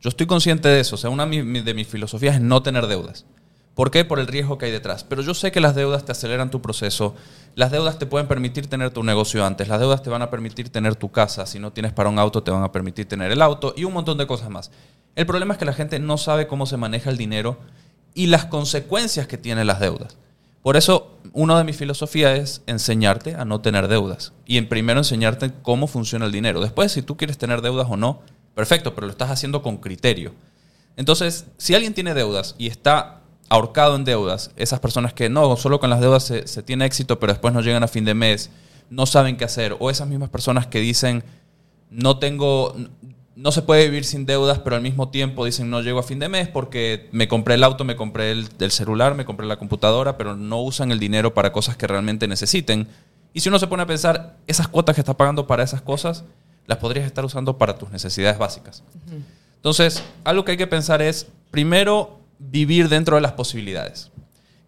Yo 0.00 0.08
estoy 0.08 0.26
consciente 0.26 0.68
de 0.68 0.80
eso. 0.80 0.94
O 0.94 0.98
sea, 0.98 1.10
una 1.10 1.26
de 1.26 1.74
mis 1.74 1.88
filosofías 1.88 2.36
es 2.36 2.40
no 2.40 2.62
tener 2.62 2.86
deudas. 2.86 3.26
¿Por 3.74 3.92
qué? 3.92 4.04
Por 4.04 4.18
el 4.18 4.26
riesgo 4.26 4.58
que 4.58 4.66
hay 4.66 4.72
detrás. 4.72 5.04
Pero 5.04 5.22
yo 5.22 5.34
sé 5.34 5.52
que 5.52 5.60
las 5.60 5.76
deudas 5.76 6.04
te 6.04 6.10
aceleran 6.10 6.50
tu 6.50 6.60
proceso. 6.60 7.14
Las 7.54 7.70
deudas 7.70 7.98
te 7.98 8.06
pueden 8.06 8.26
permitir 8.26 8.66
tener 8.66 8.90
tu 8.90 9.04
negocio 9.04 9.46
antes. 9.46 9.68
Las 9.68 9.78
deudas 9.78 10.02
te 10.02 10.10
van 10.10 10.20
a 10.20 10.30
permitir 10.30 10.68
tener 10.70 10.96
tu 10.96 11.12
casa. 11.12 11.46
Si 11.46 11.60
no 11.60 11.72
tienes 11.72 11.92
para 11.92 12.08
un 12.08 12.18
auto, 12.18 12.42
te 12.42 12.50
van 12.50 12.64
a 12.64 12.72
permitir 12.72 13.06
tener 13.06 13.30
el 13.30 13.40
auto 13.40 13.74
y 13.76 13.84
un 13.84 13.92
montón 13.92 14.18
de 14.18 14.26
cosas 14.26 14.50
más. 14.50 14.72
El 15.14 15.26
problema 15.26 15.54
es 15.54 15.58
que 15.58 15.64
la 15.64 15.72
gente 15.72 16.00
no 16.00 16.18
sabe 16.18 16.48
cómo 16.48 16.66
se 16.66 16.76
maneja 16.76 17.10
el 17.10 17.16
dinero 17.16 17.58
y 18.14 18.26
las 18.26 18.46
consecuencias 18.46 19.28
que 19.28 19.38
tienen 19.38 19.68
las 19.68 19.78
deudas. 19.78 20.18
Por 20.62 20.76
eso, 20.76 21.18
una 21.32 21.56
de 21.56 21.62
mis 21.62 21.76
filosofías 21.76 22.38
es 22.38 22.62
enseñarte 22.66 23.36
a 23.36 23.44
no 23.44 23.60
tener 23.60 23.86
deudas. 23.86 24.32
Y 24.44 24.56
en 24.56 24.68
primero 24.68 24.98
enseñarte 24.98 25.52
cómo 25.62 25.86
funciona 25.86 26.26
el 26.26 26.32
dinero. 26.32 26.60
Después, 26.60 26.90
si 26.90 27.02
tú 27.02 27.16
quieres 27.16 27.38
tener 27.38 27.62
deudas 27.62 27.86
o 27.88 27.96
no, 27.96 28.22
perfecto, 28.58 28.92
pero 28.92 29.06
lo 29.06 29.12
estás 29.12 29.30
haciendo 29.30 29.62
con 29.62 29.76
criterio. 29.76 30.34
Entonces, 30.96 31.46
si 31.58 31.76
alguien 31.76 31.94
tiene 31.94 32.12
deudas 32.12 32.56
y 32.58 32.66
está 32.66 33.20
ahorcado 33.48 33.94
en 33.94 34.02
deudas, 34.02 34.50
esas 34.56 34.80
personas 34.80 35.14
que 35.14 35.28
no, 35.28 35.56
solo 35.56 35.78
con 35.78 35.90
las 35.90 36.00
deudas 36.00 36.24
se, 36.24 36.62
tiene 36.64 36.84
éxito, 36.84 37.20
pero 37.20 37.32
después 37.32 37.54
no 37.54 37.60
llegan 37.60 37.84
a 37.84 37.86
fin 37.86 38.04
de 38.04 38.14
mes, 38.14 38.50
no 38.90 39.06
saben 39.06 39.36
qué 39.36 39.44
hacer, 39.44 39.76
o 39.78 39.90
esas 39.90 40.08
mismas 40.08 40.28
personas 40.30 40.66
que 40.66 40.80
dicen, 40.80 41.22
no 41.88 42.18
tengo, 42.18 42.74
no 43.36 43.52
se 43.52 43.62
puede 43.62 43.84
vivir 43.84 44.04
sin 44.04 44.26
deudas, 44.26 44.58
pero 44.58 44.74
al 44.74 44.82
mismo 44.82 45.08
tiempo 45.08 45.44
dicen 45.44 45.70
no 45.70 45.80
llego 45.80 46.00
a 46.00 46.02
fin 46.02 46.18
de 46.18 46.28
mes 46.28 46.48
porque 46.48 47.08
me 47.12 47.28
compré 47.28 47.54
el 47.54 47.62
auto, 47.62 47.84
me 47.84 47.94
compré 47.94 48.32
el, 48.32 48.48
el, 48.58 48.72
celular, 48.72 49.14
me 49.14 49.24
compré 49.24 49.46
la 49.46 49.58
computadora, 49.58 50.18
pero 50.18 50.34
no 50.34 50.60
usan 50.62 50.90
el 50.90 50.98
dinero 50.98 51.32
para 51.32 51.52
cosas 51.52 51.76
que 51.76 51.86
realmente 51.86 52.26
necesiten. 52.26 52.88
Y 53.32 53.38
si 53.38 53.50
uno 53.50 53.60
se 53.60 53.68
pone 53.68 53.84
a 53.84 53.86
pensar, 53.86 54.34
esas 54.48 54.66
cuotas 54.66 54.96
que 54.96 55.00
está 55.00 55.16
pagando 55.16 55.46
para 55.46 55.62
esas 55.62 55.80
cosas, 55.80 56.24
las 56.68 56.78
podrías 56.78 57.06
estar 57.06 57.24
usando 57.24 57.58
para 57.58 57.76
tus 57.76 57.90
necesidades 57.90 58.38
básicas. 58.38 58.84
Uh 58.94 59.12
-huh. 59.12 59.22
Entonces, 59.56 60.04
algo 60.22 60.44
que 60.44 60.52
hay 60.52 60.56
que 60.56 60.68
pensar 60.68 61.02
es, 61.02 61.26
primero, 61.50 62.20
vivir 62.38 62.88
dentro 62.88 63.16
de 63.16 63.22
las 63.22 63.32
posibilidades. 63.32 64.10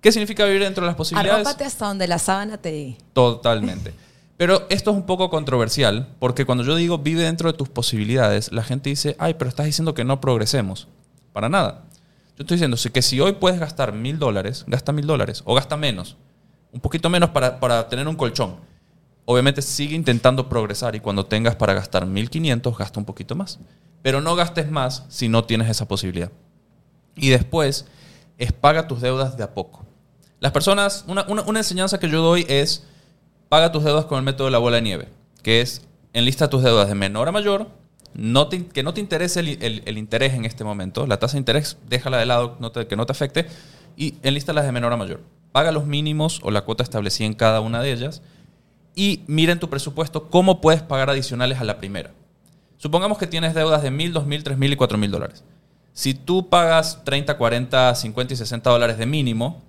¿Qué 0.01 0.11
significa 0.11 0.45
vivir 0.47 0.63
dentro 0.63 0.83
de 0.83 0.89
las 0.89 0.97
posibilidades? 0.97 1.47
Arrópate 1.47 1.65
hasta 1.65 1.87
donde 1.87 2.09
la 2.09 2.19
sábana 2.19 2.57
te... 2.57 2.97
Totalmente. 3.13 3.95
Pero 4.39 4.67
esto 4.71 4.91
es 4.91 4.97
un 4.97 5.05
poco 5.05 5.29
controversial, 5.29 6.09
porque 6.19 6.47
cuando 6.47 6.65
yo 6.65 6.75
digo 6.75 6.97
vive 6.97 7.23
dentro 7.23 7.53
de 7.53 7.59
tus 7.59 7.69
posibilidades, 7.69 8.51
la 8.51 8.63
gente 8.65 8.89
dice, 8.89 9.15
ay, 9.19 9.35
pero 9.35 9.51
estás 9.51 9.67
diciendo 9.67 9.93
que 9.93 10.03
no 10.03 10.23
progresemos. 10.23 10.89
Para 11.35 11.51
nada. 11.51 11.85
Yo 12.39 12.45
estoy 12.45 12.55
diciendo 12.55 12.79
que 12.91 13.03
si 13.03 13.21
hoy 13.21 13.33
puedes 13.33 13.61
gastar 13.61 13.93
mil 13.93 14.19
dólares, 14.19 14.65
gasta 14.67 14.93
mil 14.93 15.07
dólares, 15.07 15.43
o 15.45 15.55
gasta 15.55 15.77
menos, 15.77 16.17
un 16.73 16.81
poquito 16.81 17.11
menos 17.11 17.29
para, 17.31 17.61
para 17.61 17.87
tener 17.91 18.09
un 18.09 18.17
colchón. 18.17 18.57
Obviamente 19.33 19.63
sigue 19.63 19.95
intentando 19.95 20.49
progresar 20.49 20.97
y 20.97 21.01
cuando 21.01 21.25
tengas 21.25 21.55
para 21.55 21.73
gastar 21.73 22.05
1500, 22.05 22.77
gasta 22.77 22.99
un 22.99 23.07
poquito 23.07 23.37
más. 23.37 23.61
Pero 24.03 24.21
no 24.21 24.35
gastes 24.35 24.69
más 24.73 25.05
si 25.09 25.29
no 25.29 25.45
tienes 25.45 25.71
esa 25.71 25.87
posibilidad. 25.87 26.33
Y 27.15 27.29
después 27.29 27.87
es 28.39 28.53
paga 28.53 28.89
tus 28.89 29.01
deudas 29.01 29.37
de 29.37 29.45
a 29.45 29.55
poco. 29.55 29.87
Las 30.41 30.51
personas, 30.51 31.05
una, 31.07 31.27
una, 31.29 31.43
una 31.43 31.61
enseñanza 31.61 32.01
que 32.01 32.09
yo 32.09 32.21
doy 32.23 32.45
es 32.49 32.89
paga 33.49 33.71
tus 33.71 33.85
deudas 33.85 34.07
con 34.07 34.19
el 34.19 34.25
método 34.25 34.47
de 34.47 34.51
la 34.51 34.59
bola 34.59 34.79
de 34.79 34.83
nieve, 34.83 35.09
que 35.45 35.61
es 35.61 35.87
enlista 36.13 36.51
tus 36.51 36.65
deudas 36.65 36.89
de 36.89 36.97
menor 36.97 37.29
a 37.29 37.33
mayor, 37.33 37.69
no 38.15 38.49
que 38.49 38.83
no 38.83 38.95
te 38.95 39.01
interese 39.01 39.39
el, 39.39 39.83
el, 39.87 39.97
interés 39.97 40.35
en 40.35 40.45
este 40.45 40.65
momento, 40.65 41.07
la 41.07 41.21
tasa 41.21 41.35
de 41.35 41.39
interés 41.39 41.79
déjala 41.89 42.19
de 42.19 42.27
lado, 42.27 42.57
no 42.59 42.73
que 42.73 42.97
no 42.97 43.07
te 43.07 43.13
afecte, 43.13 43.47
y 43.97 44.17
enlístalas 44.25 44.65
de 44.65 44.73
menor 44.73 44.93
a 44.93 44.97
mayor. 44.97 45.21
Paga 45.53 45.71
los 45.71 45.87
mínimos 45.87 46.41
o 46.43 46.51
la 46.51 46.63
cuota 46.63 46.83
establecida 46.83 47.29
en 47.29 47.35
cada 47.35 47.61
una 47.61 47.81
de 47.81 47.93
ellas 47.93 48.23
y 49.01 49.25
mira 49.27 49.53
en 49.53 49.59
tu 49.59 49.71
presupuesto 49.71 50.29
cómo 50.29 50.61
puedes 50.61 50.83
pagar 50.83 51.09
adicionales 51.09 51.59
a 51.59 51.65
la 51.65 51.79
primera. 51.79 52.11
Supongamos 52.77 53.17
que 53.17 53.27
tienes 53.27 53.55
deudas 53.55 53.83
de 53.83 53.91
$1,000, 53.91 54.13
$2,000, 54.13 54.43
$3,000 54.43 54.73
y 54.73 54.77
$4,000 54.77 55.09
dólares. 55.09 55.43
Si 55.95 56.13
tú 56.13 56.51
pagas 56.51 57.03
30, 57.03 57.39
40, 57.39 57.95
50 57.95 58.35
y 58.35 58.37
60 58.37 58.69
dólares 58.69 58.99
de 58.99 59.07
mínimo, 59.07 59.63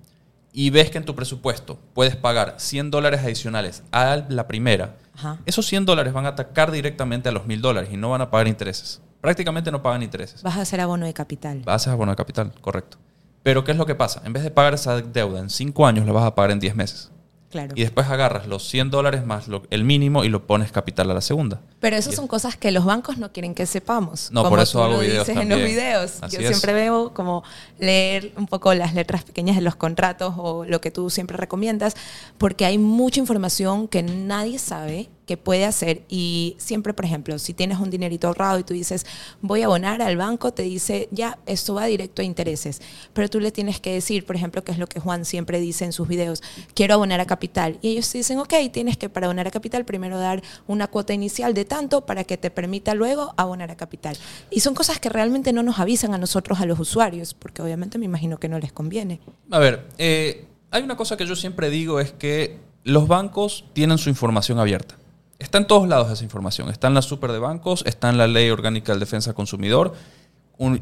y 0.52 0.68
ves 0.68 0.90
que 0.90 0.98
en 0.98 1.06
tu 1.06 1.14
presupuesto 1.14 1.78
puedes 1.94 2.14
pagar 2.14 2.56
100 2.58 2.90
dólares 2.90 3.22
adicionales 3.22 3.84
a 3.90 4.16
la 4.28 4.46
primera, 4.46 4.96
Ajá. 5.14 5.38
esos 5.46 5.64
100 5.64 5.86
dólares 5.86 6.12
van 6.12 6.26
a 6.26 6.30
atacar 6.30 6.70
directamente 6.70 7.30
a 7.30 7.32
los 7.32 7.46
1000 7.46 7.62
dólares 7.62 7.88
y 7.90 7.96
no 7.96 8.10
van 8.10 8.20
a 8.20 8.30
pagar 8.30 8.48
intereses. 8.48 9.00
Prácticamente 9.22 9.70
no 9.70 9.82
pagan 9.82 10.02
intereses. 10.02 10.42
Vas 10.42 10.58
a 10.58 10.60
hacer 10.60 10.78
abono 10.82 11.06
de 11.06 11.14
capital. 11.14 11.62
Vas 11.64 11.72
a 11.72 11.76
hacer 11.76 11.92
abono 11.94 12.12
de 12.12 12.16
capital, 12.16 12.52
correcto. 12.60 12.98
Pero 13.42 13.64
¿qué 13.64 13.72
es 13.72 13.78
lo 13.78 13.86
que 13.86 13.94
pasa? 13.94 14.20
En 14.26 14.34
vez 14.34 14.42
de 14.42 14.50
pagar 14.50 14.74
esa 14.74 15.00
deuda 15.00 15.40
en 15.40 15.48
5 15.48 15.86
años, 15.86 16.04
la 16.04 16.12
vas 16.12 16.24
a 16.24 16.34
pagar 16.34 16.50
en 16.50 16.60
10 16.60 16.76
meses. 16.76 17.10
Claro. 17.52 17.74
Y 17.76 17.82
después 17.82 18.06
agarras 18.06 18.46
los 18.46 18.66
100 18.66 18.90
dólares 18.90 19.26
más 19.26 19.46
lo, 19.46 19.64
el 19.68 19.84
mínimo 19.84 20.24
y 20.24 20.30
lo 20.30 20.46
pones 20.46 20.72
capital 20.72 21.10
a 21.10 21.14
la 21.14 21.20
segunda. 21.20 21.60
Pero 21.80 21.96
eso 21.96 22.10
son 22.10 22.26
cosas 22.26 22.56
que 22.56 22.72
los 22.72 22.86
bancos 22.86 23.18
no 23.18 23.30
quieren 23.30 23.54
que 23.54 23.66
sepamos. 23.66 24.30
No, 24.32 24.40
como 24.40 24.50
por 24.50 24.60
eso 24.60 24.78
tú 24.78 24.84
hago 24.84 24.94
lo 24.94 25.00
videos 25.00 25.26
dices 25.26 25.34
también. 25.34 25.52
en 25.52 25.58
los 25.58 25.70
videos. 25.70 26.12
Así 26.22 26.36
Yo 26.36 26.42
es. 26.42 26.48
siempre 26.48 26.72
veo 26.72 27.12
como 27.12 27.44
leer 27.78 28.32
un 28.38 28.46
poco 28.46 28.72
las 28.72 28.94
letras 28.94 29.24
pequeñas 29.24 29.56
de 29.56 29.60
los 29.60 29.76
contratos 29.76 30.32
o 30.38 30.64
lo 30.64 30.80
que 30.80 30.90
tú 30.90 31.10
siempre 31.10 31.36
recomiendas, 31.36 31.94
porque 32.38 32.64
hay 32.64 32.78
mucha 32.78 33.20
información 33.20 33.86
que 33.86 34.02
nadie 34.02 34.58
sabe 34.58 35.10
que 35.26 35.36
puede 35.36 35.64
hacer 35.64 36.02
y 36.08 36.56
siempre, 36.58 36.94
por 36.94 37.04
ejemplo, 37.04 37.38
si 37.38 37.54
tienes 37.54 37.78
un 37.78 37.90
dinerito 37.90 38.26
ahorrado 38.26 38.58
y 38.58 38.64
tú 38.64 38.74
dices, 38.74 39.06
voy 39.40 39.62
a 39.62 39.66
abonar 39.66 40.02
al 40.02 40.16
banco, 40.16 40.52
te 40.52 40.62
dice, 40.62 41.08
ya, 41.10 41.38
esto 41.46 41.74
va 41.74 41.86
directo 41.86 42.22
a 42.22 42.24
intereses, 42.24 42.82
pero 43.12 43.28
tú 43.30 43.40
le 43.40 43.52
tienes 43.52 43.80
que 43.80 43.92
decir, 43.92 44.26
por 44.26 44.36
ejemplo, 44.36 44.64
que 44.64 44.72
es 44.72 44.78
lo 44.78 44.86
que 44.86 45.00
Juan 45.00 45.24
siempre 45.24 45.60
dice 45.60 45.84
en 45.84 45.92
sus 45.92 46.08
videos, 46.08 46.42
quiero 46.74 46.94
abonar 46.94 47.20
a 47.20 47.26
capital. 47.26 47.78
Y 47.82 47.90
ellos 47.90 48.10
te 48.10 48.18
dicen, 48.18 48.38
ok, 48.38 48.54
tienes 48.72 48.96
que 48.96 49.08
para 49.08 49.26
abonar 49.26 49.46
a 49.46 49.50
capital 49.50 49.84
primero 49.84 50.18
dar 50.18 50.42
una 50.66 50.88
cuota 50.88 51.14
inicial 51.14 51.54
de 51.54 51.64
tanto 51.64 52.04
para 52.06 52.24
que 52.24 52.36
te 52.36 52.50
permita 52.50 52.94
luego 52.94 53.34
abonar 53.36 53.70
a 53.70 53.76
capital. 53.76 54.16
Y 54.50 54.60
son 54.60 54.74
cosas 54.74 54.98
que 54.98 55.08
realmente 55.08 55.52
no 55.52 55.62
nos 55.62 55.78
avisan 55.78 56.14
a 56.14 56.18
nosotros, 56.18 56.60
a 56.60 56.66
los 56.66 56.78
usuarios, 56.80 57.34
porque 57.34 57.62
obviamente 57.62 57.98
me 57.98 58.06
imagino 58.06 58.38
que 58.38 58.48
no 58.48 58.58
les 58.58 58.72
conviene. 58.72 59.20
A 59.50 59.58
ver, 59.58 59.88
eh, 59.98 60.46
hay 60.70 60.82
una 60.82 60.96
cosa 60.96 61.16
que 61.16 61.26
yo 61.26 61.36
siempre 61.36 61.70
digo 61.70 62.00
es 62.00 62.12
que 62.12 62.58
los 62.84 63.06
bancos 63.06 63.64
tienen 63.72 63.98
su 63.98 64.08
información 64.08 64.58
abierta. 64.58 64.96
Está 65.42 65.58
en 65.58 65.66
todos 65.66 65.88
lados 65.88 66.08
esa 66.08 66.22
información. 66.22 66.70
Está 66.70 66.86
en 66.86 66.94
la 66.94 67.02
super 67.02 67.32
de 67.32 67.40
bancos, 67.40 67.82
está 67.84 68.08
en 68.08 68.16
la 68.16 68.28
ley 68.28 68.48
orgánica 68.50 68.92
de 68.92 69.00
defensa 69.00 69.30
del 69.30 69.34
consumidor. 69.34 69.92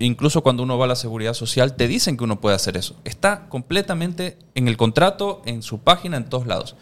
incluso 0.01 0.43
cuando 0.43 0.63
uno 0.63 0.77
va 0.77 0.85
a 0.85 0.89
la 0.89 0.97
seguridad 0.97 1.33
social, 1.33 1.77
te 1.77 1.89
dicen 1.89 2.19
que 2.19 2.25
uno 2.25 2.43
puede 2.43 2.57
hacer 2.57 2.77
eso. 2.77 2.97
Está 3.05 3.49
completamente 3.49 4.37
en 4.55 4.69
el 4.69 4.77
contrato, 4.77 5.41
en 5.47 5.63
su 5.63 5.79
página, 5.79 6.19
en 6.19 6.27
todos 6.29 6.47
lados. 6.47 6.77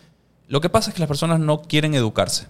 Lo 0.49 0.61
que 0.61 0.71
pasa 0.71 0.91
es 0.91 0.95
que 0.95 1.01
las 1.01 1.09
personas 1.09 1.39
no 1.39 1.63
quieren 1.63 1.95
educarse. 1.95 2.49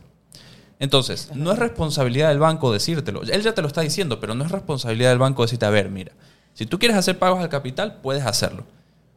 Entonces, 0.78 1.30
no 1.34 1.52
es 1.52 1.58
responsabilidad 1.58 2.30
del 2.30 2.38
banco 2.38 2.72
decírtelo. 2.72 3.20
Él 3.22 3.42
ya 3.42 3.52
te 3.52 3.60
lo 3.60 3.68
está 3.68 3.82
diciendo, 3.82 4.20
pero 4.20 4.34
no 4.34 4.44
es 4.44 4.50
responsabilidad 4.50 5.10
del 5.10 5.18
banco 5.18 5.42
decirte, 5.42 5.66
a 5.66 5.70
ver, 5.70 5.90
mira, 5.90 6.12
si 6.54 6.64
tú 6.64 6.78
quieres 6.78 6.96
hacer 6.96 7.18
pagos 7.18 7.40
al 7.40 7.50
capital, 7.50 7.98
puedes 8.02 8.24
hacerlo. 8.24 8.64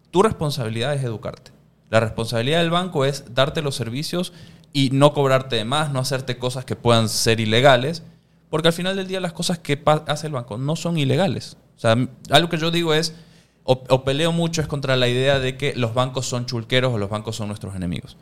Tu 0.09 0.21
responsabilidad 0.21 0.93
es 0.93 1.05
educarte. 1.05 1.51
La 1.89 2.01
responsabilidad 2.01 2.59
del 2.59 2.69
banco 2.69 3.05
es 3.05 3.33
darte 3.33 3.61
los 3.61 3.75
servicios 3.75 4.33
y 4.73 4.89
no 4.91 5.13
cobrarte 5.13 5.55
de 5.55 5.65
más, 5.65 5.91
no 5.91 5.99
hacerte 5.99 6.37
cosas 6.37 6.65
que 6.65 6.75
puedan 6.75 7.09
ser 7.09 7.39
ilegales, 7.39 8.03
porque 8.49 8.69
al 8.69 8.73
final 8.73 8.95
del 8.95 9.07
día 9.07 9.19
las 9.19 9.33
cosas 9.33 9.59
que 9.59 9.81
hace 10.07 10.27
el 10.27 10.33
banco 10.33 10.57
no 10.57 10.75
son 10.75 10.97
ilegales. 10.97 11.57
O 11.77 11.79
sea, 11.79 11.95
algo 12.29 12.49
que 12.49 12.57
yo 12.57 12.71
digo 12.71 12.93
es, 12.93 13.15
o 13.63 14.03
peleo 14.03 14.31
mucho 14.31 14.61
es 14.61 14.67
contra 14.67 14.95
la 14.95 15.07
idea 15.07 15.39
de 15.39 15.55
que 15.55 15.73
los 15.75 15.93
bancos 15.93 16.25
son 16.25 16.45
chulqueros 16.45 16.93
o 16.93 16.97
los 16.97 17.09
bancos 17.09 17.35
son 17.35 17.47
nuestros 17.47 17.75
enemigos. 17.75 18.17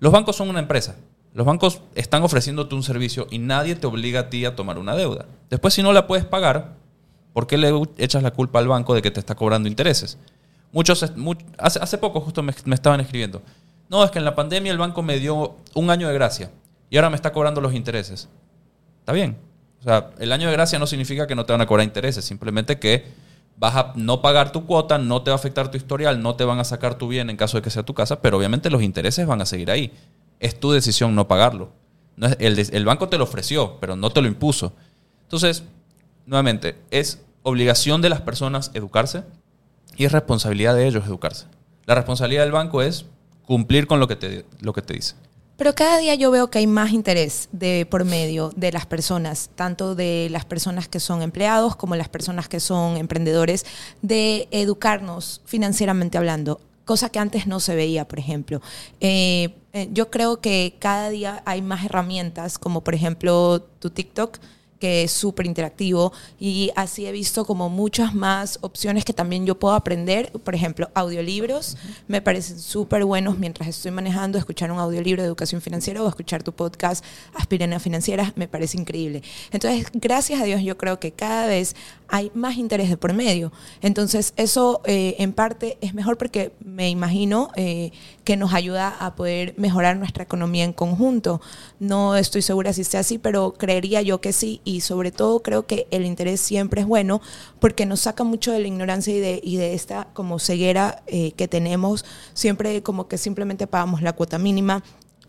Los 0.00 0.12
bancos 0.12 0.36
son 0.36 0.48
una 0.48 0.60
empresa. 0.60 0.96
Los 1.32 1.46
bancos 1.46 1.80
están 1.94 2.22
ofreciéndote 2.22 2.74
un 2.74 2.82
servicio 2.82 3.28
y 3.30 3.38
nadie 3.38 3.76
te 3.76 3.86
obliga 3.86 4.20
a 4.20 4.30
ti 4.30 4.44
a 4.44 4.56
tomar 4.56 4.78
una 4.78 4.96
deuda. 4.96 5.26
Después, 5.48 5.74
si 5.74 5.82
no 5.82 5.92
la 5.92 6.06
puedes 6.06 6.24
pagar, 6.24 6.74
¿por 7.32 7.46
qué 7.46 7.56
le 7.56 7.70
echas 7.98 8.22
la 8.22 8.32
culpa 8.32 8.58
al 8.58 8.66
banco 8.66 8.94
de 8.94 9.02
que 9.02 9.10
te 9.10 9.20
está 9.20 9.36
cobrando 9.36 9.68
intereses? 9.68 10.18
Muchos, 10.72 11.04
hace, 11.58 11.98
poco 11.98 12.20
justo 12.20 12.42
me, 12.42 12.52
estaban 12.74 13.00
escribiendo. 13.00 13.42
No, 13.90 14.04
es 14.04 14.12
que 14.12 14.20
en 14.20 14.24
la 14.24 14.36
pandemia 14.36 14.70
el 14.70 14.78
banco 14.78 15.02
me 15.02 15.18
dio 15.18 15.56
un 15.74 15.90
año 15.90 16.06
de 16.06 16.14
gracia 16.14 16.50
y 16.88 16.96
ahora 16.96 17.10
me 17.10 17.16
está 17.16 17.32
cobrando 17.32 17.60
los 17.60 17.74
intereses. 17.74 18.28
Está 19.00 19.12
bien. 19.12 19.36
O 19.80 19.82
sea, 19.82 20.10
el 20.20 20.30
año 20.30 20.46
de 20.46 20.52
gracia 20.52 20.78
no 20.78 20.86
significa 20.86 21.26
que 21.26 21.34
no 21.34 21.44
te 21.44 21.52
van 21.52 21.60
a 21.60 21.66
cobrar 21.66 21.84
intereses, 21.84 22.24
simplemente 22.24 22.78
que 22.78 23.04
vas 23.56 23.74
a 23.74 23.92
no 23.96 24.22
pagar 24.22 24.52
tu 24.52 24.64
cuota, 24.64 24.96
no 24.98 25.22
te 25.22 25.30
va 25.30 25.34
a 25.34 25.38
afectar 25.38 25.70
tu 25.70 25.76
historial, 25.76 26.22
no 26.22 26.36
te 26.36 26.44
van 26.44 26.60
a 26.60 26.64
sacar 26.64 26.94
tu 26.94 27.08
bien 27.08 27.30
en 27.30 27.36
caso 27.36 27.56
de 27.56 27.62
que 27.62 27.70
sea 27.70 27.82
tu 27.82 27.92
casa, 27.92 28.22
pero 28.22 28.38
obviamente 28.38 28.70
los 28.70 28.82
intereses 28.82 29.26
van 29.26 29.40
a 29.40 29.46
seguir 29.46 29.72
ahí. 29.72 29.92
Es 30.38 30.60
tu 30.60 30.70
decisión 30.70 31.16
no 31.16 31.26
pagarlo. 31.26 31.72
El, 32.38 32.58
el 32.58 32.84
banco 32.84 33.08
te 33.08 33.18
lo 33.18 33.24
ofreció, 33.24 33.78
pero 33.80 33.96
no 33.96 34.10
te 34.10 34.22
lo 34.22 34.28
impuso. 34.28 34.72
Entonces, 35.22 35.64
nuevamente, 36.26 36.76
es 36.90 37.22
obligación 37.42 38.02
de 38.02 38.08
las 38.10 38.20
personas 38.20 38.70
educarse 38.74 39.24
y 39.96 40.04
es 40.04 40.12
responsabilidad 40.12 40.76
de 40.76 40.86
ellos 40.86 41.06
educarse. 41.06 41.46
La 41.86 41.96
responsabilidad 41.96 42.44
del 42.44 42.52
banco 42.52 42.82
es 42.82 43.06
cumplir 43.50 43.88
con 43.88 43.98
lo 43.98 44.06
que 44.06 44.14
te, 44.14 44.44
lo 44.60 44.72
que 44.72 44.80
te 44.80 44.94
dice. 44.94 45.16
Pero 45.56 45.74
cada 45.74 45.98
día 45.98 46.14
yo 46.14 46.30
veo 46.30 46.50
que 46.50 46.60
hay 46.60 46.68
más 46.68 46.92
interés 46.92 47.48
de 47.50 47.84
por 47.84 48.04
medio 48.04 48.52
de 48.54 48.70
las 48.70 48.86
personas, 48.86 49.50
tanto 49.56 49.96
de 49.96 50.28
las 50.30 50.44
personas 50.44 50.86
que 50.86 51.00
son 51.00 51.20
empleados 51.20 51.74
como 51.74 51.96
las 51.96 52.08
personas 52.08 52.48
que 52.48 52.60
son 52.60 52.96
emprendedores, 52.96 53.66
de 54.02 54.46
educarnos 54.52 55.40
financieramente 55.46 56.16
hablando 56.16 56.60
cosa 56.84 57.08
que 57.08 57.18
antes 57.18 57.48
no 57.48 57.58
se 57.58 57.74
veía, 57.74 58.06
por 58.06 58.20
ejemplo. 58.20 58.60
Eh, 59.00 59.54
eh, 59.72 59.88
yo 59.92 60.10
creo 60.10 60.40
que 60.40 60.76
cada 60.78 61.08
día 61.08 61.42
hay 61.44 61.60
más 61.60 61.84
herramientas, 61.84 62.56
como 62.56 62.82
por 62.82 62.94
ejemplo 62.94 63.60
tu 63.80 63.90
TikTok, 63.90 64.38
que 64.80 65.04
es 65.04 65.12
súper 65.12 65.46
interactivo 65.46 66.12
y 66.40 66.72
así 66.74 67.06
he 67.06 67.12
visto 67.12 67.44
como 67.44 67.68
muchas 67.68 68.14
más 68.14 68.58
opciones 68.62 69.04
que 69.04 69.12
también 69.12 69.46
yo 69.46 69.58
puedo 69.58 69.74
aprender. 69.74 70.32
Por 70.32 70.54
ejemplo, 70.54 70.90
audiolibros 70.94 71.76
me 72.08 72.22
parecen 72.22 72.58
súper 72.58 73.04
buenos 73.04 73.38
mientras 73.38 73.68
estoy 73.68 73.92
manejando, 73.92 74.38
escuchar 74.38 74.72
un 74.72 74.78
audiolibro 74.78 75.22
de 75.22 75.28
educación 75.28 75.60
financiera 75.60 76.02
o 76.02 76.08
escuchar 76.08 76.42
tu 76.42 76.52
podcast 76.52 77.04
Aspirina 77.34 77.78
Financieras 77.78 78.36
me 78.36 78.48
parece 78.48 78.78
increíble. 78.78 79.22
Entonces, 79.52 79.86
gracias 79.92 80.40
a 80.40 80.44
Dios 80.44 80.62
yo 80.62 80.78
creo 80.78 80.98
que 80.98 81.12
cada 81.12 81.46
vez 81.46 81.76
hay 82.10 82.30
más 82.34 82.56
interés 82.56 82.90
de 82.90 82.96
por 82.96 83.12
medio. 83.12 83.52
Entonces, 83.80 84.34
eso 84.36 84.82
eh, 84.84 85.16
en 85.18 85.32
parte 85.32 85.78
es 85.80 85.94
mejor 85.94 86.18
porque 86.18 86.52
me 86.60 86.90
imagino 86.90 87.50
eh, 87.56 87.92
que 88.24 88.36
nos 88.36 88.52
ayuda 88.52 88.88
a 88.98 89.14
poder 89.14 89.54
mejorar 89.56 89.96
nuestra 89.96 90.24
economía 90.24 90.64
en 90.64 90.72
conjunto. 90.72 91.40
No 91.78 92.16
estoy 92.16 92.42
segura 92.42 92.72
si 92.72 92.84
sea 92.84 93.00
así, 93.00 93.18
pero 93.18 93.54
creería 93.54 94.02
yo 94.02 94.20
que 94.20 94.32
sí 94.32 94.60
y 94.64 94.80
sobre 94.80 95.12
todo 95.12 95.40
creo 95.40 95.66
que 95.66 95.86
el 95.90 96.04
interés 96.04 96.40
siempre 96.40 96.82
es 96.82 96.86
bueno 96.86 97.20
porque 97.60 97.86
nos 97.86 98.00
saca 98.00 98.24
mucho 98.24 98.52
de 98.52 98.58
la 98.58 98.68
ignorancia 98.68 99.14
y 99.14 99.20
de, 99.20 99.40
y 99.42 99.56
de 99.56 99.74
esta 99.74 100.08
como 100.12 100.38
ceguera 100.38 101.02
eh, 101.06 101.32
que 101.32 101.48
tenemos, 101.48 102.04
siempre 102.34 102.82
como 102.82 103.08
que 103.08 103.18
simplemente 103.18 103.66
pagamos 103.66 104.02
la 104.02 104.12
cuota 104.12 104.38
mínima 104.38 104.82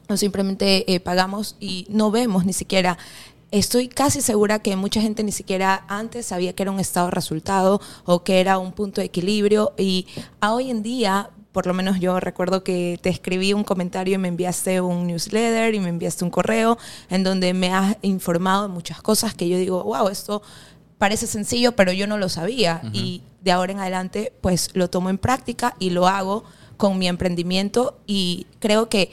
o 0.10 0.18
simplemente 0.18 1.02
pagamos 1.06 1.56
y 1.60 1.86
no 1.90 2.12
vemos 2.12 2.46
ni 2.46 2.52
siquiera 2.52 2.98
estoy 3.52 3.88
casi 3.90 4.22
segura 4.22 4.60
que 4.60 4.76
mucha 4.76 5.02
gente 5.02 5.24
ni 5.24 5.32
siquiera 5.32 5.86
antes 5.88 6.26
sabía 6.26 6.54
que 6.54 6.64
era 6.64 6.72
un 6.72 6.80
estado 6.80 7.08
de 7.08 7.12
resultado 7.12 7.82
o 8.06 8.24
que 8.24 8.40
era 8.40 8.58
un 8.58 8.72
punto 8.72 9.02
de 9.02 9.08
equilibrio 9.08 9.74
y 9.78 10.08
a 10.40 10.54
hoy 10.54 10.72
en 10.72 10.82
día 10.82 11.30
por 11.52 11.68
lo 11.68 11.74
menos 11.74 12.00
yo 12.00 12.20
recuerdo 12.20 12.64
que 12.64 12.98
te 13.02 13.10
escribí 13.10 13.54
un 13.54 13.64
comentario 13.64 14.16
y 14.16 14.18
me 14.18 14.30
enviaste 14.30 14.80
un 14.82 15.08
newsletter 15.08 15.76
y 15.76 15.80
me 15.80 15.90
enviaste 15.90 16.24
un 16.24 16.32
correo 16.32 16.78
en 17.10 17.24
donde 17.24 17.54
me 17.54 17.74
has 17.74 17.98
informado 18.02 18.68
de 18.68 18.74
muchas 18.74 19.02
cosas 19.02 19.34
que 19.34 19.50
yo 19.50 19.58
digo, 19.58 19.84
wow, 19.84 20.08
esto 20.08 20.42
parece 20.98 21.28
sencillo, 21.28 21.76
pero 21.76 21.92
yo 21.92 22.08
no 22.08 22.18
lo 22.18 22.30
sabía. 22.30 22.82
Y 22.94 23.24
de 23.42 23.52
ahora 23.52 23.74
en 23.74 23.80
adelante, 23.80 24.32
pues 24.40 24.70
lo 24.76 24.90
tomo 24.90 25.10
en 25.10 25.18
práctica 25.18 25.76
y 25.80 25.90
lo 25.90 26.08
hago 26.08 26.44
con 26.78 26.98
mi 27.00 27.08
emprendimiento. 27.08 27.98
Y 28.06 28.46
creo 28.60 28.88
que, 28.88 29.12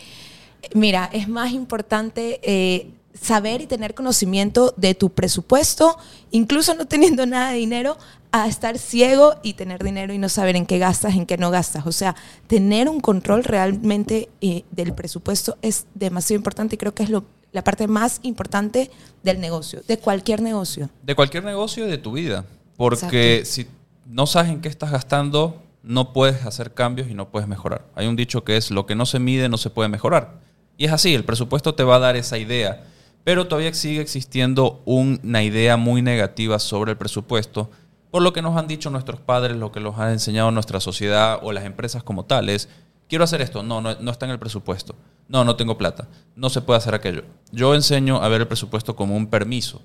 mira, 0.74 1.08
es 1.12 1.28
más 1.28 1.52
importante 1.52 2.40
eh, 2.42 2.90
saber 3.20 3.60
y 3.60 3.66
tener 3.66 3.94
conocimiento 3.94 4.74
de 4.76 4.94
tu 4.94 5.10
presupuesto, 5.10 5.98
incluso 6.30 6.74
no 6.74 6.86
teniendo 6.86 7.26
nada 7.26 7.52
de 7.52 7.58
dinero, 7.58 7.96
a 8.30 8.46
estar 8.46 8.78
ciego 8.78 9.36
y 9.42 9.54
tener 9.54 9.82
dinero 9.82 10.12
y 10.12 10.18
no 10.18 10.28
saber 10.28 10.56
en 10.56 10.66
qué 10.66 10.78
gastas, 10.78 11.14
en 11.14 11.24
qué 11.24 11.38
no 11.38 11.50
gastas. 11.50 11.86
O 11.86 11.92
sea, 11.92 12.14
tener 12.46 12.88
un 12.88 13.00
control 13.00 13.44
realmente 13.44 14.28
eh, 14.40 14.64
del 14.70 14.94
presupuesto 14.94 15.56
es 15.62 15.86
demasiado 15.94 16.36
importante 16.36 16.74
y 16.74 16.78
creo 16.78 16.94
que 16.94 17.02
es 17.02 17.10
lo, 17.10 17.24
la 17.52 17.64
parte 17.64 17.88
más 17.88 18.20
importante 18.22 18.90
del 19.22 19.40
negocio, 19.40 19.80
de 19.88 19.98
cualquier 19.98 20.42
negocio. 20.42 20.90
De 21.02 21.14
cualquier 21.14 21.44
negocio 21.44 21.86
y 21.86 21.90
de 21.90 21.98
tu 21.98 22.12
vida. 22.12 22.44
Porque 22.76 23.42
si 23.44 23.66
no 24.06 24.26
sabes 24.26 24.50
en 24.50 24.60
qué 24.60 24.68
estás 24.68 24.92
gastando, 24.92 25.62
no 25.82 26.12
puedes 26.12 26.44
hacer 26.44 26.74
cambios 26.74 27.08
y 27.08 27.14
no 27.14 27.30
puedes 27.30 27.48
mejorar. 27.48 27.86
Hay 27.94 28.06
un 28.06 28.16
dicho 28.16 28.44
que 28.44 28.56
es 28.56 28.70
lo 28.70 28.84
que 28.84 28.94
no 28.94 29.06
se 29.06 29.18
mide 29.18 29.48
no 29.48 29.56
se 29.56 29.70
puede 29.70 29.88
mejorar. 29.88 30.40
Y 30.76 30.84
es 30.84 30.92
así, 30.92 31.14
el 31.14 31.24
presupuesto 31.24 31.74
te 31.74 31.82
va 31.82 31.96
a 31.96 31.98
dar 31.98 32.16
esa 32.16 32.38
idea 32.38 32.84
pero 33.28 33.46
todavía 33.46 33.74
sigue 33.74 34.00
existiendo 34.00 34.80
una 34.86 35.42
idea 35.42 35.76
muy 35.76 36.00
negativa 36.00 36.58
sobre 36.58 36.92
el 36.92 36.96
presupuesto, 36.96 37.70
por 38.10 38.22
lo 38.22 38.32
que 38.32 38.40
nos 38.40 38.56
han 38.56 38.66
dicho 38.66 38.88
nuestros 38.88 39.20
padres, 39.20 39.54
lo 39.54 39.70
que 39.70 39.80
nos 39.80 39.98
ha 39.98 40.12
enseñado 40.12 40.50
nuestra 40.50 40.80
sociedad 40.80 41.38
o 41.42 41.52
las 41.52 41.66
empresas 41.66 42.02
como 42.02 42.24
tales. 42.24 42.70
Quiero 43.06 43.24
hacer 43.24 43.42
esto, 43.42 43.62
no, 43.62 43.82
no, 43.82 43.96
no 44.00 44.10
está 44.10 44.24
en 44.24 44.32
el 44.32 44.38
presupuesto. 44.38 44.94
No, 45.28 45.44
no 45.44 45.56
tengo 45.56 45.76
plata. 45.76 46.08
No 46.36 46.48
se 46.48 46.62
puede 46.62 46.78
hacer 46.78 46.94
aquello. 46.94 47.24
Yo 47.52 47.74
enseño 47.74 48.16
a 48.16 48.28
ver 48.28 48.40
el 48.40 48.48
presupuesto 48.48 48.96
como 48.96 49.14
un 49.14 49.26
permiso. 49.26 49.82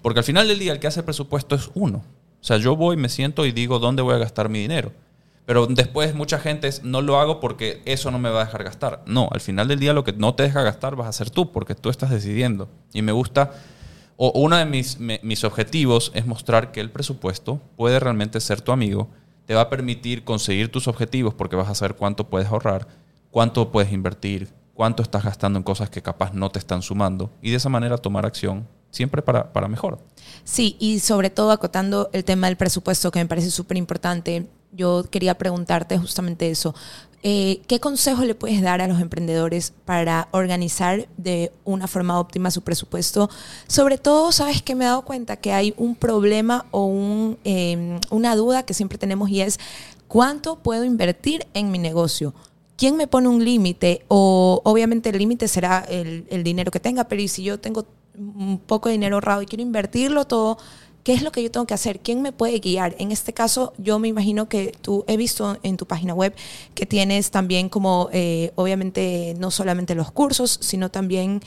Porque 0.00 0.20
al 0.20 0.24
final 0.24 0.46
del 0.46 0.60
día 0.60 0.70
el 0.70 0.78
que 0.78 0.86
hace 0.86 1.00
el 1.00 1.04
presupuesto 1.04 1.56
es 1.56 1.72
uno. 1.74 2.04
O 2.40 2.44
sea, 2.44 2.58
yo 2.58 2.76
voy, 2.76 2.96
me 2.96 3.08
siento 3.08 3.44
y 3.44 3.50
digo 3.50 3.80
dónde 3.80 4.02
voy 4.02 4.14
a 4.14 4.18
gastar 4.18 4.48
mi 4.48 4.60
dinero. 4.60 4.92
Pero 5.48 5.66
después 5.66 6.14
mucha 6.14 6.38
gente 6.38 6.68
es, 6.68 6.82
no 6.84 7.00
lo 7.00 7.18
hago 7.18 7.40
porque 7.40 7.80
eso 7.86 8.10
no 8.10 8.18
me 8.18 8.28
va 8.28 8.42
a 8.42 8.44
dejar 8.44 8.64
gastar. 8.64 9.02
No, 9.06 9.30
al 9.32 9.40
final 9.40 9.66
del 9.66 9.80
día 9.80 9.94
lo 9.94 10.04
que 10.04 10.12
no 10.12 10.34
te 10.34 10.42
deja 10.42 10.60
gastar 10.60 10.94
vas 10.94 11.08
a 11.08 11.12
ser 11.12 11.30
tú, 11.30 11.52
porque 11.52 11.74
tú 11.74 11.88
estás 11.88 12.10
decidiendo. 12.10 12.68
Y 12.92 13.00
me 13.00 13.12
gusta, 13.12 13.52
o 14.18 14.30
uno 14.34 14.58
de 14.58 14.66
mis, 14.66 14.98
mis 14.98 15.44
objetivos 15.44 16.12
es 16.14 16.26
mostrar 16.26 16.70
que 16.70 16.80
el 16.80 16.90
presupuesto 16.90 17.62
puede 17.78 17.98
realmente 17.98 18.40
ser 18.40 18.60
tu 18.60 18.72
amigo, 18.72 19.08
te 19.46 19.54
va 19.54 19.62
a 19.62 19.70
permitir 19.70 20.22
conseguir 20.22 20.70
tus 20.70 20.86
objetivos 20.86 21.32
porque 21.32 21.56
vas 21.56 21.70
a 21.70 21.74
saber 21.74 21.96
cuánto 21.96 22.28
puedes 22.28 22.48
ahorrar, 22.48 22.86
cuánto 23.30 23.72
puedes 23.72 23.90
invertir, 23.90 24.52
cuánto 24.74 25.02
estás 25.02 25.24
gastando 25.24 25.58
en 25.58 25.62
cosas 25.62 25.88
que 25.88 26.02
capaz 26.02 26.34
no 26.34 26.50
te 26.50 26.58
están 26.58 26.82
sumando 26.82 27.30
y 27.40 27.52
de 27.52 27.56
esa 27.56 27.70
manera 27.70 27.96
tomar 27.96 28.26
acción 28.26 28.68
siempre 28.90 29.22
para, 29.22 29.50
para 29.50 29.66
mejor. 29.66 29.98
Sí, 30.44 30.76
y 30.78 30.98
sobre 30.98 31.30
todo 31.30 31.52
acotando 31.52 32.10
el 32.12 32.24
tema 32.24 32.48
del 32.48 32.58
presupuesto 32.58 33.10
que 33.10 33.18
me 33.18 33.26
parece 33.26 33.50
súper 33.50 33.78
importante 33.78 34.46
yo 34.72 35.04
quería 35.10 35.36
preguntarte 35.36 35.98
justamente 35.98 36.50
eso. 36.50 36.74
Eh, 37.24 37.62
¿Qué 37.66 37.80
consejo 37.80 38.24
le 38.24 38.36
puedes 38.36 38.62
dar 38.62 38.80
a 38.80 38.86
los 38.86 39.00
emprendedores 39.00 39.72
para 39.84 40.28
organizar 40.30 41.08
de 41.16 41.50
una 41.64 41.88
forma 41.88 42.20
óptima 42.20 42.50
su 42.50 42.62
presupuesto? 42.62 43.28
Sobre 43.66 43.98
todo, 43.98 44.30
sabes 44.30 44.62
que 44.62 44.76
me 44.76 44.84
he 44.84 44.88
dado 44.88 45.02
cuenta 45.02 45.36
que 45.36 45.52
hay 45.52 45.74
un 45.76 45.96
problema 45.96 46.66
o 46.70 46.84
un, 46.84 47.38
em, 47.42 47.98
una 48.10 48.36
duda 48.36 48.62
que 48.62 48.74
siempre 48.74 48.98
tenemos 48.98 49.30
y 49.30 49.40
es, 49.40 49.58
¿cuánto 50.06 50.60
puedo 50.60 50.84
invertir 50.84 51.46
en 51.54 51.72
mi 51.72 51.78
negocio? 51.78 52.34
¿Quién 52.76 52.96
me 52.96 53.08
pone 53.08 53.26
un 53.26 53.44
límite? 53.44 54.04
O 54.06 54.60
obviamente 54.64 55.08
el 55.08 55.18
límite 55.18 55.48
será 55.48 55.84
el, 55.88 56.44
dinero 56.44 56.70
que 56.70 56.78
tenga, 56.78 57.08
pero 57.08 57.26
si 57.26 57.42
yo 57.42 57.58
tengo 57.58 57.84
un 58.16 58.60
poco 58.64 58.88
de 58.88 58.92
dinero 58.92 59.16
ahorrado 59.16 59.42
y 59.42 59.46
quiero 59.46 59.62
invertirlo 59.62 60.24
todo, 60.26 60.58
¿qué 61.08 61.14
es 61.14 61.22
lo 61.22 61.32
que 61.32 61.42
yo 61.42 61.50
tengo 61.50 61.64
que 61.64 61.72
hacer? 61.72 62.00
¿Quién 62.00 62.20
me 62.20 62.32
puede 62.32 62.58
guiar? 62.58 62.94
En 62.98 63.12
este 63.12 63.32
caso, 63.32 63.72
yo 63.78 63.98
me 63.98 64.08
imagino 64.08 64.46
que 64.50 64.76
tú 64.82 65.06
he 65.08 65.16
visto 65.16 65.56
en 65.62 65.78
tu 65.78 65.86
página 65.86 66.12
web 66.12 66.34
que 66.74 66.84
tienes 66.84 67.30
también 67.30 67.70
como, 67.70 68.10
eh, 68.12 68.52
obviamente, 68.56 69.34
no 69.38 69.50
solamente 69.50 69.94
los 69.94 70.12
cursos, 70.12 70.58
sino 70.60 70.90
también 70.90 71.40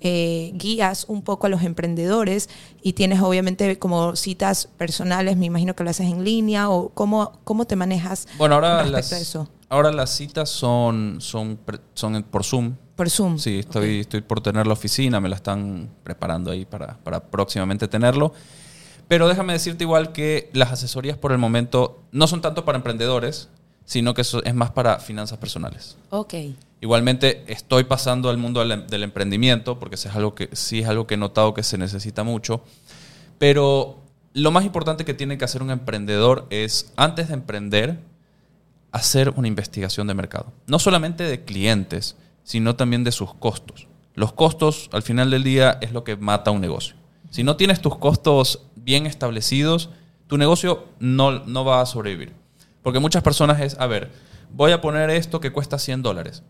eh, 0.00 0.52
guías 0.54 1.06
un 1.08 1.22
poco 1.22 1.48
a 1.48 1.50
los 1.50 1.64
emprendedores 1.64 2.48
y 2.80 2.92
tienes 2.92 3.20
obviamente 3.20 3.76
como 3.80 4.14
citas 4.14 4.68
personales, 4.76 5.36
me 5.36 5.46
imagino 5.46 5.74
que 5.74 5.82
lo 5.82 5.90
haces 5.90 6.06
en 6.06 6.22
línea 6.22 6.70
o 6.70 6.90
cómo, 6.90 7.40
cómo 7.42 7.66
te 7.66 7.74
manejas 7.74 8.28
bueno, 8.38 8.54
ahora 8.54 8.84
respecto 8.84 8.96
las, 8.96 9.12
a 9.14 9.18
eso. 9.18 9.48
Ahora 9.68 9.90
las 9.90 10.10
citas 10.10 10.48
son, 10.48 11.16
son, 11.20 11.58
son 11.92 12.22
por 12.22 12.44
Zoom. 12.44 12.76
Por 12.94 13.10
Zoom. 13.10 13.36
Sí, 13.36 13.58
estoy, 13.58 13.98
estoy 13.98 14.20
por 14.20 14.40
tener 14.40 14.68
la 14.68 14.74
oficina, 14.74 15.20
me 15.20 15.28
la 15.28 15.34
están 15.34 15.90
preparando 16.04 16.52
ahí 16.52 16.64
para, 16.64 16.98
para 16.98 17.18
próximamente 17.18 17.88
tenerlo. 17.88 18.32
Pero 19.08 19.26
déjame 19.26 19.54
decirte 19.54 19.84
igual 19.84 20.12
que 20.12 20.50
las 20.52 20.70
asesorías 20.70 21.16
por 21.16 21.32
el 21.32 21.38
momento 21.38 22.02
no 22.12 22.26
son 22.26 22.42
tanto 22.42 22.64
para 22.64 22.76
emprendedores, 22.76 23.48
sino 23.84 24.12
que 24.12 24.20
eso 24.20 24.44
es 24.44 24.54
más 24.54 24.70
para 24.70 25.00
finanzas 25.00 25.38
personales. 25.38 25.96
Ok. 26.10 26.34
Igualmente 26.80 27.42
estoy 27.48 27.84
pasando 27.84 28.28
al 28.28 28.36
mundo 28.36 28.60
del, 28.60 28.86
del 28.86 29.02
emprendimiento, 29.02 29.78
porque 29.78 29.94
eso 29.94 30.10
es 30.10 30.14
algo 30.14 30.34
que, 30.34 30.50
sí 30.52 30.80
es 30.80 30.88
algo 30.88 31.06
que 31.06 31.14
he 31.14 31.18
notado 31.18 31.54
que 31.54 31.62
se 31.62 31.78
necesita 31.78 32.22
mucho. 32.22 32.62
Pero 33.38 34.02
lo 34.34 34.50
más 34.50 34.64
importante 34.64 35.04
que 35.04 35.14
tiene 35.14 35.38
que 35.38 35.44
hacer 35.44 35.62
un 35.62 35.70
emprendedor 35.70 36.46
es, 36.50 36.92
antes 36.96 37.28
de 37.28 37.34
emprender, 37.34 37.98
hacer 38.92 39.30
una 39.36 39.48
investigación 39.48 40.06
de 40.06 40.14
mercado. 40.14 40.52
No 40.66 40.78
solamente 40.78 41.24
de 41.24 41.44
clientes, 41.44 42.16
sino 42.44 42.76
también 42.76 43.04
de 43.04 43.12
sus 43.12 43.34
costos. 43.34 43.88
Los 44.14 44.32
costos, 44.32 44.90
al 44.92 45.02
final 45.02 45.30
del 45.30 45.44
día, 45.44 45.78
es 45.80 45.92
lo 45.92 46.04
que 46.04 46.16
mata 46.16 46.50
un 46.50 46.60
negocio. 46.60 46.94
Si 47.30 47.42
no 47.42 47.56
tienes 47.56 47.80
tus 47.80 47.96
costos 47.98 48.62
bien 48.88 49.04
establecidos, 49.04 49.90
tu 50.28 50.38
negocio 50.38 50.86
no, 50.98 51.44
no 51.44 51.62
va 51.62 51.82
a 51.82 51.86
sobrevivir. 51.86 52.32
Porque 52.82 53.00
muchas 53.00 53.22
personas 53.22 53.60
es, 53.60 53.78
a 53.78 53.86
ver, 53.86 54.10
voy 54.50 54.72
a 54.72 54.80
poner 54.80 55.10
esto 55.10 55.40
que 55.40 55.52
cuesta 55.52 55.78
100 55.78 56.00
dólares. 56.02 56.42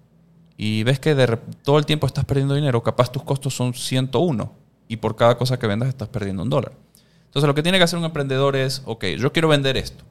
Y 0.56 0.84
ves 0.84 1.00
que 1.00 1.16
de 1.16 1.36
todo 1.64 1.78
el 1.78 1.84
tiempo 1.84 2.06
estás 2.06 2.24
perdiendo 2.24 2.54
dinero, 2.54 2.80
capaz 2.84 3.10
tus 3.10 3.24
costos 3.24 3.56
son 3.56 3.74
101 3.74 4.52
y 4.86 4.98
por 4.98 5.16
cada 5.16 5.36
cosa 5.36 5.58
que 5.58 5.66
vendas 5.66 5.88
estás 5.88 6.06
perdiendo 6.10 6.44
un 6.44 6.48
dólar. 6.48 6.74
Entonces 7.24 7.48
lo 7.48 7.56
que 7.56 7.64
tiene 7.64 7.78
que 7.78 7.84
hacer 7.84 7.98
un 7.98 8.04
emprendedor 8.04 8.54
es, 8.54 8.82
ok, 8.84 9.04
yo 9.18 9.32
quiero 9.32 9.48
vender 9.48 9.76
esto. 9.76 10.04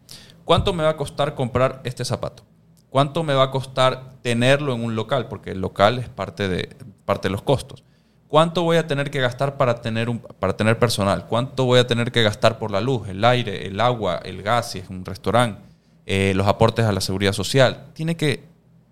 ¿Cuánto 0.43 0.73
me 0.73 0.83
va 0.83 0.89
a 0.89 0.97
costar 0.97 1.33
comprar 1.33 1.79
este 1.85 2.03
zapato? 2.03 2.43
¿Cuánto 2.89 3.23
me 3.23 3.35
va 3.35 3.43
a 3.43 3.51
costar 3.51 4.15
tenerlo 4.21 4.73
en 4.73 4.83
un 4.83 4.97
local? 4.97 5.29
Porque 5.29 5.51
el 5.51 5.61
local 5.61 5.97
es 5.97 6.09
parte 6.09 6.49
de, 6.49 6.75
parte 7.05 7.29
de 7.29 7.31
los 7.31 7.41
costos. 7.41 7.85
¿Cuánto 8.27 8.63
voy 8.63 8.77
a 8.77 8.85
tener 8.87 9.09
que 9.09 9.21
gastar 9.21 9.55
para 9.57 9.81
tener, 9.81 10.09
un, 10.09 10.19
para 10.19 10.55
tener 10.57 10.77
personal? 10.77 11.27
¿Cuánto 11.27 11.63
voy 11.65 11.79
a 11.79 11.87
tener 11.87 12.11
que 12.11 12.23
gastar 12.23 12.59
por 12.59 12.71
la 12.71 12.81
luz, 12.81 13.07
el 13.07 13.23
aire, 13.23 13.67
el 13.67 13.79
agua, 13.79 14.19
el 14.25 14.43
gas, 14.43 14.71
si 14.71 14.79
es 14.79 14.89
un 14.89 15.05
restaurante, 15.05 15.61
eh, 16.05 16.33
los 16.35 16.45
aportes 16.47 16.85
a 16.85 16.91
la 16.91 16.99
seguridad 17.01 17.31
social? 17.33 17.85
Tiene 17.93 18.17
que 18.17 18.43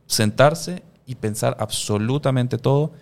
sentarse 0.08 0.84
y 1.06 1.16
pensar 1.16 1.58
absolutamente 1.60 2.58
todo, 2.58 2.94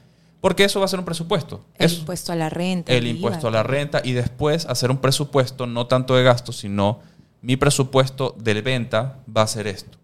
porque 0.41 0.63
eso 0.63 0.79
va 0.79 0.85
a 0.85 0.89
ser 0.89 0.99
un 0.99 1.05
presupuesto. 1.05 1.63
El 1.77 1.85
Eso- 1.85 1.99
impuesto 1.99 2.31
a 2.31 2.35
la 2.35 2.49
renta. 2.49 2.91
el 2.91 3.05
IVA, 3.07 3.15
impuesto 3.15 3.47
a 3.47 3.51
la 3.51 3.63
renta 3.63 4.01
y 4.03 4.13
después 4.13 4.65
hacer 4.65 4.89
un 4.91 4.97
presupuesto 4.97 5.67
no 5.67 5.85
tanto 5.87 6.15
de 6.15 6.23
gastos, 6.23 6.57
sino 6.57 6.99
mi 7.41 7.57
presupuesto 7.57 8.35
de 8.39 8.61
venta 8.61 9.19
va 9.35 9.43
a 9.43 9.47
ser 9.47 9.67
esto. 9.67 9.97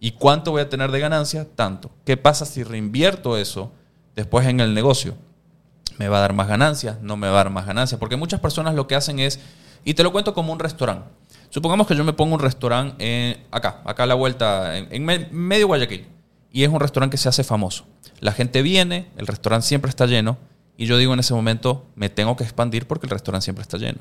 ¿Y 0.00 0.12
cuánto 0.12 0.50
voy 0.52 0.62
a 0.62 0.68
tener 0.68 0.90
de 0.90 1.00
ganancia? 1.00 1.46
Tanto. 1.54 1.90
¿Qué 2.04 2.16
pasa 2.16 2.46
si 2.46 2.62
reinvierto 2.62 3.36
eso 3.36 3.72
después 4.14 4.46
en 4.46 4.60
el 4.60 4.72
negocio? 4.74 5.14
¿Me 5.98 6.08
va 6.08 6.18
a 6.18 6.20
dar 6.20 6.32
más 6.34 6.48
ganancias? 6.48 7.00
¿No 7.02 7.16
me 7.16 7.26
va 7.28 7.32
a 7.34 7.36
dar 7.44 7.50
más 7.50 7.66
ganancias? 7.66 7.98
Porque 7.98 8.16
muchas 8.16 8.40
personas 8.40 8.74
lo 8.74 8.86
que 8.86 8.94
hacen 8.94 9.18
es, 9.18 9.40
y 9.84 9.94
te 9.94 10.02
lo 10.02 10.12
cuento 10.12 10.34
como 10.34 10.52
un 10.52 10.58
restaurante. 10.58 11.08
Supongamos 11.50 11.86
que 11.86 11.94
yo 11.96 12.04
me 12.04 12.12
pongo 12.12 12.34
un 12.34 12.40
restaurante 12.40 13.38
acá, 13.50 13.80
acá 13.84 14.02
a 14.02 14.06
la 14.06 14.14
vuelta, 14.14 14.76
en, 14.76 14.88
en 14.90 15.04
me- 15.04 15.28
medio 15.30 15.68
Guayaquil, 15.68 16.06
y 16.52 16.64
es 16.64 16.68
un 16.68 16.80
restaurante 16.80 17.14
que 17.14 17.18
se 17.18 17.28
hace 17.28 17.44
famoso. 17.44 17.86
La 18.20 18.32
gente 18.32 18.62
viene, 18.62 19.08
el 19.16 19.26
restaurante 19.26 19.66
siempre 19.66 19.88
está 19.88 20.06
lleno, 20.06 20.36
y 20.76 20.86
yo 20.86 20.98
digo 20.98 21.14
en 21.14 21.20
ese 21.20 21.32
momento, 21.34 21.86
me 21.94 22.10
tengo 22.10 22.36
que 22.36 22.44
expandir 22.44 22.86
porque 22.86 23.06
el 23.06 23.10
restaurante 23.10 23.44
siempre 23.44 23.62
está 23.62 23.78
lleno. 23.78 24.00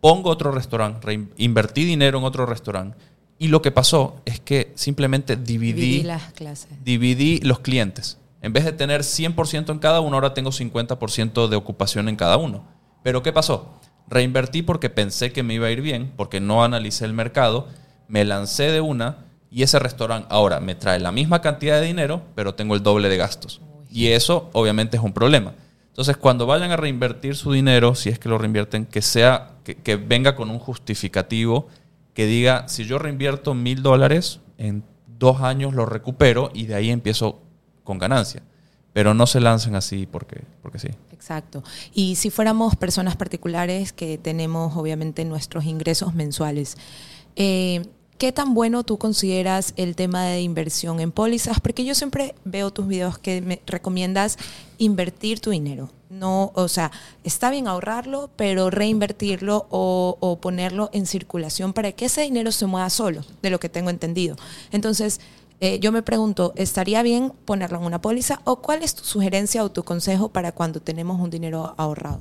Pongo 0.00 0.30
otro 0.30 0.52
restaurante, 0.52 1.18
invertí 1.38 1.84
dinero 1.84 2.18
en 2.18 2.24
otro 2.24 2.46
restaurante, 2.46 2.96
y 3.38 3.48
lo 3.48 3.60
que 3.62 3.70
pasó 3.72 4.20
es 4.24 4.38
que 4.40 4.72
simplemente 4.76 5.36
Dividí 5.36 5.72
dividí 5.82 6.02
las 6.04 6.32
clases. 6.32 6.68
dividí 6.84 7.40
los 7.40 7.58
clientes. 7.60 8.18
En 8.46 8.52
vez 8.52 8.64
de 8.64 8.72
tener 8.72 9.00
100% 9.00 9.72
en 9.72 9.80
cada 9.80 10.00
uno, 10.00 10.14
ahora 10.14 10.32
tengo 10.32 10.52
50% 10.52 11.48
de 11.48 11.56
ocupación 11.56 12.08
en 12.08 12.14
cada 12.14 12.36
uno. 12.36 12.62
Pero 13.02 13.20
¿qué 13.20 13.32
pasó? 13.32 13.80
Reinvertí 14.06 14.62
porque 14.62 14.88
pensé 14.88 15.32
que 15.32 15.42
me 15.42 15.54
iba 15.54 15.66
a 15.66 15.72
ir 15.72 15.80
bien, 15.80 16.12
porque 16.16 16.38
no 16.38 16.62
analicé 16.62 17.06
el 17.06 17.12
mercado, 17.12 17.66
me 18.06 18.24
lancé 18.24 18.70
de 18.70 18.80
una 18.80 19.26
y 19.50 19.64
ese 19.64 19.80
restaurante 19.80 20.28
ahora 20.30 20.60
me 20.60 20.76
trae 20.76 21.00
la 21.00 21.10
misma 21.10 21.40
cantidad 21.40 21.80
de 21.80 21.88
dinero, 21.88 22.22
pero 22.36 22.54
tengo 22.54 22.76
el 22.76 22.84
doble 22.84 23.08
de 23.08 23.16
gastos. 23.16 23.62
Y 23.90 24.10
eso 24.10 24.48
obviamente 24.52 24.96
es 24.96 25.02
un 25.02 25.12
problema. 25.12 25.54
Entonces, 25.88 26.16
cuando 26.16 26.46
vayan 26.46 26.70
a 26.70 26.76
reinvertir 26.76 27.34
su 27.34 27.50
dinero, 27.50 27.96
si 27.96 28.10
es 28.10 28.20
que 28.20 28.28
lo 28.28 28.38
reinvierten, 28.38 28.86
que 28.86 29.02
sea, 29.02 29.56
que, 29.64 29.74
que 29.74 29.96
venga 29.96 30.36
con 30.36 30.50
un 30.50 30.60
justificativo 30.60 31.66
que 32.14 32.26
diga, 32.26 32.68
si 32.68 32.84
yo 32.84 33.00
reinvierto 33.00 33.54
mil 33.54 33.82
dólares, 33.82 34.38
en 34.56 34.84
dos 35.18 35.40
años 35.40 35.74
lo 35.74 35.84
recupero 35.84 36.52
y 36.54 36.66
de 36.66 36.76
ahí 36.76 36.90
empiezo 36.90 37.42
con 37.86 37.98
ganancia. 37.98 38.42
Pero 38.92 39.14
no 39.14 39.26
se 39.26 39.40
lancen 39.40 39.74
así 39.74 40.06
porque, 40.06 40.42
porque 40.62 40.78
sí. 40.78 40.88
Exacto. 41.12 41.62
Y 41.94 42.16
si 42.16 42.30
fuéramos 42.30 42.76
personas 42.76 43.16
particulares 43.16 43.92
que 43.92 44.16
tenemos 44.18 44.76
obviamente 44.76 45.24
nuestros 45.24 45.64
ingresos 45.64 46.14
mensuales, 46.14 46.76
eh, 47.36 47.82
¿qué 48.16 48.32
tan 48.32 48.54
bueno 48.54 48.84
tú 48.84 48.96
consideras 48.96 49.74
el 49.76 49.96
tema 49.96 50.24
de 50.24 50.40
inversión 50.40 51.00
en 51.00 51.12
pólizas? 51.12 51.60
Porque 51.60 51.84
yo 51.84 51.94
siempre 51.94 52.34
veo 52.44 52.70
tus 52.70 52.86
videos 52.86 53.18
que 53.18 53.42
me 53.42 53.60
recomiendas 53.66 54.38
invertir 54.78 55.40
tu 55.40 55.50
dinero. 55.50 55.90
No, 56.08 56.52
o 56.54 56.68
sea, 56.68 56.90
está 57.24 57.50
bien 57.50 57.68
ahorrarlo, 57.68 58.30
pero 58.36 58.70
reinvertirlo 58.70 59.66
o, 59.68 60.16
o 60.20 60.40
ponerlo 60.40 60.88
en 60.92 61.04
circulación 61.04 61.72
para 61.72 61.92
que 61.92 62.06
ese 62.06 62.22
dinero 62.22 62.52
se 62.52 62.66
mueva 62.66 62.88
solo, 62.88 63.22
de 63.42 63.50
lo 63.50 63.60
que 63.60 63.68
tengo 63.68 63.90
entendido. 63.90 64.36
Entonces, 64.70 65.20
eh, 65.60 65.78
yo 65.80 65.92
me 65.92 66.02
pregunto, 66.02 66.52
¿estaría 66.56 67.02
bien 67.02 67.32
ponerlo 67.44 67.78
en 67.78 67.84
una 67.84 68.00
póliza 68.00 68.40
o 68.44 68.56
cuál 68.56 68.82
es 68.82 68.94
tu 68.94 69.04
sugerencia 69.04 69.64
o 69.64 69.70
tu 69.70 69.84
consejo 69.84 70.28
para 70.28 70.52
cuando 70.52 70.80
tenemos 70.80 71.20
un 71.20 71.30
dinero 71.30 71.74
ahorrado? 71.78 72.20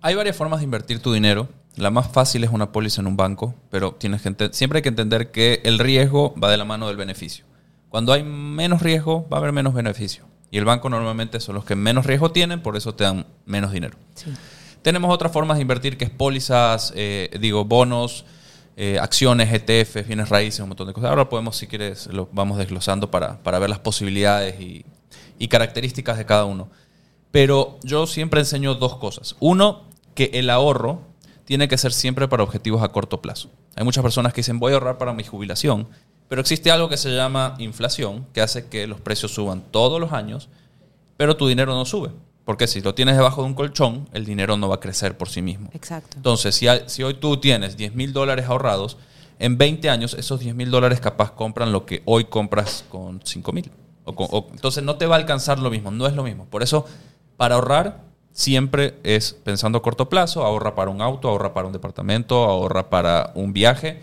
Hay 0.00 0.14
varias 0.14 0.36
formas 0.36 0.60
de 0.60 0.64
invertir 0.64 1.00
tu 1.00 1.12
dinero. 1.12 1.48
La 1.76 1.90
más 1.90 2.08
fácil 2.08 2.42
es 2.42 2.50
una 2.50 2.72
póliza 2.72 3.00
en 3.00 3.06
un 3.06 3.16
banco, 3.16 3.54
pero 3.70 3.92
tienes 3.92 4.22
que 4.22 4.50
siempre 4.52 4.78
hay 4.78 4.82
que 4.82 4.88
entender 4.88 5.30
que 5.30 5.60
el 5.64 5.78
riesgo 5.78 6.34
va 6.42 6.50
de 6.50 6.56
la 6.56 6.64
mano 6.64 6.88
del 6.88 6.96
beneficio. 6.96 7.44
Cuando 7.88 8.12
hay 8.12 8.24
menos 8.24 8.82
riesgo, 8.82 9.28
va 9.28 9.36
a 9.36 9.40
haber 9.40 9.52
menos 9.52 9.74
beneficio. 9.74 10.24
Y 10.50 10.58
el 10.58 10.64
banco 10.64 10.88
normalmente 10.88 11.40
son 11.40 11.54
los 11.54 11.64
que 11.64 11.76
menos 11.76 12.06
riesgo 12.06 12.32
tienen, 12.32 12.62
por 12.62 12.76
eso 12.76 12.94
te 12.94 13.04
dan 13.04 13.26
menos 13.44 13.70
dinero. 13.72 13.96
Sí. 14.14 14.32
Tenemos 14.82 15.12
otras 15.12 15.32
formas 15.32 15.58
de 15.58 15.62
invertir 15.62 15.96
que 15.96 16.04
es 16.04 16.10
pólizas, 16.10 16.92
eh, 16.96 17.30
digo, 17.40 17.64
bonos, 17.64 18.24
eh, 18.80 18.96
acciones, 19.00 19.52
ETFs, 19.52 20.06
bienes 20.06 20.28
raíces, 20.28 20.60
un 20.60 20.68
montón 20.68 20.86
de 20.86 20.92
cosas. 20.92 21.10
Ahora 21.10 21.28
podemos, 21.28 21.56
si 21.56 21.66
quieres, 21.66 22.06
lo 22.12 22.28
vamos 22.30 22.58
desglosando 22.58 23.10
para, 23.10 23.42
para 23.42 23.58
ver 23.58 23.68
las 23.68 23.80
posibilidades 23.80 24.60
y, 24.60 24.84
y 25.36 25.48
características 25.48 26.16
de 26.16 26.24
cada 26.24 26.44
uno. 26.44 26.68
Pero 27.32 27.80
yo 27.82 28.06
siempre 28.06 28.38
enseño 28.38 28.76
dos 28.76 28.96
cosas. 28.96 29.34
Uno, 29.40 29.82
que 30.14 30.30
el 30.34 30.48
ahorro 30.48 31.00
tiene 31.44 31.66
que 31.66 31.76
ser 31.76 31.92
siempre 31.92 32.28
para 32.28 32.44
objetivos 32.44 32.80
a 32.84 32.92
corto 32.92 33.20
plazo. 33.20 33.50
Hay 33.74 33.82
muchas 33.82 34.02
personas 34.02 34.32
que 34.32 34.42
dicen 34.42 34.60
voy 34.60 34.70
a 34.70 34.74
ahorrar 34.76 34.96
para 34.96 35.12
mi 35.12 35.24
jubilación, 35.24 35.88
pero 36.28 36.40
existe 36.40 36.70
algo 36.70 36.88
que 36.88 36.96
se 36.96 37.10
llama 37.10 37.56
inflación, 37.58 38.26
que 38.32 38.42
hace 38.42 38.68
que 38.68 38.86
los 38.86 39.00
precios 39.00 39.34
suban 39.34 39.64
todos 39.72 40.00
los 40.00 40.12
años, 40.12 40.48
pero 41.16 41.36
tu 41.36 41.48
dinero 41.48 41.74
no 41.74 41.84
sube. 41.84 42.10
Porque 42.48 42.66
si 42.66 42.80
lo 42.80 42.94
tienes 42.94 43.14
debajo 43.14 43.42
de 43.42 43.48
un 43.48 43.52
colchón, 43.54 44.08
el 44.14 44.24
dinero 44.24 44.56
no 44.56 44.70
va 44.70 44.76
a 44.76 44.80
crecer 44.80 45.18
por 45.18 45.28
sí 45.28 45.42
mismo. 45.42 45.68
Exacto. 45.74 46.16
Entonces, 46.16 46.54
si, 46.54 46.66
hay- 46.66 46.84
si 46.86 47.02
hoy 47.02 47.12
tú 47.12 47.36
tienes 47.36 47.76
10 47.76 47.94
mil 47.94 48.14
dólares 48.14 48.46
ahorrados, 48.46 48.96
en 49.38 49.58
20 49.58 49.90
años 49.90 50.14
esos 50.14 50.40
10 50.40 50.54
mil 50.54 50.70
dólares 50.70 50.98
capaz 50.98 51.32
compran 51.32 51.72
lo 51.72 51.84
que 51.84 52.00
hoy 52.06 52.24
compras 52.24 52.86
con 52.88 53.20
5 53.22 53.52
mil. 53.52 53.70
Entonces 54.06 54.82
no 54.82 54.96
te 54.96 55.04
va 55.04 55.16
a 55.16 55.18
alcanzar 55.18 55.58
lo 55.58 55.68
mismo, 55.68 55.90
no 55.90 56.06
es 56.06 56.14
lo 56.14 56.22
mismo. 56.22 56.46
Por 56.46 56.62
eso, 56.62 56.86
para 57.36 57.56
ahorrar, 57.56 58.00
siempre 58.32 58.98
es 59.02 59.34
pensando 59.44 59.76
a 59.76 59.82
corto 59.82 60.08
plazo, 60.08 60.42
ahorra 60.42 60.74
para 60.74 60.90
un 60.90 61.02
auto, 61.02 61.28
ahorra 61.28 61.52
para 61.52 61.66
un 61.66 61.74
departamento, 61.74 62.44
ahorra 62.44 62.88
para 62.88 63.32
un 63.34 63.52
viaje, 63.52 64.00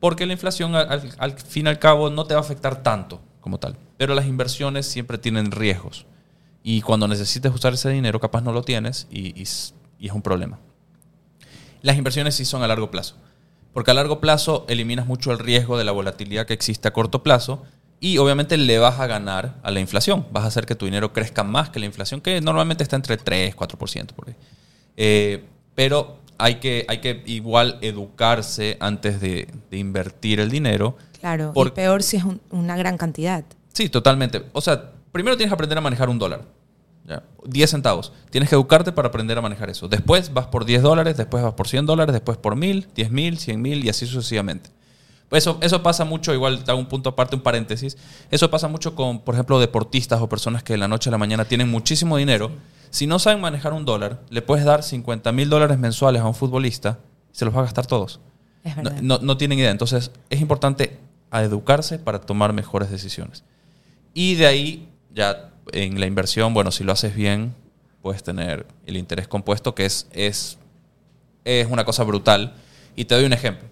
porque 0.00 0.24
la 0.24 0.32
inflación 0.32 0.74
al, 0.74 0.90
al- 0.90 1.12
al 1.18 1.32
fin 1.38 1.66
y 1.66 1.68
al 1.68 1.78
cabo 1.78 2.08
no 2.08 2.24
te 2.24 2.32
va 2.32 2.40
a 2.40 2.42
afectar 2.42 2.82
tanto 2.82 3.20
como 3.42 3.58
tal. 3.58 3.76
Pero 3.98 4.14
las 4.14 4.24
inversiones 4.24 4.86
siempre 4.86 5.18
tienen 5.18 5.50
riesgos. 5.50 6.06
Y 6.62 6.80
cuando 6.82 7.08
necesites 7.08 7.52
usar 7.54 7.74
ese 7.74 7.90
dinero, 7.90 8.20
capaz 8.20 8.40
no 8.42 8.52
lo 8.52 8.62
tienes 8.62 9.06
y- 9.10 9.38
y 9.38 9.42
s- 9.42 9.74
y 9.98 10.06
es 10.06 10.12
un 10.12 10.22
problema. 10.22 10.58
Las 11.82 11.96
inversiones 11.96 12.34
sí 12.34 12.44
son 12.44 12.62
a 12.62 12.68
largo 12.68 12.90
plazo. 12.90 13.16
Porque 13.72 13.90
a 13.90 13.94
largo 13.94 14.20
plazo 14.20 14.64
eliminas 14.68 15.06
mucho 15.06 15.32
el 15.32 15.38
riesgo 15.38 15.78
de 15.78 15.84
la 15.84 15.92
volatilidad 15.92 16.46
que 16.46 16.52
existe 16.52 16.88
a 16.88 16.92
corto 16.92 17.22
plazo 17.22 17.62
y 18.00 18.18
obviamente 18.18 18.56
le 18.56 18.78
vas 18.78 19.00
a 19.00 19.06
ganar 19.06 19.56
a 19.62 19.70
la 19.70 19.80
inflación. 19.80 20.26
Vas 20.30 20.44
a 20.44 20.48
hacer 20.48 20.66
que 20.66 20.74
tu 20.74 20.84
dinero 20.84 21.12
crezca 21.12 21.42
más 21.42 21.70
que 21.70 21.80
la 21.80 21.86
inflación, 21.86 22.20
que 22.20 22.40
normalmente 22.40 22.82
está 22.82 22.96
entre 22.96 23.16
3 23.16 23.54
4% 23.56 24.14
por 24.14 24.28
ahí. 24.28 24.36
Eh, 24.96 25.44
pero 25.74 26.18
hay 26.38 26.56
que, 26.56 26.84
hay 26.88 26.98
que 26.98 27.22
igual 27.26 27.78
educarse 27.80 28.76
antes 28.80 29.20
de, 29.20 29.48
de 29.70 29.78
invertir 29.78 30.38
el 30.40 30.50
dinero. 30.50 30.96
Claro, 31.20 31.52
Por- 31.54 31.68
y 31.68 31.70
peor 31.70 32.02
si 32.02 32.16
es 32.18 32.24
un- 32.24 32.40
una 32.50 32.76
gran 32.76 32.98
cantidad. 32.98 33.44
Sí, 33.72 33.88
totalmente. 33.88 34.44
O 34.52 34.60
sea, 34.60 34.90
primero 35.12 35.36
tienes 35.36 35.50
que 35.50 35.54
aprender 35.54 35.78
a 35.78 35.80
manejar 35.80 36.08
un 36.08 36.18
dólar. 36.18 36.42
¿ya? 37.06 37.22
10 37.46 37.70
centavos. 37.70 38.12
Tienes 38.30 38.48
que 38.48 38.54
educarte 38.54 38.92
para 38.92 39.08
aprender 39.08 39.36
a 39.38 39.40
manejar 39.42 39.70
eso. 39.70 39.88
Después 39.88 40.32
vas 40.32 40.46
por 40.46 40.64
10 40.64 40.82
dólares, 40.82 41.16
después 41.16 41.42
vas 41.42 41.54
por 41.54 41.68
100 41.68 41.86
dólares, 41.86 42.12
después 42.12 42.38
por 42.38 42.56
1000, 42.56 42.88
10 42.94 43.10
mil, 43.10 43.38
100 43.38 43.60
mil 43.62 43.84
y 43.84 43.88
así 43.88 44.06
sucesivamente. 44.06 44.70
Pues 45.28 45.44
Eso, 45.44 45.58
eso 45.62 45.82
pasa 45.82 46.04
mucho, 46.04 46.34
igual 46.34 46.62
te 46.62 46.70
hago 46.70 46.78
un 46.80 46.86
punto 46.86 47.08
aparte, 47.10 47.34
un 47.36 47.42
paréntesis. 47.42 47.96
Eso 48.30 48.50
pasa 48.50 48.68
mucho 48.68 48.94
con, 48.94 49.20
por 49.20 49.34
ejemplo, 49.34 49.58
deportistas 49.58 50.20
o 50.20 50.28
personas 50.28 50.62
que 50.62 50.74
de 50.74 50.78
la 50.78 50.88
noche 50.88 51.08
a 51.08 51.12
la 51.12 51.18
mañana 51.18 51.44
tienen 51.46 51.70
muchísimo 51.70 52.18
dinero. 52.18 52.50
Si 52.90 53.06
no 53.06 53.18
saben 53.18 53.40
manejar 53.40 53.72
un 53.72 53.86
dólar, 53.86 54.20
le 54.28 54.42
puedes 54.42 54.64
dar 54.66 54.82
50 54.82 55.32
mil 55.32 55.48
dólares 55.48 55.78
mensuales 55.78 56.20
a 56.20 56.26
un 56.26 56.34
futbolista 56.34 56.98
y 57.32 57.36
se 57.38 57.46
los 57.46 57.54
va 57.56 57.60
a 57.60 57.62
gastar 57.62 57.86
todos. 57.86 58.20
Es 58.62 58.76
No, 58.76 58.90
no- 59.00 59.18
no 59.22 59.36
tienen 59.38 59.58
idea. 59.58 59.70
Entonces, 59.70 60.10
es 60.28 60.40
importante 60.42 60.98
a 61.30 61.42
educarse 61.42 61.98
para 61.98 62.20
tomar 62.20 62.52
mejores 62.52 62.90
decisiones. 62.90 63.42
Y 64.12 64.34
de 64.34 64.46
ahí, 64.46 64.91
ya 65.14 65.50
en 65.72 66.00
la 66.00 66.06
inversión, 66.06 66.54
bueno, 66.54 66.70
si 66.70 66.84
lo 66.84 66.92
haces 66.92 67.14
bien, 67.14 67.54
puedes 68.02 68.22
tener 68.22 68.66
el 68.86 68.96
interés 68.96 69.28
compuesto, 69.28 69.74
que 69.74 69.84
es, 69.84 70.08
es, 70.12 70.58
es 71.44 71.66
una 71.70 71.84
cosa 71.84 72.04
brutal. 72.04 72.54
Y 72.96 73.06
te 73.06 73.14
doy 73.14 73.24
un 73.24 73.32
ejemplo. 73.32 73.68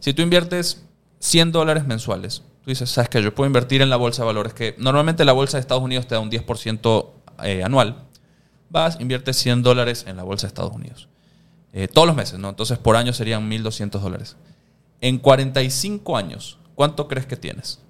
Si 0.00 0.14
tú 0.14 0.22
inviertes 0.22 0.84
100 1.18 1.52
dólares 1.52 1.86
mensuales, 1.86 2.42
tú 2.62 2.70
dices, 2.70 2.90
¿sabes 2.90 3.10
qué? 3.10 3.22
Yo 3.22 3.34
puedo 3.34 3.46
invertir 3.46 3.82
en 3.82 3.90
la 3.90 3.96
bolsa 3.96 4.22
de 4.22 4.26
valores, 4.26 4.54
que 4.54 4.74
normalmente 4.78 5.24
la 5.24 5.32
bolsa 5.32 5.56
de 5.56 5.60
Estados 5.60 5.82
Unidos 5.82 6.06
te 6.06 6.14
da 6.14 6.20
un 6.20 6.30
10% 6.30 7.10
eh, 7.44 7.62
anual. 7.62 8.04
Vas, 8.70 8.98
inviertes 9.00 9.36
100 9.36 9.62
dólares 9.62 10.04
en 10.06 10.16
la 10.16 10.22
bolsa 10.22 10.46
de 10.46 10.48
Estados 10.48 10.72
Unidos. 10.72 11.08
Eh, 11.72 11.88
todos 11.88 12.06
los 12.06 12.16
meses, 12.16 12.38
¿no? 12.38 12.48
Entonces 12.50 12.78
por 12.78 12.96
año 12.96 13.12
serían 13.12 13.50
1.200 13.50 14.00
dólares. 14.00 14.36
En 15.00 15.18
45 15.18 16.16
años, 16.16 16.58
¿cuánto 16.74 17.08
crees 17.08 17.26
que 17.26 17.36
tienes? 17.36 17.80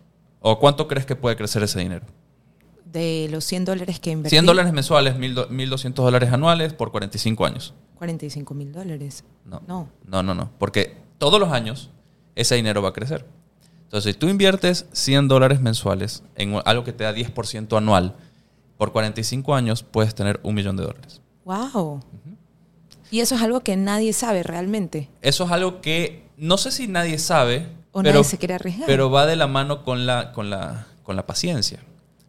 ¿O 0.40 0.58
cuánto 0.58 0.88
crees 0.88 1.06
que 1.06 1.16
puede 1.16 1.36
crecer 1.36 1.62
ese 1.62 1.78
dinero? 1.78 2.06
De 2.92 3.28
los 3.30 3.44
100 3.44 3.64
dólares 3.64 4.00
que 4.00 4.10
invertí. 4.10 4.30
100 4.36 4.46
dólares 4.46 4.72
mensuales, 4.72 5.14
1.200 5.16 5.48
1.200 5.48 5.94
dólares 5.94 6.32
anuales 6.32 6.74
por 6.74 6.90
45 6.90 7.46
años. 7.46 7.74
45 7.96 8.54
mil 8.54 8.72
dólares. 8.72 9.24
No. 9.46 9.62
No. 9.66 9.88
No, 10.06 10.22
no, 10.22 10.34
no. 10.34 10.50
Porque 10.58 10.96
todos 11.18 11.40
los 11.40 11.50
años 11.52 11.90
ese 12.34 12.54
dinero 12.56 12.82
va 12.82 12.90
a 12.90 12.92
crecer. 12.92 13.24
Entonces, 13.84 14.14
si 14.14 14.18
tú 14.18 14.28
inviertes 14.28 14.86
100 14.92 15.28
dólares 15.28 15.60
mensuales 15.60 16.22
en 16.36 16.58
algo 16.64 16.84
que 16.84 16.92
te 16.92 17.04
da 17.04 17.14
10% 17.14 17.76
anual, 17.76 18.14
por 18.76 18.92
45 18.92 19.54
años 19.54 19.82
puedes 19.82 20.14
tener 20.14 20.40
un 20.42 20.54
millón 20.54 20.76
de 20.76 20.82
dólares. 20.84 21.20
Wow. 21.44 22.00
Y 23.10 23.20
eso 23.20 23.34
es 23.34 23.42
algo 23.42 23.60
que 23.60 23.76
nadie 23.76 24.12
sabe 24.12 24.42
realmente. 24.42 25.08
Eso 25.20 25.44
es 25.44 25.50
algo 25.50 25.80
que 25.80 26.26
no 26.36 26.56
sé 26.56 26.70
si 26.72 26.88
nadie 26.88 27.18
sabe, 27.18 27.68
O 27.92 28.02
pero, 28.02 28.14
nadie 28.14 28.24
se 28.24 28.38
quiere 28.38 28.54
arriesgar. 28.54 28.86
pero 28.86 29.10
va 29.10 29.26
de 29.26 29.36
la 29.36 29.46
mano 29.46 29.84
con 29.84 30.06
la, 30.06 30.32
con, 30.32 30.50
la, 30.50 30.86
con 31.02 31.14
la 31.16 31.26
paciencia. 31.26 31.80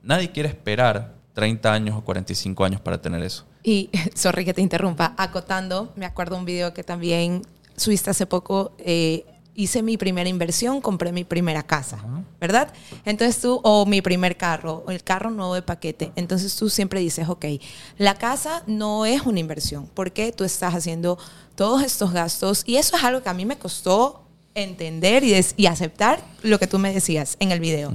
Nadie 0.04 0.32
quiere 0.32 0.50
esperar 0.50 1.16
30 1.34 1.74
años 1.74 1.96
o 1.98 2.02
45 2.02 2.66
años 2.66 2.82
para 2.82 3.02
tener 3.02 3.24
eso. 3.24 3.46
Y, 3.63 3.89
sorry 4.13 4.46
que 4.46 4.54
te 4.54 4.62
interrumpa, 4.62 5.16
acotando, 5.18 5.94
me 5.96 6.06
acuerdo 6.06 6.38
un 6.38 6.46
video 6.46 6.74
que 6.74 6.84
también 6.84 7.42
subiste 7.78 8.10
hace 8.10 8.26
poco, 8.26 8.74
eh, 8.80 9.26
hice 9.56 9.82
mi 9.82 9.98
primera 9.98 10.30
inversión, 10.30 10.82
compré 10.82 11.12
mi 11.12 11.24
primera 11.24 11.63
casa, 11.63 12.04
¿verdad? 12.39 12.74
Entonces 13.06 13.42
tú, 13.42 13.62
o 13.63 13.86
mi 13.86 14.02
primer 14.02 14.36
carro, 14.36 14.84
o 14.86 14.92
el 14.92 15.04
carro 15.04 15.32
nuevo 15.32 15.56
de 15.56 15.62
paquete, 15.62 16.12
entonces 16.16 16.56
tú 16.56 16.70
siempre 16.70 17.00
dices, 17.00 17.30
ok, 17.30 17.46
la 17.98 18.16
casa 18.16 18.63
no 18.68 19.06
es 19.06 19.22
una 19.22 19.39
inversión, 19.39 19.89
porque 19.94 20.32
tú 20.32 20.44
estás 20.44 20.76
haciendo 20.76 21.18
todos 21.56 21.84
estos 21.84 22.12
gastos 22.12 22.63
y 22.66 22.76
eso 22.76 22.98
es 22.98 23.04
algo 23.04 23.24
que 23.24 23.30
a 23.30 23.34
mí 23.34 23.46
me 23.46 23.58
costó 23.58 24.28
entender 24.56 25.24
y, 25.24 25.34
y 25.56 25.66
aceptar 25.68 26.20
lo 26.42 26.60
que 26.60 26.68
tú 26.68 26.78
me 26.78 26.94
decías 26.94 27.38
en 27.39 27.52
el 27.52 27.60
video. 27.60 27.94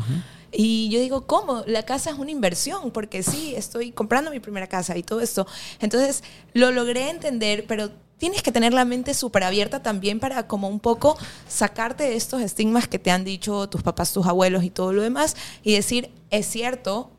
Y 0.61 0.89
yo 0.89 0.99
digo, 0.99 1.25
¿cómo? 1.25 1.63
La 1.69 1.85
casa 1.85 2.11
es 2.11 2.19
una 2.19 2.33
inversión, 2.33 2.91
porque 2.91 3.23
sí, 3.23 3.55
estoy 3.55 3.93
comprando 3.93 4.33
mi 4.33 4.41
primera 4.41 4.67
casa 4.67 4.99
y 4.99 5.05
todo 5.05 5.21
esto. 5.21 5.47
Entonces, 5.79 6.25
lo 6.53 6.73
logré 6.73 7.11
entender, 7.11 7.65
pero 7.69 7.93
tienes 8.17 8.43
que 8.43 8.51
tener 8.51 8.73
la 8.75 8.85
mente 8.85 9.15
súper 9.15 9.45
abierta 9.45 9.85
también 9.85 10.19
para 10.19 10.49
como 10.49 10.67
un 10.69 10.81
poco 10.81 11.17
sacarte 11.47 12.03
de 12.03 12.17
estos 12.17 12.43
estigmas 12.43 12.89
que 12.89 12.99
te 12.99 13.13
han 13.13 13.23
dicho 13.23 13.69
tus 13.69 13.85
papás, 13.85 14.13
tus 14.13 14.27
abuelos 14.27 14.65
y 14.65 14.71
todo 14.71 14.93
lo 14.93 15.01
demás 15.01 15.37
y 15.63 15.75
decir, 15.75 16.11
es 16.31 16.47
cierto, 16.47 17.13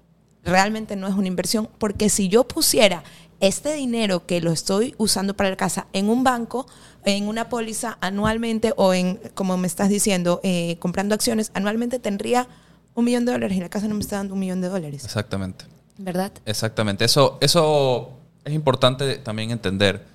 realmente 0.43 0.97
no 0.97 1.07
es 1.07 1.13
una 1.13 1.29
inversión, 1.29 1.69
porque 1.77 2.09
si 2.09 2.27
yo 2.27 2.45
pusiera 2.45 3.05
este 3.39 3.73
dinero 3.73 4.25
que 4.25 4.41
lo 4.41 4.51
estoy 4.51 4.95
usando 4.97 5.33
para 5.33 5.49
la 5.49 5.55
casa 5.55 5.87
en 5.93 6.09
un 6.09 6.25
banco, 6.25 6.67
en 7.05 7.29
una 7.29 7.47
póliza 7.47 7.97
anualmente 8.01 8.73
o 8.75 8.93
en, 8.93 9.17
como 9.33 9.55
me 9.55 9.67
estás 9.67 9.87
diciendo, 9.87 10.41
eh, 10.43 10.75
comprando 10.79 11.15
acciones, 11.15 11.51
anualmente 11.53 11.99
tendría 11.99 12.49
un 12.95 13.05
millón 13.05 13.25
de 13.25 13.31
dólares 13.31 13.57
y 13.57 13.61
la 13.61 13.69
casa 13.69 13.87
no 13.87 13.95
me 13.95 14.01
está 14.01 14.17
dando 14.17 14.33
un 14.33 14.39
millón 14.39 14.61
de 14.61 14.69
dólares. 14.69 15.03
Exactamente. 15.03 15.65
¿Verdad? 15.97 16.31
Exactamente. 16.45 17.05
Eso, 17.05 17.37
eso 17.41 18.11
es 18.45 18.53
importante 18.53 19.17
también 19.17 19.51
entender. 19.51 20.05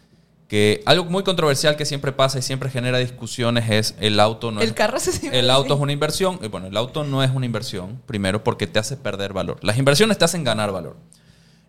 Que 0.48 0.82
algo 0.84 1.06
muy 1.06 1.24
controversial 1.24 1.76
que 1.76 1.87
siempre 1.87 2.12
pasa 2.12 2.38
y 2.38 2.42
siempre 2.42 2.68
genera 2.68 2.98
discusiones 2.98 3.68
es 3.70 3.94
el 3.98 4.20
auto 4.20 4.50
no 4.50 4.60
El 4.60 4.68
es, 4.68 4.72
carro 4.74 5.00
se 5.00 5.10
el 5.38 5.48
auto 5.50 5.72
así. 5.72 5.78
es 5.78 5.82
una 5.82 5.92
inversión. 5.92 6.38
Y 6.42 6.48
bueno, 6.48 6.66
el 6.66 6.76
auto 6.76 7.04
no 7.04 7.22
es 7.22 7.30
una 7.30 7.46
inversión, 7.46 8.00
primero 8.06 8.44
porque 8.44 8.66
te 8.66 8.78
hace 8.78 8.96
perder 8.96 9.32
valor. 9.32 9.58
Las 9.62 9.78
inversiones 9.78 10.18
te 10.18 10.24
hacen 10.24 10.44
ganar 10.44 10.70
valor. 10.70 10.96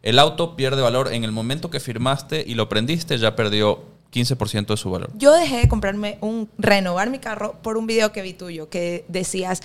El 0.04 0.20
auto 0.20 0.56
pierde 0.56 0.82
valor 0.82 1.12
en 1.14 1.24
el 1.24 1.32
momento 1.32 1.72
que 1.72 1.80
firmaste 1.80 2.44
y 2.46 2.54
lo 2.54 2.70
prendiste, 2.70 3.18
ya 3.18 3.36
perdió 3.36 3.84
15% 4.14 4.68
de 4.68 4.78
su 4.78 4.92
valor. 4.92 5.10
Yo 5.18 5.34
dejé 5.34 5.58
de 5.58 5.68
comprarme 5.68 6.18
un, 6.22 6.50
renovar 6.58 7.10
mi 7.10 7.20
carro 7.20 7.60
por 7.62 7.76
un 7.78 7.88
video 7.88 8.12
que 8.12 8.22
vi 8.22 8.34
tuyo, 8.34 8.70
que 8.70 9.04
decías, 9.08 9.62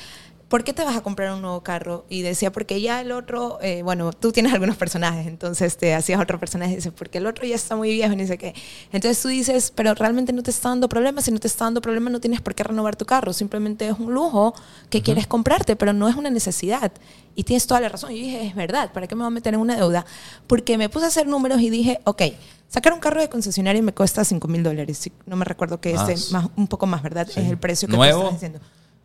¿por 0.51 0.65
qué 0.65 0.73
te 0.75 0.85
vas 0.85 0.97
a 0.97 1.01
comprar 1.01 1.33
un 1.33 1.41
nuevo 1.41 1.63
carro? 1.63 2.05
Y 2.09 2.23
decía, 2.23 2.51
porque 2.51 2.81
ya 2.81 3.01
el 3.01 3.13
otro, 3.13 3.59
eh, 3.63 3.83
bueno, 3.83 4.13
tú 4.13 4.33
tienes 4.33 4.53
algunos 4.53 4.77
personajes, 4.77 5.29
entonces 5.29 5.77
te 5.77 5.95
hacías 5.95 6.21
otro 6.21 6.41
personaje 6.41 6.73
y 6.73 6.77
dices, 6.77 6.93
porque 6.95 7.19
el 7.19 7.27
otro 7.27 7.47
ya 7.47 7.55
está 7.55 7.77
muy 7.77 7.93
viejo 7.93 8.13
y 8.13 8.17
ni 8.17 8.27
sé 8.27 8.37
qué. 8.37 8.53
Entonces 8.93 9.23
tú 9.23 9.29
dices, 9.29 9.73
pero 9.75 9.95
realmente 9.95 10.33
no 10.33 10.43
te 10.43 10.51
está 10.51 10.69
dando 10.69 10.89
problemas, 10.89 11.25
si 11.25 11.31
no 11.31 11.39
te 11.39 11.47
está 11.47 11.65
dando 11.65 11.81
problemas 11.81 12.13
no 12.13 12.21
tienes 12.21 12.41
por 12.41 12.57
qué 12.57 12.65
renovar 12.65 12.97
tu 12.97 13.07
carro, 13.07 13.33
simplemente 13.33 13.87
es 13.89 13.99
un 13.99 14.13
lujo 14.13 14.53
que 14.91 15.03
quieres 15.03 15.29
comprarte, 15.29 15.77
pero 15.77 15.93
no 15.93 16.09
es 16.09 16.17
una 16.17 16.31
necesidad. 16.31 16.93
Y 17.37 17.45
tienes 17.45 17.67
toda 17.69 17.81
la 17.81 17.89
razón. 17.89 18.11
Y 18.11 18.21
dije, 18.21 18.49
es 18.49 18.57
verdad, 18.57 18.93
¿para 18.93 19.07
qué 19.07 19.15
me 19.15 19.21
voy 19.21 19.29
a 19.29 19.31
meter 19.31 19.55
en 19.55 19.61
una 19.61 19.77
deuda? 19.77 20.05
Porque 20.49 20.77
me 20.77 20.89
puse 20.89 21.05
a 21.05 21.09
hacer 21.09 21.29
números 21.29 21.61
y 21.61 21.71
dije, 21.71 22.01
ok, 22.05 22.23
sacar 22.69 22.93
un 22.93 22.99
carro 22.99 23.21
de 23.21 23.29
concesionario 23.29 23.85
me 23.85 23.95
cuesta 23.95 24.25
5 24.25 24.49
mil 24.49 24.65
dólares. 24.65 25.09
No 25.27 25.37
me 25.37 25.45
recuerdo 25.45 25.81
que 25.81 25.95
Más. 25.95 26.09
es 26.09 26.33
más, 26.33 26.49
un 26.57 26.67
poco 26.67 26.87
más, 26.87 27.03
¿verdad? 27.05 27.29
Sí. 27.33 27.39
Es 27.39 27.49
el 27.49 27.57
precio 27.57 27.89
que 27.89 27.97
Nuevo. 27.97 28.19
estás 28.19 28.33
diciendo. 28.35 28.59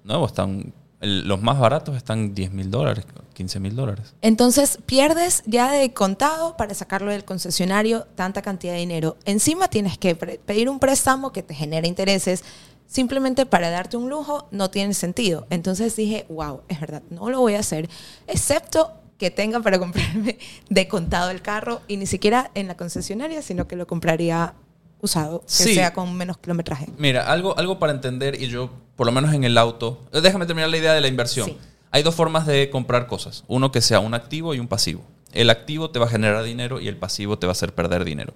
Nuevo, 0.03 0.25
están, 0.25 0.73
los 1.01 1.41
más 1.41 1.59
baratos 1.59 1.95
están 1.95 2.33
10 2.33 2.51
mil 2.51 2.71
dólares, 2.71 3.05
15 3.33 3.59
mil 3.59 3.75
dólares. 3.75 4.13
Entonces 4.21 4.79
pierdes 4.85 5.43
ya 5.45 5.71
de 5.71 5.93
contado 5.93 6.57
para 6.57 6.73
sacarlo 6.73 7.11
del 7.11 7.25
concesionario 7.25 8.07
tanta 8.15 8.41
cantidad 8.41 8.73
de 8.73 8.79
dinero. 8.79 9.17
Encima 9.25 9.67
tienes 9.67 9.97
que 9.97 10.15
pedir 10.15 10.69
un 10.69 10.79
préstamo 10.79 11.31
que 11.31 11.43
te 11.43 11.53
genere 11.53 11.87
intereses. 11.87 12.43
Simplemente 12.87 13.45
para 13.45 13.69
darte 13.69 13.97
un 13.97 14.09
lujo 14.09 14.47
no 14.51 14.69
tiene 14.69 14.93
sentido. 14.93 15.47
Entonces 15.49 15.95
dije, 15.95 16.25
wow, 16.29 16.61
es 16.67 16.79
verdad, 16.79 17.01
no 17.09 17.29
lo 17.29 17.39
voy 17.39 17.55
a 17.55 17.59
hacer, 17.59 17.89
excepto 18.27 18.93
que 19.17 19.31
tenga 19.31 19.59
para 19.61 19.79
comprarme 19.79 20.37
de 20.69 20.87
contado 20.87 21.31
el 21.31 21.41
carro 21.41 21.81
y 21.87 21.97
ni 21.97 22.05
siquiera 22.05 22.51
en 22.53 22.67
la 22.67 22.75
concesionaria, 22.75 23.41
sino 23.41 23.67
que 23.67 23.75
lo 23.75 23.87
compraría 23.87 24.53
usado, 25.01 25.41
que 25.41 25.45
Sí. 25.47 25.75
sea 25.75 25.93
con 25.93 26.13
menos 26.15 26.37
kilometraje. 26.37 26.87
Mira, 26.97 27.31
algo, 27.31 27.57
algo 27.57 27.79
para 27.79 27.93
entender, 27.93 28.41
y 28.41 28.47
yo, 28.47 28.69
por 28.95 29.05
lo 29.05 29.11
menos 29.11 29.33
en 29.33 29.43
el 29.43 29.57
auto, 29.57 30.01
eh, 30.11 30.21
déjame 30.21 30.45
terminar 30.45 30.69
la 30.69 30.77
idea 30.77 30.93
de 30.93 31.01
la 31.01 31.07
inversión. 31.07 31.47
Sí. 31.49 31.57
Hay 31.91 32.03
dos 32.03 32.15
formas 32.15 32.45
de 32.45 32.69
comprar 32.69 33.07
cosas. 33.07 33.43
Uno 33.47 33.71
que 33.71 33.81
sea 33.81 33.99
un 33.99 34.13
activo 34.13 34.53
y 34.53 34.59
un 34.59 34.67
pasivo. 34.67 35.03
El 35.31 35.49
activo 35.49 35.89
te 35.91 35.99
va 35.99 36.05
a 36.05 36.09
generar 36.09 36.43
dinero 36.43 36.79
y 36.79 36.87
el 36.87 36.97
pasivo 36.97 37.37
te 37.37 37.45
va 37.47 37.51
a 37.51 37.53
hacer 37.53 37.73
perder 37.73 38.03
dinero. 38.05 38.33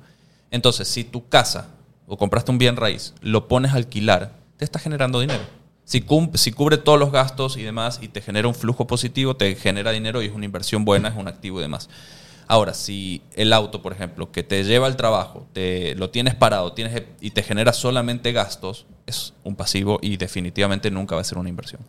Entonces, 0.52 0.88
si 0.88 1.04
tu 1.04 1.28
casa 1.28 1.68
o 2.08 2.18
compraste 2.18 2.52
un 2.52 2.58
bien 2.58 2.76
raíz, 2.76 3.14
lo 3.22 3.48
pones 3.48 3.72
a 3.74 3.76
alquilar, 3.76 4.34
te 4.58 4.66
está 4.66 4.80
generando 4.80 5.20
dinero. 5.20 5.44
Si, 5.86 6.06
si 6.36 6.52
cubre 6.52 6.78
todos 6.78 7.00
los 7.00 7.12
gastos 7.12 7.58
y 7.58 7.64
demás 7.64 8.00
y 8.02 8.10
te 8.10 8.22
genera 8.22 8.48
un 8.48 8.54
flujo 8.56 8.86
positivo, 8.86 9.36
te 9.36 9.56
genera 9.56 9.92
dinero 9.92 10.22
y 10.22 10.28
es 10.28 10.34
una 10.34 10.46
inversión 10.46 10.86
buena, 10.86 11.10
es 11.10 11.16
un 11.16 11.28
activo 11.28 11.60
y 11.60 11.62
demás. 11.64 11.90
Ahora, 12.52 12.74
si 12.74 13.22
el 13.36 13.54
auto, 13.54 13.84
por 13.84 13.94
ejemplo, 13.94 14.32
que 14.32 14.42
te 14.42 14.64
lleva 14.64 14.88
al 14.88 14.98
trabajo, 14.98 15.46
te, 15.54 15.94
lo 15.94 16.10
tienes 16.10 16.34
parado 16.34 16.74
tienes, 16.74 17.04
y 17.22 17.30
te 17.30 17.44
genera 17.44 17.74
solamente 17.74 18.32
gastos, 18.32 18.88
es 19.06 19.36
un 19.44 19.56
pasivo 19.56 20.00
y 20.02 20.18
definitivamente 20.18 20.90
nunca 20.90 21.14
va 21.14 21.22
a 21.22 21.24
ser 21.24 21.38
una 21.38 21.48
inversión. 21.48 21.80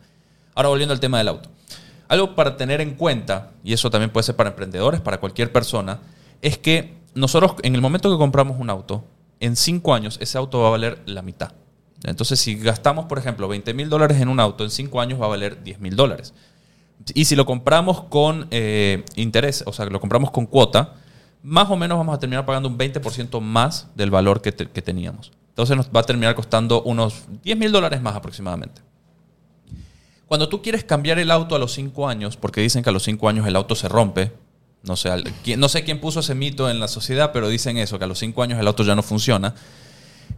Ahora, 0.55 0.69
volviendo 0.69 0.93
al 0.93 1.01
tema 1.01 1.17
del 1.17 1.29
auto. 1.29 1.49
Algo 2.09 2.35
para 2.35 2.59
tener 2.59 2.83
en 2.83 2.95
cuenta, 2.95 3.53
y 3.65 3.73
eso 3.73 3.89
también 3.89 4.11
puede 4.11 4.25
ser 4.25 4.37
para 4.37 4.51
emprendedores, 4.51 5.01
para 5.01 5.19
cualquier 5.19 5.51
persona, 5.51 6.03
es 6.43 6.59
que 6.59 6.93
nosotros 7.15 7.55
en 7.63 7.75
el 7.75 7.81
momento 7.81 8.11
que 8.11 8.19
compramos 8.19 8.61
un 8.61 8.69
auto, 8.69 9.03
en 9.41 9.57
cinco 9.57 9.95
años 9.95 10.19
ese 10.21 10.37
auto 10.37 10.61
va 10.61 10.69
a 10.69 10.73
valer 10.73 11.01
la 11.07 11.23
mitad. 11.23 11.53
Entonces, 12.05 12.39
si 12.39 12.57
gastamos, 12.57 13.07
por 13.07 13.19
ejemplo, 13.19 13.49
20 13.49 13.73
mil 13.73 13.89
dólares 13.89 14.21
en 14.21 14.29
un 14.29 14.41
auto, 14.41 14.63
en 14.63 14.71
cinco 14.71 15.01
años 15.01 15.19
va 15.19 15.25
a 15.25 15.31
valer 15.31 15.63
10 15.63 15.81
mil 15.81 15.97
dólares. 15.97 16.35
Y 17.15 17.25
si 17.25 17.35
lo 17.37 17.47
compramos 17.47 18.03
con 18.05 18.47
eh, 18.51 19.05
interés, 19.17 19.65
o 19.67 19.73
sea, 19.73 19.87
lo 19.87 20.01
compramos 20.01 20.31
con 20.31 20.47
cuota, 20.47 20.95
más 21.43 21.71
o 21.71 21.77
menos 21.77 21.97
vamos 21.99 22.15
a 22.15 22.19
terminar 22.19 22.45
pagando 22.45 22.69
un 22.69 22.77
20% 22.79 23.41
más 23.41 23.89
del 23.95 24.11
valor 24.11 24.43
que, 24.43 24.53
te- 24.53 24.69
que 24.69 24.83
teníamos. 24.83 25.33
Entonces 25.49 25.77
nos 25.77 25.89
va 25.91 26.01
a 26.01 26.03
terminar 26.05 26.35
costando 26.35 26.83
unos 26.83 27.25
10 27.43 27.57
mil 27.59 27.73
dólares 27.73 28.01
más 28.03 28.15
aproximadamente. 28.15 28.83
Cuando 30.27 30.49
tú 30.49 30.63
quieres 30.63 30.85
cambiar 30.85 31.19
el 31.19 31.31
auto 31.31 31.57
a 31.57 31.59
los 31.59 31.73
5 31.73 32.09
años, 32.09 32.37
porque 32.37 32.61
dicen 32.61 32.83
que 32.85 32.91
a 32.91 32.93
los 32.93 33.03
5 33.03 33.29
años 33.29 33.47
el 33.49 33.57
auto 33.57 33.75
se 33.75 33.89
rompe, 33.89 34.33
no 34.85 34.97
sé, 34.97 35.11
no 35.59 35.69
sé 35.69 35.83
quién 35.85 36.01
puso 36.01 36.21
ese 36.21 36.35
mito 36.35 36.71
en 36.71 36.79
la 36.81 36.89
sociedad, 36.89 37.33
pero 37.33 37.49
dicen 37.49 37.77
eso, 37.79 37.99
que 37.99 38.05
a 38.05 38.09
los 38.09 38.19
5 38.19 38.43
años 38.43 38.59
el 38.61 38.67
auto 38.67 38.85
ya 38.85 38.95
no 38.95 39.03
funciona. 39.03 39.55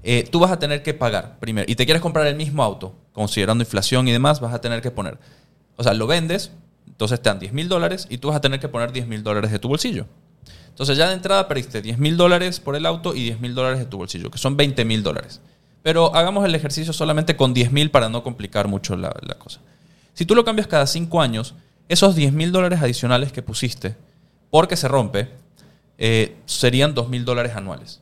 Eh, 0.02 0.26
tú 0.30 0.40
vas 0.40 0.50
a 0.50 0.58
tener 0.58 0.82
que 0.82 0.94
pagar 0.94 1.36
primero. 1.38 1.70
Y 1.70 1.76
te 1.76 1.84
quieres 1.84 2.00
comprar 2.02 2.26
el 2.26 2.34
mismo 2.36 2.62
auto, 2.62 2.94
considerando 3.12 3.62
inflación 3.62 4.08
y 4.08 4.12
demás, 4.12 4.40
vas 4.40 4.54
a 4.54 4.60
tener 4.60 4.80
que 4.80 4.90
poner. 4.90 5.18
O 5.82 5.84
sea, 5.84 5.94
lo 5.94 6.06
vendes, 6.06 6.52
entonces 6.86 7.20
te 7.20 7.28
dan 7.28 7.40
10 7.40 7.52
mil 7.52 7.68
dólares 7.68 8.06
y 8.08 8.18
tú 8.18 8.28
vas 8.28 8.36
a 8.36 8.40
tener 8.40 8.60
que 8.60 8.68
poner 8.68 8.92
10 8.92 9.08
mil 9.08 9.24
dólares 9.24 9.50
de 9.50 9.58
tu 9.58 9.66
bolsillo. 9.66 10.06
Entonces 10.68 10.96
ya 10.96 11.08
de 11.08 11.14
entrada 11.14 11.48
perdiste 11.48 11.82
10 11.82 11.98
mil 11.98 12.16
dólares 12.16 12.60
por 12.60 12.76
el 12.76 12.86
auto 12.86 13.16
y 13.16 13.24
10 13.24 13.40
mil 13.40 13.52
dólares 13.52 13.80
de 13.80 13.86
tu 13.86 13.98
bolsillo, 13.98 14.30
que 14.30 14.38
son 14.38 14.56
20 14.56 14.84
mil 14.84 15.02
dólares. 15.02 15.40
Pero 15.82 16.14
hagamos 16.14 16.44
el 16.44 16.54
ejercicio 16.54 16.92
solamente 16.92 17.34
con 17.34 17.52
10 17.52 17.72
mil 17.72 17.90
para 17.90 18.08
no 18.08 18.22
complicar 18.22 18.68
mucho 18.68 18.94
la, 18.94 19.10
cosa. 19.40 19.58
Si 20.14 20.24
tú 20.24 20.36
lo 20.36 20.44
cambias 20.44 20.68
cada 20.68 20.86
5 20.86 21.20
años, 21.20 21.56
esos 21.88 22.14
10 22.14 22.32
mil 22.32 22.52
dólares 22.52 22.80
adicionales 22.80 23.32
que 23.32 23.42
pusiste, 23.42 23.96
porque 24.48 24.76
se 24.76 24.86
rompe, 24.86 25.30
eh, 25.98 26.36
serían 26.46 26.94
2 26.94 27.08
mil 27.08 27.24
dólares 27.24 27.56
anuales. 27.56 28.00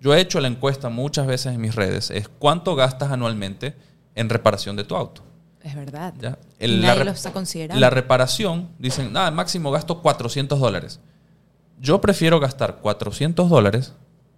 Yo 0.00 0.12
he 0.12 0.20
hecho 0.20 0.40
la 0.40 0.48
encuesta 0.48 0.88
muchas 0.88 1.28
veces 1.28 1.54
en 1.54 1.60
mis 1.60 1.76
redes, 1.76 2.10
es 2.10 2.28
cuánto 2.28 2.74
gastas 2.74 3.12
anualmente 3.12 3.76
en 4.16 4.28
reparación 4.28 4.74
de 4.74 4.82
tu 4.82 4.96
auto. 4.96 5.29
Es 5.62 5.74
verdad. 5.74 6.14
El, 6.58 6.80
Nadie 6.80 7.04
lo 7.04 7.10
está 7.10 7.32
considerando. 7.32 7.80
La 7.80 7.90
reparación, 7.90 8.70
dicen, 8.78 9.12
nada, 9.12 9.30
máximo 9.30 9.70
gasto 9.70 10.00
400 10.00 10.58
dólares. 10.58 11.00
Yo 11.78 12.00
prefiero 12.00 12.40
gastar 12.40 12.78
400 12.80 13.48
dólares 13.48 13.94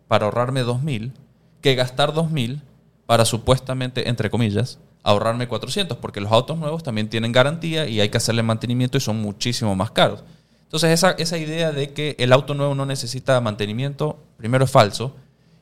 para 0.09 0.27
ahorrarme 0.27 0.65
2.000 0.65 1.13
que 1.61 1.75
gastar 1.75 2.13
2.000 2.13 2.61
para 3.07 3.25
supuestamente, 3.25 4.09
entre 4.09 4.31
comillas, 4.31 4.79
ahorrarme 5.03 5.49
400, 5.49 5.99
porque 5.99 6.21
los 6.21 6.33
autos 6.33 6.59
nuevos 6.59 6.83
también 6.83 7.09
tienen 7.09 7.33
garantía 7.33 7.87
y 7.87 8.01
hay 8.01 8.09
que 8.09 8.17
hacerle 8.17 8.43
mantenimiento 8.43 8.99
y 8.99 9.01
son 9.01 9.21
muchísimo 9.21 9.75
más 9.75 9.91
caros. 9.91 10.25
Entonces 10.65 10.91
esa, 10.91 11.11
esa 11.13 11.37
idea 11.39 11.73
de 11.73 11.93
que 11.93 12.17
el 12.19 12.33
auto 12.33 12.55
nuevo 12.55 12.75
no 12.75 12.87
necesita 12.87 13.41
mantenimiento, 13.41 14.19
primero 14.37 14.65
es 14.65 14.71
falso, 14.71 15.15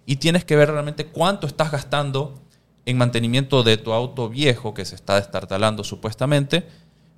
y 0.07 0.17
tienes 0.17 0.45
que 0.45 0.57
ver 0.57 0.71
realmente 0.71 1.07
cuánto 1.07 1.47
estás 1.47 1.71
gastando 1.73 2.41
en 2.87 2.99
mantenimiento 2.99 3.63
de 3.63 3.77
tu 3.77 3.93
auto 3.93 4.29
viejo 4.29 4.75
que 4.75 4.85
se 4.85 4.95
está 4.95 5.17
destartalando 5.17 5.85
supuestamente 5.85 6.67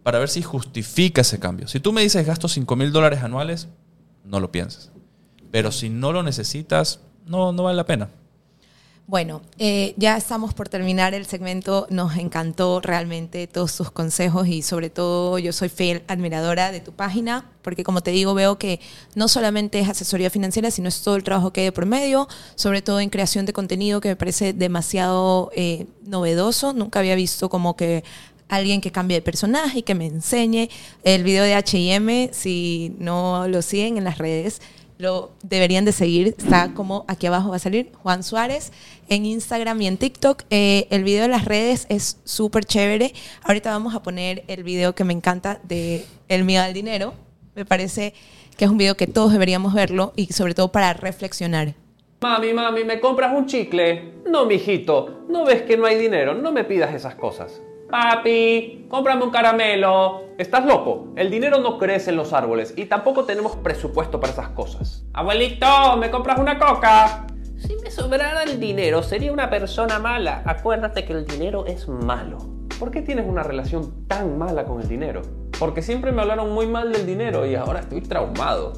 para 0.02 0.18
ver 0.18 0.28
si 0.28 0.42
justifica 0.42 1.20
ese 1.20 1.38
cambio. 1.38 1.68
Si 1.68 1.80
tú 1.80 1.92
me 1.92 2.02
dices 2.02 2.26
gasto 2.26 2.48
5 2.48 2.76
mil 2.76 2.92
dólares 2.92 3.22
anuales, 3.22 3.68
no 4.24 4.40
lo 4.40 4.50
pienses. 4.50 4.90
Pero 5.50 5.70
si 5.70 5.88
no 5.88 6.12
lo 6.12 6.22
necesitas, 6.22 7.00
no, 7.26 7.52
no 7.52 7.62
vale 7.62 7.76
la 7.76 7.86
pena. 7.86 8.08
Bueno, 9.09 9.42
eh, 9.59 9.94
ya 9.96 10.16
estamos 10.16 10.55
por 10.55 10.68
terminar 10.68 11.12
el 11.12 11.26
segmento. 11.26 11.86
Nos 11.90 12.16
encantó 12.16 12.80
realmente 12.80 13.46
todos 13.48 13.76
tus 13.76 13.90
consejos 13.90 14.46
y 14.46 14.62
sobre 14.62 14.90
todo 14.90 15.38
yo 15.38 15.53
soy 15.53 15.68
fiel 15.68 16.03
admiradora 16.07 16.70
de 16.70 16.80
tu 16.80 16.92
página 16.92 17.44
porque 17.62 17.84
como 17.84 18.00
te 18.00 18.12
digo 18.12 18.32
veo 18.32 18.59
que 18.59 18.80
no 19.14 19.28
solamente 19.28 19.80
es 19.80 19.88
asesoría 19.88 20.30
financiera, 20.30 20.70
sino 20.70 20.88
es 20.88 21.03
todo 21.03 21.16
el 21.16 21.24
trabajo 21.24 21.53
que 21.53 21.61
hay 21.61 21.66
de 21.66 21.72
por 21.72 21.84
medio, 21.84 22.28
sobre 22.55 22.80
todo 22.80 23.00
en 23.00 23.11
creación 23.11 23.44
de 23.44 23.53
contenido 23.53 24.00
que 24.00 24.09
me 24.09 24.16
parece 24.16 24.53
demasiado 24.53 25.50
eh, 25.55 25.86
novedoso. 26.07 26.72
Nunca 26.72 27.00
había 27.00 27.16
visto 27.16 27.48
como 27.48 27.76
que 27.76 28.05
alguien 28.48 28.80
que 28.80 28.92
cambie 28.92 29.16
de 29.16 29.22
personaje 29.22 29.80
y 29.80 29.82
que 29.82 29.94
me 29.94 30.07
enseñe 30.07 30.68
el 31.03 31.24
video 31.24 31.42
de 31.42 31.55
H&M, 31.55 32.30
si 32.32 32.94
no 32.98 33.48
lo 33.48 33.62
siguen 33.62 33.98
en 33.98 34.05
las 34.05 34.18
redes 34.18 34.61
lo 35.03 35.32
deberían 35.42 35.84
de 35.84 35.92
seguir. 35.92 36.28
Está 36.38 36.72
como 36.72 37.05
aquí 37.09 37.26
abajo 37.26 37.50
va 37.50 37.57
a 37.57 37.59
salir 37.59 37.90
Juan 38.03 38.22
Suárez 38.22 38.72
en 39.09 39.26
Instagram 39.26 39.82
y 39.82 39.88
en 39.88 39.98
TikTok. 39.98 40.44
Eh, 40.48 40.86
el 40.90 41.05
video 41.05 41.22
de 41.22 41.28
las 41.28 41.44
redes 41.44 41.86
es 41.90 42.18
súper 42.24 42.64
chévere. 42.64 43.12
Ahorita 43.42 43.70
vamos 43.70 43.94
a 43.94 44.03
poner 44.03 44.44
el 44.46 44.62
video 44.62 44.94
que 44.94 45.05
me 45.05 45.12
encanta 45.12 45.61
de 45.64 46.07
El 46.28 46.44
miedo 46.44 46.62
al 46.62 46.72
dinero. 46.72 47.14
Me 47.55 47.66
parece 47.66 48.14
que 48.57 48.64
es 48.64 48.70
un 48.70 48.78
video 48.78 48.96
que 48.96 49.09
todos 49.09 49.32
deberíamos 49.32 49.74
verlo 49.74 50.12
y 50.16 50.32
sobre 50.32 50.55
todo 50.55 50.70
para 50.70 50.94
reflexionar. 50.94 51.74
Mami, 52.20 52.55
mami, 52.55 52.84
¿me 52.84 53.00
compras 53.00 53.34
un 53.36 53.46
chicle? 53.46 54.14
No, 54.30 54.46
mijito, 54.46 55.24
¿no 55.28 55.44
ves 55.44 55.62
que 55.62 55.76
no 55.76 55.84
hay 55.84 55.96
dinero? 55.96 56.34
No 56.34 56.53
me 56.53 56.62
pidas 56.62 56.94
esas 56.94 57.16
cosas. 57.16 57.61
Papi, 57.93 58.86
cómprame 58.88 59.22
un 59.22 59.30
caramelo. 59.30 60.22
¿Estás 60.38 60.64
loco? 60.64 61.12
El 61.14 61.30
dinero 61.30 61.59
no 61.59 61.76
crece 61.76 62.09
en 62.09 62.16
los 62.16 62.32
árboles 62.32 62.72
y 62.74 62.86
tampoco 62.86 63.26
tenemos 63.26 63.57
presupuesto 63.57 64.18
para 64.18 64.32
esas 64.32 64.49
cosas. 64.49 65.05
Abuelito, 65.12 65.99
¿me 65.99 66.11
compras 66.11 66.38
una 66.38 66.59
coca? 66.59 67.26
Si 67.59 67.76
me 67.84 67.90
sobrara 67.90 68.45
el 68.45 68.59
dinero, 68.59 69.03
sería 69.03 69.30
una 69.30 69.51
persona 69.51 69.99
mala. 69.99 70.43
Acuérdate 70.47 71.05
que 71.05 71.12
el 71.12 71.26
dinero 71.26 71.66
es 71.66 71.86
malo. 71.86 72.38
¿Por 72.78 72.90
qué 72.90 73.03
tienes 73.03 73.28
una 73.28 73.43
relación 73.43 74.09
tan 74.09 74.38
mala 74.38 74.64
con 74.64 74.80
el 74.80 74.88
dinero? 74.88 75.20
Porque 75.59 75.82
siempre 75.82 76.12
me 76.12 76.22
hablaron 76.22 76.51
muy 76.51 76.66
mal 76.66 76.95
del 76.95 77.05
dinero 77.05 77.45
y 77.45 77.57
ahora 77.57 77.80
estoy 77.80 78.01
traumado. 78.01 78.72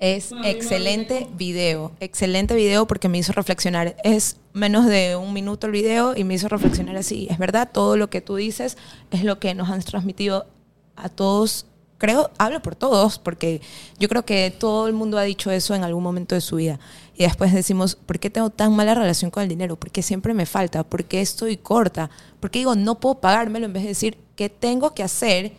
Es 0.00 0.30
excelente 0.44 1.28
video, 1.34 1.90
excelente 1.98 2.54
video 2.54 2.86
porque 2.86 3.08
me 3.08 3.18
hizo 3.18 3.32
reflexionar. 3.32 3.96
Es 4.04 4.36
menos 4.52 4.86
de 4.86 5.16
un 5.16 5.32
minuto 5.32 5.66
el 5.66 5.72
video 5.72 6.16
y 6.16 6.22
me 6.22 6.34
hizo 6.34 6.48
reflexionar 6.48 6.96
así. 6.96 7.26
Es 7.30 7.38
verdad, 7.38 7.70
todo 7.72 7.96
lo 7.96 8.08
que 8.08 8.20
tú 8.20 8.36
dices 8.36 8.76
es 9.10 9.24
lo 9.24 9.40
que 9.40 9.54
nos 9.54 9.70
han 9.70 9.82
transmitido 9.82 10.46
a 10.94 11.08
todos. 11.08 11.66
Creo, 11.98 12.30
hablo 12.38 12.62
por 12.62 12.76
todos, 12.76 13.18
porque 13.18 13.60
yo 13.98 14.08
creo 14.08 14.24
que 14.24 14.54
todo 14.56 14.86
el 14.86 14.92
mundo 14.92 15.18
ha 15.18 15.24
dicho 15.24 15.50
eso 15.50 15.74
en 15.74 15.82
algún 15.82 16.04
momento 16.04 16.36
de 16.36 16.40
su 16.40 16.56
vida. 16.56 16.78
Y 17.16 17.24
después 17.24 17.52
decimos, 17.52 17.96
¿por 17.96 18.20
qué 18.20 18.30
tengo 18.30 18.50
tan 18.50 18.76
mala 18.76 18.94
relación 18.94 19.32
con 19.32 19.42
el 19.42 19.48
dinero? 19.48 19.74
¿Por 19.74 19.90
qué 19.90 20.02
siempre 20.02 20.32
me 20.32 20.46
falta? 20.46 20.84
¿Por 20.84 21.06
qué 21.06 21.20
estoy 21.20 21.56
corta? 21.56 22.08
¿Por 22.38 22.52
qué 22.52 22.60
digo, 22.60 22.76
no 22.76 23.00
puedo 23.00 23.16
pagármelo 23.16 23.66
en 23.66 23.72
vez 23.72 23.82
de 23.82 23.88
decir, 23.88 24.18
¿qué 24.36 24.48
tengo 24.48 24.94
que 24.94 25.02
hacer 25.02 25.54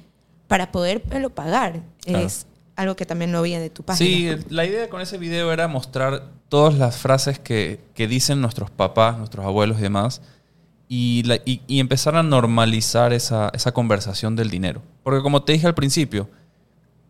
para 0.48 0.72
poderlo 0.72 1.30
pagar? 1.30 1.84
Es 2.06 2.46
algo 2.80 2.96
que 2.96 3.06
también 3.06 3.32
no 3.32 3.42
vi 3.42 3.56
de 3.56 3.70
tu 3.70 3.84
página. 3.84 4.38
Sí, 4.38 4.46
la 4.50 4.66
idea 4.66 4.90
con 4.90 5.02
ese 5.02 5.18
video 5.18 5.52
era 5.52 5.68
mostrar 5.68 6.24
todas 6.48 6.76
las 6.76 6.96
frases 6.96 7.38
que, 7.38 7.82
dicen 7.96 8.40
nuestros 8.40 8.72
papás, 8.72 9.18
nuestros 9.18 9.46
abuelos 9.46 9.80
y 9.80 9.82
demás, 9.82 10.22
y, 10.88 11.24
y, 11.46 11.80
empezar 11.80 12.16
a 12.16 12.24
normalizar 12.24 13.12
esa, 13.12 13.52
esa, 13.54 13.74
conversación 13.74 14.38
del 14.38 14.50
dinero. 14.50 14.82
Porque 15.04 15.22
como 15.22 15.44
te 15.44 15.52
dije 15.52 15.68
al 15.68 15.76
principio, 15.76 16.30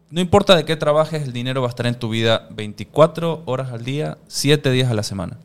no 0.09 0.20
importa 0.20 0.55
de 0.55 0.65
qué 0.65 0.76
trabajes, 0.76 1.22
el 1.22 1.34
dinero 1.34 1.61
va 1.61 1.67
a 1.67 1.70
estar 1.70 1.86
en 1.86 1.95
tu 1.95 2.09
vida 2.09 2.47
24 2.49 3.43
horas 3.45 3.72
al 3.72 3.86
día, 3.86 4.17
7 4.28 4.72
días 4.72 4.89
a 4.89 4.95
la 4.95 5.03
semana. 5.03 5.38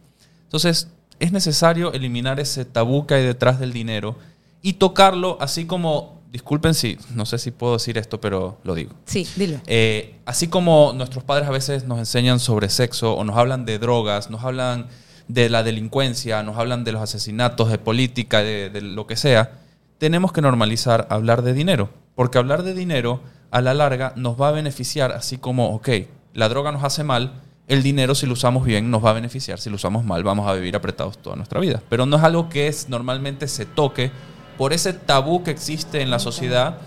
Entonces, 0.45 0.89
es 1.21 1.33
necesario 1.33 1.93
eliminar 1.93 2.41
ese 2.41 2.65
tabú 2.65 3.07
que 3.07 3.15
hay 3.15 3.25
detrás 3.25 3.61
del 3.61 3.75
dinero 3.75 4.17
y 4.63 4.73
tocarlo 4.75 5.37
así 5.41 5.67
como 5.67 6.14
disculpen 6.35 6.75
si, 6.75 6.99
no 7.15 7.27
sé 7.27 7.39
si 7.39 7.53
puedo 7.53 7.75
decir 7.75 7.97
esto, 7.97 8.21
pero 8.21 8.59
lo 8.65 8.75
digo. 8.75 8.91
Sí, 9.05 9.25
dilo. 9.37 9.61
Eh, 9.67 10.17
así 10.27 10.49
como 10.49 10.93
nuestros 10.93 11.23
padres 11.23 11.47
a 11.47 11.53
veces 11.53 11.85
nos 11.85 12.01
enseñan 12.01 12.41
sobre 12.41 12.71
sexo 12.71 13.15
o 13.15 13.23
nos 13.23 13.37
hablan 13.37 13.65
de 13.65 13.79
drogas, 13.79 14.31
nos 14.31 14.43
hablan 14.43 14.89
de 15.29 15.49
la 15.49 15.63
delincuencia, 15.63 16.43
nos 16.43 16.59
hablan 16.59 16.83
de 16.83 16.91
los 16.91 17.03
asesinatos, 17.03 17.71
de 17.71 17.79
política, 17.79 18.43
de, 18.43 18.69
de 18.69 18.81
lo 18.81 19.07
que 19.07 19.15
sea, 19.15 19.61
tenemos 19.99 20.33
que 20.33 20.41
normalizar 20.41 21.07
hablar 21.09 21.43
de 21.43 21.53
dinero. 21.53 21.91
Porque 22.17 22.39
hablar 22.39 22.65
de 22.65 22.75
dinero 22.75 23.21
a 23.53 23.61
la 23.61 23.73
larga 23.73 24.13
nos 24.17 24.35
va 24.39 24.49
a 24.49 24.53
beneficiar, 24.53 25.13
así 25.13 25.39
como, 25.39 25.73
ok, 25.73 25.89
la 26.33 26.49
droga 26.49 26.73
nos 26.73 26.83
hace 26.83 27.05
mal, 27.05 27.43
el 27.69 27.85
dinero 27.85 28.17
si 28.17 28.27
lo 28.27 28.33
usamos 28.33 28.65
bien 28.65 28.91
nos 28.91 29.05
va 29.05 29.11
a 29.11 29.13
beneficiar, 29.15 29.61
si 29.61 29.71
lo 29.71 29.77
usamos 29.77 30.05
mal 30.05 30.25
vamos 30.25 30.49
a 30.49 30.53
vivir 30.53 30.75
apretados 30.75 31.17
toda 31.19 31.37
nuestra 31.37 31.61
vida. 31.61 31.81
Pero 31.89 32.07
no 32.07 32.17
es 32.17 32.25
algo 32.25 32.49
que 32.49 32.67
es, 32.67 32.89
normalmente 32.89 33.47
se 33.47 33.67
toque 33.67 34.11
por 34.57 34.73
ese 34.73 34.93
tabú 34.93 35.43
que 35.43 35.51
existe 35.51 36.01
en 36.01 36.11
la 36.11 36.19
sociedad 36.19 36.79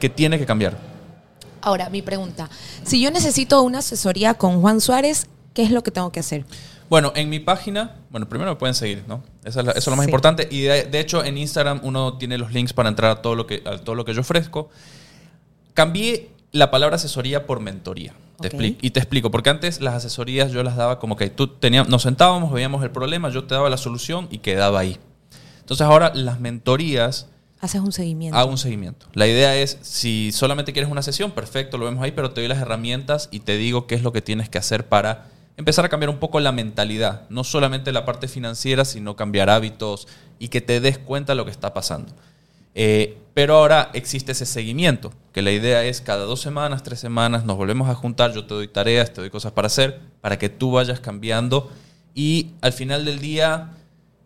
que 0.00 0.08
tiene 0.08 0.38
que 0.38 0.46
cambiar. 0.46 0.76
Ahora, 1.60 1.88
mi 1.88 2.02
pregunta, 2.02 2.50
si 2.82 3.00
yo 3.00 3.10
necesito 3.10 3.62
una 3.62 3.78
asesoría 3.78 4.34
con 4.34 4.60
Juan 4.60 4.80
Suárez, 4.80 5.28
¿qué 5.54 5.62
es 5.62 5.70
lo 5.70 5.82
que 5.82 5.90
tengo 5.90 6.12
que 6.12 6.20
hacer? 6.20 6.44
Bueno, 6.90 7.12
en 7.16 7.30
mi 7.30 7.40
página, 7.40 7.96
bueno, 8.10 8.28
primero 8.28 8.50
me 8.50 8.56
pueden 8.56 8.74
seguir, 8.74 9.02
¿no? 9.08 9.22
Eso 9.44 9.60
es, 9.60 9.86
lo 9.86 9.96
más 9.96 10.06
importante. 10.06 10.46
Y 10.50 10.62
de, 10.62 11.00
hecho, 11.00 11.24
en 11.24 11.38
Instagram 11.38 11.80
uno 11.82 12.18
tiene 12.18 12.36
los 12.36 12.52
links 12.52 12.74
para 12.74 12.90
entrar 12.90 13.10
a 13.10 13.22
todo 13.22 13.34
lo 13.34 13.46
que, 13.46 13.62
a 13.64 13.78
todo 13.78 13.94
lo 13.94 14.04
que 14.04 14.12
yo 14.12 14.20
ofrezco. 14.20 14.68
Cambié 15.72 16.30
la 16.52 16.70
palabra 16.70 16.96
asesoría 16.96 17.46
por 17.46 17.60
mentoría. 17.60 18.14
y 18.60 18.90
te 18.90 19.00
explico, 19.00 19.30
porque 19.30 19.48
antes 19.48 19.80
las 19.80 19.94
asesorías 19.94 20.52
yo 20.52 20.62
las 20.62 20.76
daba 20.76 20.98
como 20.98 21.16
que 21.16 21.30
tú 21.30 21.48
teníamos, 21.48 21.88
nos 21.88 22.02
sentábamos, 22.02 22.52
veíamos 22.52 22.82
el 22.82 22.90
problema, 22.90 23.30
yo 23.30 23.44
te 23.44 23.54
daba 23.54 23.70
la 23.70 23.78
solución 23.78 24.28
y 24.30 24.38
quedaba 24.38 24.80
ahí. 24.80 24.98
Entonces 25.64 25.86
ahora 25.86 26.12
las 26.14 26.40
mentorías... 26.40 27.28
Haces 27.58 27.80
un 27.80 27.92
seguimiento. 27.92 28.36
Hago 28.36 28.50
un 28.50 28.58
seguimiento. 28.58 29.06
La 29.14 29.26
idea 29.26 29.56
es, 29.56 29.78
si 29.80 30.30
solamente 30.32 30.74
quieres 30.74 30.92
una 30.92 31.00
sesión, 31.00 31.30
perfecto, 31.30 31.78
lo 31.78 31.86
vemos 31.86 32.04
ahí, 32.04 32.12
pero 32.12 32.32
te 32.32 32.42
doy 32.42 32.48
las 32.48 32.58
herramientas 32.58 33.30
y 33.32 33.40
te 33.40 33.56
digo 33.56 33.86
qué 33.86 33.94
es 33.94 34.02
lo 34.02 34.12
que 34.12 34.20
tienes 34.20 34.50
que 34.50 34.58
hacer 34.58 34.86
para 34.86 35.28
empezar 35.56 35.86
a 35.86 35.88
cambiar 35.88 36.10
un 36.10 36.18
poco 36.18 36.38
la 36.40 36.52
mentalidad. 36.52 37.22
No 37.30 37.42
solamente 37.42 37.92
la 37.92 38.04
parte 38.04 38.28
financiera, 38.28 38.84
sino 38.84 39.16
cambiar 39.16 39.48
hábitos 39.48 40.06
y 40.38 40.48
que 40.48 40.60
te 40.60 40.80
des 40.80 40.98
cuenta 40.98 41.32
de 41.32 41.36
lo 41.36 41.46
que 41.46 41.50
está 41.50 41.72
pasando. 41.72 42.12
Eh, 42.74 43.16
pero 43.32 43.56
ahora 43.56 43.90
existe 43.94 44.32
ese 44.32 44.44
seguimiento, 44.44 45.12
que 45.32 45.40
la 45.40 45.50
idea 45.50 45.82
es 45.84 46.02
cada 46.02 46.24
dos 46.24 46.42
semanas, 46.42 46.82
tres 46.82 47.00
semanas, 47.00 47.46
nos 47.46 47.56
volvemos 47.56 47.88
a 47.88 47.94
juntar, 47.94 48.34
yo 48.34 48.44
te 48.44 48.52
doy 48.52 48.68
tareas, 48.68 49.14
te 49.14 49.22
doy 49.22 49.30
cosas 49.30 49.52
para 49.52 49.66
hacer, 49.66 50.00
para 50.20 50.38
que 50.38 50.50
tú 50.50 50.72
vayas 50.72 51.00
cambiando 51.00 51.70
y 52.14 52.50
al 52.60 52.74
final 52.74 53.06
del 53.06 53.20
día 53.20 53.70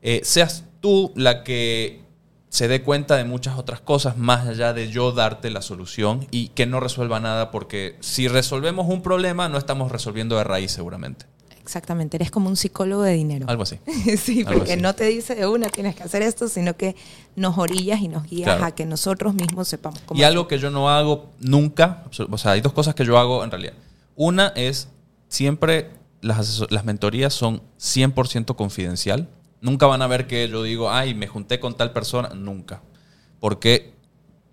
eh, 0.03 0.23
seas 0.25 0.65
tú 0.81 1.13
la 1.17 1.45
que 1.45 2.03
se 2.51 2.67
dé 2.69 2.83
cuenta 2.83 3.17
de 3.17 3.25
muchas 3.25 3.59
otras 3.59 3.81
cosas 3.81 4.17
más 4.17 4.47
allá 4.47 4.73
de 4.73 4.91
yo 4.91 5.13
darte 5.13 5.51
la 5.51 5.61
solución 5.63 6.27
y 6.31 6.49
que 6.49 6.65
no 6.67 6.81
resuelva 6.81 7.21
nada 7.21 7.51
porque 7.51 7.97
si 8.01 8.27
resolvemos 8.29 8.87
un 8.89 9.03
problema 9.03 9.49
no 9.49 9.59
estamos 9.59 9.93
resolviendo 9.93 10.37
de 10.39 10.45
raíz 10.45 10.71
seguramente. 10.73 11.27
Exactamente, 11.61 12.17
eres 12.17 12.31
como 12.31 12.49
un 12.49 12.57
psicólogo 12.57 13.03
de 13.03 13.13
dinero. 13.13 13.45
Algo 13.47 13.65
así. 13.65 13.79
sí, 14.17 14.39
Algo 14.47 14.53
porque 14.61 14.73
así. 14.73 14.81
no 14.83 14.95
te 14.95 15.05
dice 15.05 15.35
de 15.35 15.47
una 15.47 15.69
tienes 15.69 15.95
que 15.95 16.03
hacer 16.03 16.23
esto, 16.23 16.49
sino 16.49 16.75
que 16.79 16.97
nos 17.37 17.59
orillas 17.59 18.01
y 18.01 18.09
nos 18.09 18.25
guías 18.25 18.45
Claro. 18.47 18.65
a 18.65 18.71
que 18.71 18.87
nosotros 18.87 19.35
mismos 19.35 19.69
sepamos 19.69 20.01
cómo 20.07 20.19
Y 20.19 20.23
algo 20.25 20.49
que 20.49 20.59
yo 20.59 20.71
no 20.71 20.89
hago 20.89 21.29
nunca, 21.41 22.05
o 22.31 22.39
sea, 22.39 22.53
hay 22.53 22.63
dos 22.63 22.73
cosas 22.73 22.95
que 22.95 23.05
yo 23.05 23.19
hago 23.19 23.45
en 23.45 23.51
realidad. 23.51 23.75
Una 24.17 24.49
es 24.57 24.89
siempre 25.29 25.91
las, 26.23 26.65
las 26.71 26.87
mentorías 26.87 27.35
son 27.35 27.61
100% 27.79 28.57
confidencial. 28.57 29.29
Nunca 29.61 29.87
van 29.87 30.03
a 30.03 30.07
ver 30.07 30.27
que 30.27 30.49
yo 30.49 30.63
digo, 30.63 30.91
ay, 30.91 31.15
me 31.15 31.27
junté 31.27 31.59
con 31.61 31.75
tal 31.75 31.93
persona. 31.93 32.31
Nunca. 32.31 32.83
Porque, 33.41 33.93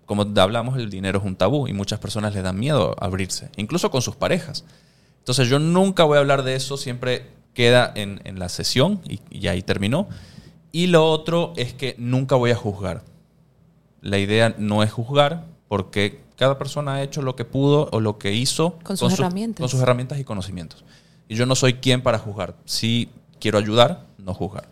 como 0.04 0.22
hablamos, 0.36 0.76
el 0.78 0.90
dinero 0.90 1.18
es 1.18 1.24
un 1.24 1.36
tabú 1.36 1.68
y 1.68 1.72
muchas 1.72 1.98
personas 1.98 2.34
les 2.34 2.42
dan 2.42 2.58
miedo 2.58 2.94
abrirse, 2.98 3.50
incluso 3.56 3.90
con 3.90 4.02
sus 4.02 4.16
parejas. 4.16 4.64
Entonces 5.18 5.48
yo 5.48 5.58
nunca 5.58 6.04
voy 6.04 6.16
a 6.16 6.20
hablar 6.20 6.42
de 6.44 6.54
eso, 6.54 6.76
siempre 6.76 7.26
queda 7.52 7.90
en, 7.94 8.20
en 8.24 8.38
la 8.38 8.48
sesión 8.48 9.00
y, 9.08 9.20
y 9.30 9.48
ahí 9.48 9.62
terminó. 9.62 10.08
Y 10.72 10.88
lo 10.88 11.10
otro 11.10 11.52
es 11.56 11.72
que 11.72 11.94
nunca 11.98 12.36
voy 12.36 12.50
a 12.50 12.56
juzgar. 12.56 13.02
La 14.02 14.18
idea 14.18 14.54
no 14.58 14.82
es 14.82 14.92
juzgar 14.92 15.46
porque 15.68 16.20
cada 16.36 16.58
persona 16.58 16.94
ha 16.94 17.02
hecho 17.02 17.22
lo 17.22 17.34
que 17.34 17.44
pudo 17.44 17.88
o 17.92 18.00
lo 18.00 18.18
que 18.18 18.34
hizo 18.34 18.78
Con 18.82 18.96
sus 18.96 19.14
herramientas. 19.14 19.60
con 19.62 19.68
sus 19.68 19.80
herramientas 19.80 20.18
y 20.18 20.24
conocimientos. 20.24 20.84
Y 21.28 21.34
yo 21.34 21.46
no 21.46 21.54
soy 21.54 21.74
quien 21.74 22.02
para 22.02 22.18
juzgar. 22.18 22.54
Sí 22.66 23.08
quiero 23.40 23.58
ayudar, 23.58 24.04
no 24.18 24.34
juzgar. 24.34 24.68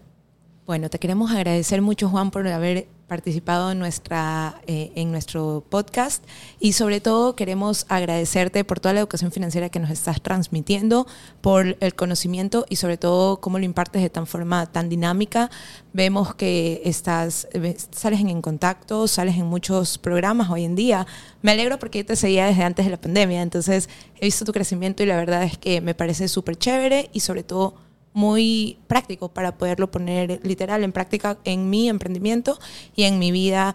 Bueno, 0.67 0.89
te 0.89 0.99
queremos 0.99 1.31
agradecer 1.31 1.83
mucho, 1.83 2.09
Juan, 2.09 2.31
por 2.31 2.49
haber 2.49 2.89
participado 3.07 3.71
en, 3.71 3.79
nuestra, 3.79 4.63
eh, 4.67 4.93
en 4.95 5.13
nuestro 5.13 5.63
podcast 5.69 6.25
y 6.59 6.73
sobre 6.73 7.03
todo 7.03 7.37
queremos 7.37 7.85
agradecerte 7.91 8.65
por 8.65 8.81
toda 8.81 8.95
la 8.95 9.01
educación 9.01 9.31
financiera 9.31 9.69
que 9.69 9.79
nos 9.79 9.91
estás 9.91 10.23
transmitiendo, 10.23 11.07
por 11.43 11.77
el 11.81 11.95
conocimiento 11.95 12.65
y 12.71 12.77
sobre 12.77 12.97
todo 12.97 13.43
cómo 13.43 13.59
lo 13.59 13.67
impartes 13.67 14.01
de 14.01 14.09
tan 14.09 14.27
forma 14.27 14.65
tan 14.65 14.89
dinámica. 14.89 15.51
Vemos 15.93 16.35
que 16.35 16.81
estás, 16.87 17.47
sales 17.91 18.21
en, 18.21 18.31
en 18.31 18.41
contacto, 18.41 19.07
sales 19.07 19.37
en 19.37 19.45
muchos 19.45 19.99
programas 19.99 20.49
hoy 20.49 20.65
en 20.65 20.77
día. 20.77 21.07
Me 21.43 21.53
alegro 21.53 21.79
porque 21.79 21.99
yo 21.99 22.07
te 22.07 22.17
seguía 22.17 22.47
desde 22.47 22.63
antes 22.63 22.87
de 22.87 22.91
la 22.91 23.01
pandemia, 23.01 23.43
entonces 23.43 23.91
he 24.19 24.25
visto 24.25 24.47
tu 24.47 24.53
crecimiento 24.53 25.03
y 25.03 25.07
la 25.07 25.17
verdad 25.17 25.43
es 25.43 25.59
que 25.59 25.83
me 25.83 25.95
parece 25.95 26.27
súper 26.27 26.57
chévere 26.57 27.11
y 27.13 27.21
sobre 27.21 27.43
todo 27.43 27.84
muy 28.15 28.79
práctico 28.87 29.29
para 29.29 29.59
poderlo 29.59 29.91
poner 29.91 30.41
literal 30.43 30.83
en 30.85 30.93
práctica 30.93 31.37
en 31.45 31.69
mi 31.69 31.91
emprendimiento 31.91 32.59
y 32.97 33.03
en 33.03 33.19
mi 33.19 33.31
vida. 33.31 33.75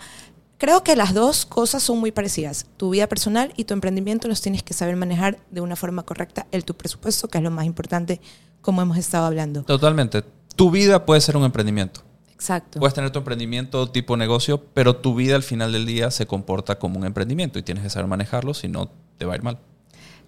Creo 0.58 0.84
que 0.84 0.96
las 0.96 1.14
dos 1.14 1.46
cosas 1.46 1.84
son 1.84 2.00
muy 2.00 2.12
parecidas. 2.12 2.66
Tu 2.78 2.90
vida 2.90 3.08
personal 3.08 3.54
y 3.56 3.66
tu 3.66 3.74
emprendimiento 3.74 4.28
los 4.28 4.42
tienes 4.42 4.64
que 4.64 4.74
saber 4.74 4.96
manejar 4.96 5.40
de 5.52 5.62
una 5.62 5.76
forma 5.76 6.04
correcta, 6.04 6.48
el 6.52 6.66
tu 6.66 6.74
presupuesto, 6.74 7.28
que 7.28 7.38
es 7.38 7.44
lo 7.44 7.52
más 7.52 7.66
importante, 7.66 8.20
como 8.62 8.82
hemos 8.82 8.98
estado 8.98 9.26
hablando. 9.26 9.64
Totalmente. 9.64 10.24
Tu 10.56 10.72
vida 10.72 11.06
puede 11.06 11.22
ser 11.22 11.38
un 11.38 11.44
emprendimiento. 11.44 12.02
Exacto. 12.34 12.80
Puedes 12.80 12.94
tener 12.94 13.12
tu 13.12 13.20
emprendimiento 13.20 13.90
tipo 13.90 14.16
negocio, 14.16 14.64
pero 14.74 14.96
tu 14.96 15.16
vida 15.16 15.36
al 15.36 15.44
final 15.44 15.74
del 15.74 15.86
día 15.86 16.12
se 16.12 16.26
comporta 16.26 16.80
como 16.80 16.98
un 16.98 17.06
emprendimiento 17.06 17.60
y 17.60 17.64
tienes 17.64 17.84
que 17.84 17.90
saber 17.90 18.08
manejarlo, 18.08 18.54
si 18.54 18.70
no 18.70 18.90
te 19.18 19.26
va 19.26 19.34
a 19.34 19.36
ir 19.36 19.44
mal. 19.44 19.60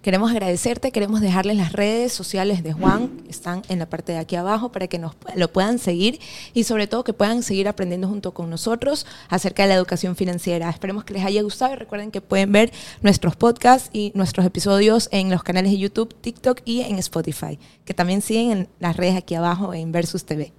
Queremos 0.02 0.32
agradecerte, 0.32 0.90
queremos 0.90 1.20
dejarles 1.20 1.56
las 1.56 1.70
redes 1.70 2.12
sociales 2.12 2.64
de 2.64 2.72
Juan, 2.72 3.22
están 3.28 3.62
en 3.68 3.78
la 3.78 3.86
parte 3.88 4.10
de 4.10 4.18
aquí 4.18 4.34
abajo 4.34 4.72
para 4.72 4.88
que 4.88 4.98
nos, 4.98 5.14
lo 5.36 5.52
puedan 5.52 5.78
seguir 5.78 6.18
y 6.52 6.64
sobre 6.64 6.88
todo 6.88 7.04
que 7.04 7.12
puedan 7.12 7.44
seguir 7.44 7.68
aprendiendo 7.68 8.08
junto 8.08 8.34
con 8.34 8.50
nosotros 8.50 9.06
acerca 9.28 9.62
de 9.62 9.68
la 9.68 9.76
educación 9.76 10.16
financiera. 10.16 10.68
Esperemos 10.68 11.04
que 11.04 11.14
les 11.14 11.24
haya 11.24 11.40
gustado 11.42 11.74
y 11.74 11.76
recuerden 11.76 12.10
que 12.10 12.20
pueden 12.20 12.50
ver 12.50 12.72
nuestros 13.00 13.36
podcasts 13.36 13.90
y 13.92 14.10
nuestros 14.16 14.44
episodios 14.44 15.08
en 15.12 15.30
los 15.30 15.44
canales 15.44 15.70
de 15.70 15.78
YouTube, 15.78 16.12
TikTok 16.20 16.62
y 16.64 16.80
en 16.80 16.98
Spotify, 16.98 17.60
que 17.84 17.94
también 17.94 18.22
siguen 18.22 18.50
en 18.50 18.68
las 18.80 18.96
redes 18.96 19.14
aquí 19.14 19.36
abajo 19.36 19.72
en 19.72 19.92
Versus 19.92 20.24
TV. 20.24 20.52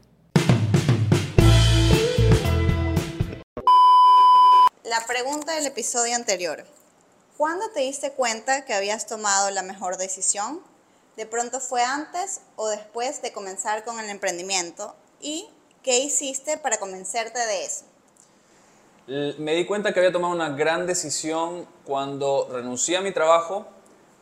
La 4.86 5.06
pregunta 5.06 5.54
del 5.56 5.66
episodio 5.66 6.16
anterior. 6.16 6.64
¿Cuándo 7.44 7.66
te 7.72 7.82
diste 7.82 8.14
cuenta 8.14 8.64
que 8.64 8.74
habías 8.74 9.06
tomado 9.06 9.52
la 9.52 9.64
mejor 9.64 9.98
decisión? 9.98 10.62
¿De 11.18 11.26
pronto 11.26 11.60
fue 11.60 11.84
antes 11.84 12.39
o 12.56 12.70
después 12.70 13.22
de 13.22 13.34
comenzar 13.34 13.84
con 13.84 14.00
el 14.00 14.10
emprendimiento? 14.10 14.96
¿Y 15.20 15.50
qué 15.84 16.00
hiciste 16.00 16.58
para 16.58 16.78
convencerte 16.78 17.38
de 17.39 17.66
eso? 17.66 17.84
Me 19.39 19.56
di 19.56 19.66
cuenta 19.66 19.94
que 19.94 20.00
había 20.00 20.14
tomado 20.14 20.34
una 20.34 20.52
gran 20.52 20.88
decisión 20.88 21.68
cuando 21.84 22.48
renuncié 22.50 22.96
a 22.96 23.02
mi 23.02 23.12
trabajo 23.12 23.68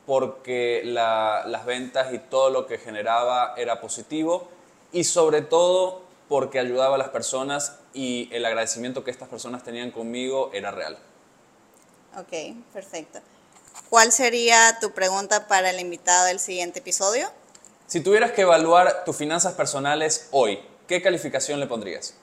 porque 0.07 0.81
la- 0.83 1.43
las 1.45 1.63
ventas 1.67 2.11
y 2.15 2.17
todo 2.17 2.49
lo 2.49 2.65
que 2.65 2.79
generaba 2.79 3.53
era 3.55 3.81
positivo 3.81 4.47
y 4.91 5.03
sobre 5.03 5.43
todo 5.43 6.01
porque 6.27 6.57
ayudaba 6.57 6.95
a 6.95 6.97
las 6.97 7.09
personas 7.09 7.77
y 7.93 8.29
el 8.31 8.43
agradecimiento 8.45 9.03
que 9.03 9.11
estas 9.11 9.29
personas 9.29 9.63
tenían 9.63 9.91
conmigo 9.91 10.49
era 10.53 10.71
real. 10.71 10.97
Ok, 12.17 12.55
perfecto. 12.73 13.19
¿Cuál 13.89 14.11
sería 14.11 14.77
tu 14.79 14.91
pregunta 14.91 15.47
para 15.47 15.69
el 15.69 15.79
invitado 15.79 16.25
del 16.25 16.39
siguiente 16.39 16.79
episodio? 16.79 17.29
Si 17.87 18.01
tuvieras 18.01 18.31
que 18.31 18.41
evaluar 18.41 19.03
tus 19.05 19.15
finanzas 19.15 19.53
personales 19.53 20.27
hoy, 20.31 20.59
¿qué 20.87 21.01
calificación 21.01 21.59
le 21.59 21.67
pondrías? 21.67 22.13